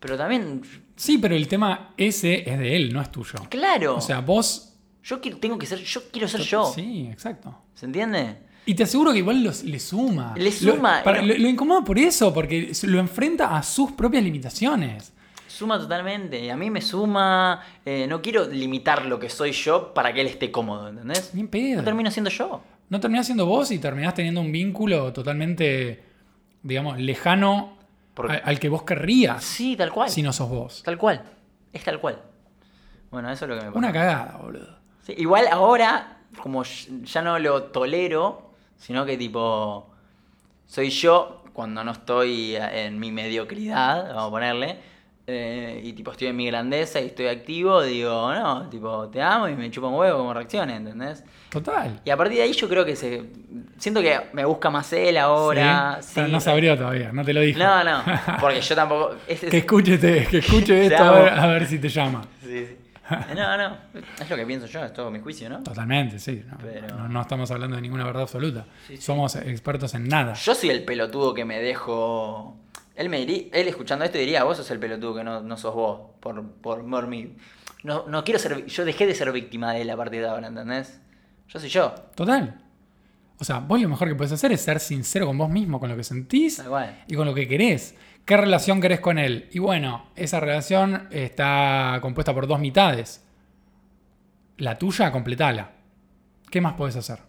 Pero 0.01 0.16
también. 0.16 0.62
Sí, 0.96 1.18
pero 1.18 1.34
el 1.34 1.46
tema 1.49 1.94
ese 1.96 2.49
es 2.51 2.59
de 2.59 2.76
él, 2.76 2.92
no 2.92 3.01
es 3.01 3.11
tuyo. 3.12 3.34
Claro. 3.49 3.96
O 3.96 4.01
sea, 4.01 4.20
vos... 4.20 4.74
yo 5.03 5.20
quiero- 5.20 5.38
tengo 5.38 5.59
que 5.59 5.66
ser. 5.66 5.78
Yo 5.78 6.03
quiero 6.11 6.26
ser 6.28 6.40
yo. 6.40 6.72
Sí, 6.74 7.09
exacto. 7.11 7.57
¿Se 7.74 7.86
entiende? 7.86 8.38
Y 8.68 8.74
te 8.74 8.82
aseguro 8.82 9.12
que 9.12 9.18
igual 9.18 9.42
los- 9.42 9.64
le 9.64 9.78
suma. 9.80 10.34
Le 10.36 10.52
suma, 10.52 10.98
Lo, 10.98 11.04
para- 11.04 11.20
no. 11.22 11.28
lo- 11.28 11.38
lo 11.38 11.48
incomoda 11.48 11.82
por 11.82 11.98
eso, 11.98 12.34
porque 12.34 12.70
lo 12.82 12.98
enfrenta 12.98 13.56
a 13.56 13.62
sus 13.62 13.92
propias 13.92 14.22
limitaciones. 14.22 15.14
Suma 15.46 15.78
totalmente. 15.78 16.38
Y 16.44 16.50
a 16.50 16.56
mí 16.56 16.68
me 16.70 16.82
suma. 16.82 17.62
eh, 17.86 18.06
no 18.06 18.20
quiero 18.20 18.46
limitar 18.46 19.06
lo 19.06 19.18
que 19.18 19.30
soy 19.30 19.52
yo 19.52 19.94
para 19.94 20.12
que 20.12 20.20
él 20.20 20.26
esté 20.26 20.50
cómodo, 20.50 20.88
¿entendés? 20.90 21.30
Ni 21.34 21.40
en 21.40 21.48
pedo. 21.48 21.76
No 21.78 21.84
termino 21.84 22.10
siendo 22.10 22.28
yo. 22.30 22.60
No 22.90 23.00
terminás 23.00 23.24
siendo 23.26 23.46
vos 23.46 23.70
y 23.70 23.78
terminás 23.78 24.12
teniendo 24.14 24.40
un 24.42 24.52
vínculo 24.52 25.12
totalmente, 25.14 26.04
digamos, 26.62 26.98
lejano 26.98 27.76
al 28.44 28.58
que 28.60 28.68
vos 28.68 28.82
querrías 28.82 29.42
Sí, 29.44 29.76
tal 29.76 29.90
cual. 29.92 30.10
si 30.10 30.22
no 30.22 30.32
sos 30.32 30.48
vos. 30.50 30.82
Tal 30.84 30.98
cual. 30.98 31.22
Es 31.72 31.82
tal 31.84 31.98
cual. 32.00 32.20
Bueno, 33.10 33.30
eso 33.30 33.46
es 33.46 33.48
lo 33.48 33.54
que 33.56 33.62
me 33.62 33.68
pasa. 33.68 33.78
Una 33.78 33.92
cagada, 33.92 34.38
boludo. 34.42 34.76
Sí, 35.06 35.14
igual 35.16 35.46
ahora, 35.50 36.18
como 36.42 36.62
ya 36.64 37.22
no 37.22 37.38
lo 37.38 37.64
tolero, 37.64 38.47
sino 38.79 39.05
que 39.05 39.16
tipo, 39.18 39.91
soy 40.66 40.89
yo 40.91 41.43
cuando 41.53 41.83
no 41.85 41.91
estoy 41.93 42.57
en 42.57 42.99
mi 42.99 43.11
mediocridad, 43.12 44.09
vamos 44.14 44.29
a 44.29 44.31
ponerle, 44.31 44.76
eh, 45.31 45.83
y 45.85 45.93
tipo 45.93 46.12
estoy 46.12 46.29
en 46.29 46.37
mi 46.37 46.47
grandeza 46.47 47.01
y 47.01 47.07
estoy 47.07 47.26
activo, 47.26 47.83
digo, 47.83 48.33
no, 48.33 48.66
tipo, 48.70 49.09
te 49.09 49.20
amo 49.20 49.47
y 49.49 49.55
me 49.57 49.70
chupa 49.70 49.89
un 49.89 49.95
huevo 49.97 50.18
como 50.18 50.33
reaccione, 50.33 50.76
¿entendés? 50.76 51.22
Total. 51.51 52.01
Y 52.05 52.09
a 52.11 52.16
partir 52.16 52.39
de 52.39 52.45
ahí 52.45 52.53
yo 52.53 52.66
creo 52.68 52.85
que 52.85 52.97
se... 52.97 53.24
Siento 53.76 54.01
que 54.01 54.18
me 54.33 54.45
busca 54.47 54.70
más 54.70 54.91
él 54.95 55.16
ahora. 55.18 55.99
Sí, 56.01 56.12
sí. 56.24 56.31
no 56.33 56.41
se 56.41 56.51
abrió 56.51 56.76
todavía, 56.79 57.11
no 57.12 57.24
te 57.24 57.35
lo 57.35 57.41
dije. 57.43 57.59
No, 57.59 57.85
no, 57.85 58.03
porque 58.41 58.61
yo 58.62 58.74
tampoco... 58.74 59.16
es- 59.29 59.43
es- 59.43 59.51
que 59.51 59.59
escúchete, 59.59 60.26
que 60.31 60.39
escuche 60.39 60.66
Te 60.89 60.95
esto 60.95 61.05
a 61.05 61.11
ver, 61.12 61.29
a 61.33 61.47
ver 61.47 61.66
si 61.66 61.79
te 61.79 61.89
llama. 61.91 62.22
Sí, 62.43 62.66
sí. 62.66 62.76
No, 63.34 63.56
no, 63.56 63.76
es 64.20 64.28
lo 64.30 64.36
que 64.36 64.46
pienso 64.46 64.66
yo, 64.66 64.84
es 64.84 64.92
todo 64.92 65.11
mi 65.11 65.20
juicio, 65.20 65.48
¿no? 65.48 65.62
Totalmente, 65.62 66.18
sí. 66.18 66.42
No, 66.48 66.56
Pero- 66.59 66.88
no- 66.96 67.09
no 67.09 67.20
estamos 67.22 67.50
hablando 67.50 67.76
de 67.76 67.82
ninguna 67.82 68.04
verdad 68.04 68.22
absoluta. 68.22 68.66
Sí, 68.86 68.96
sí. 68.96 69.02
Somos 69.02 69.36
expertos 69.36 69.94
en 69.94 70.09
nada. 70.09 70.34
Yo 70.34 70.54
soy 70.54 70.70
el 70.70 70.84
pelotudo 70.84 71.34
que 71.34 71.44
me 71.44 71.61
dejo. 71.61 72.56
Él 72.94 73.09
me 73.09 73.18
diría, 73.24 73.44
él 73.52 73.68
escuchando 73.68 74.04
esto 74.04 74.18
diría, 74.18 74.42
vos 74.44 74.56
sos 74.56 74.70
el 74.72 74.78
pelotudo 74.78 75.14
que 75.16 75.24
no, 75.24 75.40
no 75.40 75.56
sos 75.56 75.74
vos, 75.74 76.00
por, 76.20 76.44
por, 76.52 76.88
por 76.88 77.06
mí. 77.06 77.36
No, 77.84 78.06
no 78.09 78.24
quiero 78.24 78.40
ser, 78.40 78.66
yo 78.66 78.84
dejé 78.84 79.06
de 79.06 79.14
ser 79.14 79.30
víctima 79.30 79.72
de 79.72 79.82
él 79.82 79.90
a 79.90 79.96
partir 79.96 80.20
de 80.20 80.28
ahora, 80.28 80.48
¿entendés? 80.48 81.00
Yo 81.48 81.61
soy 81.61 81.68
yo, 81.68 81.94
Total. 82.16 82.61
O 83.40 83.44
sea, 83.44 83.61
vos 83.61 83.80
lo 83.80 83.88
mejor 83.88 84.09
que 84.09 84.16
puedes 84.16 84.32
hacer 84.32 84.50
es 84.50 84.61
ser 84.62 84.80
sincero 84.80 85.24
con 85.26 85.38
vos 85.38 85.48
mismo, 85.48 85.78
con 85.78 85.88
lo 85.88 85.96
que 85.96 86.02
sentís 86.02 86.61
cual. 86.61 87.04
y 87.06 87.14
con 87.14 87.24
lo 87.24 87.32
que 87.34 87.46
querés. 87.46 87.94
¿Qué 88.29 88.37
relación 88.37 88.79
querés 88.79 89.01
con 89.01 89.18
él? 89.18 89.49
Y 89.53 89.59
bueno, 89.59 90.11
esa 90.14 90.39
relación 90.39 91.09
está 91.11 91.97
compuesta 92.03 92.35
por 92.35 92.47
dos 92.47 92.61
mitades. 92.61 93.24
La 94.59 94.76
tuya, 94.79 95.11
completala. 95.11 95.70
¿Qué 96.51 96.61
más 96.61 96.74
podés 96.74 96.97
hacer? 96.97 97.20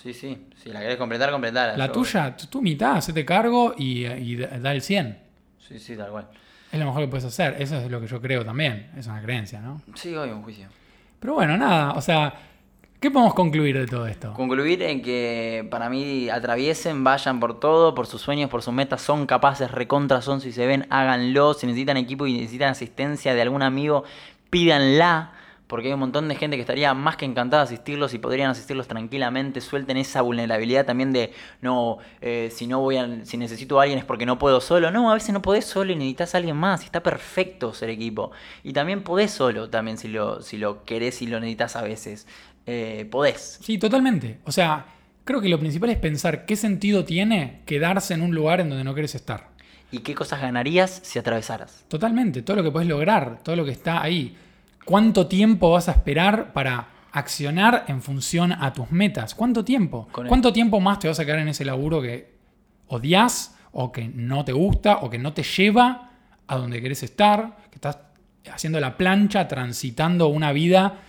Sí, 0.00 0.14
sí, 0.14 0.46
si 0.54 0.68
la 0.68 0.78
querés 0.78 0.98
completar, 0.98 1.32
completala. 1.32 1.76
La 1.76 1.86
Yo- 1.86 1.92
tuya, 1.92 2.36
tu, 2.36 2.46
tu 2.46 2.62
mitad, 2.62 2.98
hacete 2.98 3.24
cargo 3.24 3.74
y, 3.76 4.06
y 4.06 4.36
da 4.36 4.56
da 4.60 4.70
el 4.70 4.82
100. 4.82 5.18
Sí, 5.58 5.80
sí, 5.80 5.96
tal 5.96 6.12
cual. 6.12 6.28
Es 6.70 6.78
lo 6.78 6.86
mejor 6.86 7.02
que 7.02 7.08
puedes 7.08 7.24
hacer. 7.24 7.56
Eso 7.60 7.78
es 7.78 7.90
lo 7.90 8.00
que 8.00 8.06
yo 8.06 8.20
creo 8.20 8.44
también. 8.44 8.92
Es 8.96 9.08
una 9.08 9.20
creencia, 9.20 9.60
¿no? 9.60 9.82
Sí, 9.96 10.14
hoy 10.14 10.30
un 10.30 10.44
juicio. 10.44 10.68
Pero 11.18 11.34
bueno, 11.34 11.56
nada. 11.56 11.94
O 11.94 12.00
sea, 12.00 12.32
¿qué 13.00 13.10
podemos 13.10 13.34
concluir 13.34 13.78
de 13.78 13.86
todo 13.86 14.06
esto? 14.06 14.34
Concluir 14.34 14.82
en 14.82 15.02
que 15.02 15.66
para 15.70 15.88
mí 15.88 16.28
atraviesen, 16.28 17.02
vayan 17.02 17.40
por 17.40 17.58
todo, 17.58 17.94
por 17.94 18.06
sus 18.06 18.20
sueños, 18.20 18.50
por 18.50 18.62
sus 18.62 18.74
metas, 18.74 19.00
son 19.00 19.26
capaces, 19.26 19.70
recontra 19.70 20.22
son, 20.22 20.40
si 20.40 20.52
se 20.52 20.66
ven, 20.66 20.86
háganlo, 20.90 21.54
si 21.54 21.66
necesitan 21.66 21.96
equipo 21.96 22.26
y 22.26 22.34
necesitan 22.34 22.70
asistencia 22.70 23.34
de 23.34 23.42
algún 23.42 23.62
amigo, 23.62 24.04
pídanla, 24.50 25.32
porque 25.70 25.86
hay 25.86 25.94
un 25.94 26.00
montón 26.00 26.26
de 26.28 26.34
gente 26.34 26.56
que 26.56 26.62
estaría 26.62 26.92
más 26.94 27.16
que 27.16 27.24
encantada 27.24 27.62
de 27.62 27.68
asistirlos 27.68 28.12
y 28.12 28.18
podrían 28.18 28.50
asistirlos 28.50 28.88
tranquilamente, 28.88 29.60
suelten 29.60 29.96
esa 29.98 30.20
vulnerabilidad 30.20 30.84
también 30.84 31.12
de, 31.12 31.32
no, 31.60 31.98
eh, 32.20 32.50
si 32.52 32.66
no 32.66 32.80
voy 32.80 32.96
a, 32.96 33.24
si 33.24 33.36
necesito 33.36 33.78
a 33.78 33.84
alguien 33.84 34.00
es 34.00 34.04
porque 34.04 34.26
no 34.26 34.36
puedo 34.36 34.60
solo, 34.60 34.90
no, 34.90 35.10
a 35.10 35.14
veces 35.14 35.32
no 35.32 35.42
podés 35.42 35.64
solo 35.64 35.92
y 35.92 35.94
necesitas 35.94 36.34
a 36.34 36.38
alguien 36.38 36.56
más, 36.56 36.82
está 36.84 37.04
perfecto 37.04 37.72
ser 37.72 37.88
equipo, 37.88 38.32
y 38.64 38.72
también 38.72 39.04
podés 39.04 39.30
solo, 39.30 39.70
también 39.70 39.96
si 39.96 40.08
lo, 40.08 40.42
si 40.42 40.58
lo 40.58 40.84
querés 40.84 41.22
y 41.22 41.28
lo 41.28 41.38
necesitas 41.38 41.76
a 41.76 41.82
veces, 41.82 42.26
Eh, 42.72 43.04
podés. 43.10 43.58
Sí, 43.60 43.78
totalmente. 43.78 44.38
O 44.44 44.52
sea, 44.52 44.86
creo 45.24 45.40
que 45.40 45.48
lo 45.48 45.58
principal 45.58 45.90
es 45.90 45.96
pensar 45.96 46.46
qué 46.46 46.54
sentido 46.54 47.04
tiene 47.04 47.62
quedarse 47.66 48.14
en 48.14 48.22
un 48.22 48.32
lugar 48.32 48.60
en 48.60 48.68
donde 48.68 48.84
no 48.84 48.94
querés 48.94 49.16
estar. 49.16 49.48
¿Y 49.90 49.98
qué 49.98 50.14
cosas 50.14 50.40
ganarías 50.40 51.00
si 51.02 51.18
atravesaras? 51.18 51.84
Totalmente. 51.88 52.42
Todo 52.42 52.58
lo 52.58 52.62
que 52.62 52.70
puedes 52.70 52.88
lograr, 52.88 53.40
todo 53.42 53.56
lo 53.56 53.64
que 53.64 53.72
está 53.72 54.00
ahí. 54.00 54.36
¿Cuánto 54.84 55.26
tiempo 55.26 55.72
vas 55.72 55.88
a 55.88 55.92
esperar 55.92 56.52
para 56.52 56.86
accionar 57.10 57.86
en 57.88 58.02
función 58.02 58.52
a 58.52 58.72
tus 58.72 58.92
metas? 58.92 59.34
¿Cuánto 59.34 59.64
tiempo? 59.64 60.06
¿Cuánto 60.12 60.52
tiempo 60.52 60.78
más 60.78 61.00
te 61.00 61.08
vas 61.08 61.18
a 61.18 61.24
quedar 61.24 61.40
en 61.40 61.48
ese 61.48 61.64
laburo 61.64 62.00
que 62.00 62.34
odias 62.86 63.56
o 63.72 63.90
que 63.90 64.06
no 64.06 64.44
te 64.44 64.52
gusta 64.52 64.98
o 64.98 65.10
que 65.10 65.18
no 65.18 65.32
te 65.32 65.42
lleva 65.42 66.12
a 66.46 66.56
donde 66.56 66.80
querés 66.80 67.02
estar? 67.02 67.56
Que 67.68 67.74
estás 67.74 67.98
haciendo 68.52 68.78
la 68.78 68.96
plancha, 68.96 69.48
transitando 69.48 70.28
una 70.28 70.52
vida 70.52 71.00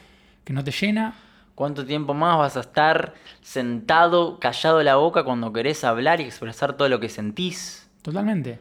que 0.44 0.54
no 0.54 0.64
te 0.64 0.72
llena. 0.72 1.14
¿Cuánto 1.56 1.86
tiempo 1.86 2.14
más 2.14 2.38
vas 2.38 2.58
a 2.58 2.62
estar 2.62 3.14
sentado, 3.42 4.40
callado 4.40 4.82
la 4.84 4.96
boca 4.96 5.24
cuando 5.24 5.52
querés 5.54 5.84
hablar 5.84 6.22
y 6.22 6.24
expresar 6.24 6.78
todo 6.78 6.90
lo 6.90 7.00
que 7.00 7.10
sentís? 7.10 7.90
Totalmente. 8.02 8.60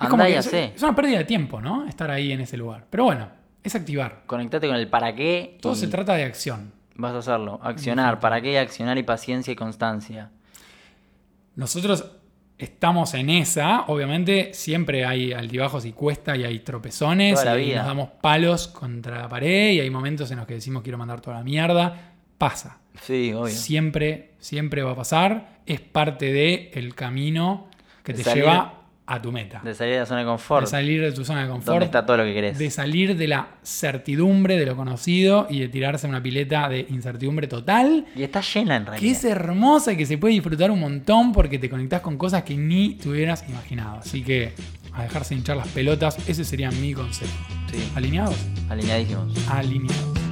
Es 0.00 0.08
como 0.08 0.24
que 0.24 0.36
es, 0.36 0.82
una 0.82 0.94
pérdida 0.94 1.18
de 1.18 1.24
tiempo, 1.24 1.60
¿no? 1.60 1.86
Estar 1.86 2.10
ahí 2.10 2.32
en 2.32 2.40
ese 2.40 2.56
lugar. 2.56 2.86
Pero 2.90 3.04
bueno, 3.04 3.28
es 3.64 3.74
activar. 3.74 4.22
Conectate 4.26 4.68
con 4.68 4.76
el 4.76 4.88
para 4.88 5.14
qué 5.14 5.58
Todo 5.60 5.74
se 5.74 5.88
trata 5.88 6.14
de 6.14 6.24
acción. 6.24 6.72
vas 6.94 7.14
a 7.14 7.18
hacerlo. 7.18 7.60
Accionar, 7.62 8.20
para 8.20 8.40
qué 8.40 8.58
accionar 8.58 8.98
y 8.98 9.02
paciencia 9.02 9.52
y 9.52 9.56
constancia. 9.56 10.30
Nosotros 11.56 12.12
estamos 12.58 13.14
en 13.14 13.30
esa, 13.30 13.82
obviamente 13.86 14.50
siempre 14.52 15.04
hay 15.04 15.32
altibajos 15.32 15.84
y 15.84 15.92
cuesta 15.92 16.36
y 16.36 16.44
hay 16.44 16.58
tropezones 16.60 17.34
Toda 17.38 17.54
la 17.54 17.60
y 17.60 17.66
vida. 17.66 17.76
nos 17.78 17.86
damos 17.86 18.08
palos 18.20 18.68
contra 18.68 19.20
la 19.22 19.28
pared 19.28 19.72
y 19.72 19.80
hay 19.80 19.90
momentos 19.90 20.30
en 20.32 20.38
los 20.38 20.46
que 20.46 20.54
decimos 20.54 20.82
quiero 20.82 20.98
mandar 20.98 21.20
toda 21.20 21.36
la 21.38 21.44
mierda. 21.44 22.12
pasa. 22.36 22.78
Sí, 23.02 23.32
obvio. 23.32 23.48
Siempre, 23.54 24.32
siempre 24.38 24.82
va 24.82 24.92
a 24.92 24.96
pasar. 24.96 25.58
Es 25.66 25.80
parte 25.80 26.32
del 26.32 26.70
el 26.72 26.94
camino 26.94 27.68
que 28.02 28.12
te 28.14 28.22
salir- 28.24 28.42
lleva 28.44 28.77
a 29.10 29.20
tu 29.22 29.32
meta. 29.32 29.60
De 29.64 29.74
salir 29.74 29.94
de 29.94 30.00
la 30.00 30.06
zona 30.06 30.20
de 30.20 30.26
confort. 30.26 30.66
De 30.66 30.70
salir 30.70 31.00
de 31.00 31.12
tu 31.12 31.24
zona 31.24 31.42
de 31.44 31.48
confort. 31.48 31.66
donde 31.74 31.84
está 31.86 32.04
todo 32.06 32.18
lo 32.18 32.24
que 32.24 32.34
querés. 32.34 32.58
de 32.58 32.70
salir 32.70 33.16
de 33.16 33.26
la 33.26 33.48
certidumbre 33.62 34.56
de 34.58 34.66
lo 34.66 34.76
conocido 34.76 35.46
y 35.48 35.60
de 35.60 35.68
tirarse 35.68 36.06
una 36.06 36.22
pileta 36.22 36.68
de 36.68 36.86
incertidumbre 36.90 37.46
total, 37.48 38.04
Y 38.14 38.22
está 38.22 38.40
llena 38.42 38.76
en 38.76 38.84
que 38.84 38.90
realidad. 38.90 39.12
es 39.16 39.24
hermosa 39.24 39.92
y 39.92 39.96
que 39.96 40.06
se 40.06 40.18
puede 40.18 40.34
disfrutar 40.34 40.70
un 40.70 40.80
montón 40.80 41.32
porque 41.32 41.58
te 41.58 41.70
conectás 41.70 42.00
con 42.02 42.16
cosas 42.18 42.42
que 42.42 42.56
ni 42.56 42.94
te 42.96 43.08
hubieras 43.08 43.44
imaginado. 43.48 43.96
Así 43.98 44.22
que 44.22 44.52
a 44.92 45.02
dejarse 45.04 45.34
hinchar 45.34 45.56
las 45.56 45.68
pelotas, 45.68 46.18
ese 46.28 46.44
sería 46.44 46.70
mi 46.70 46.92
consejo. 46.92 47.32
Sí, 47.70 47.90
¿Alineados? 47.94 48.36
alineadísimos. 48.68 49.48
Alineados. 49.48 50.27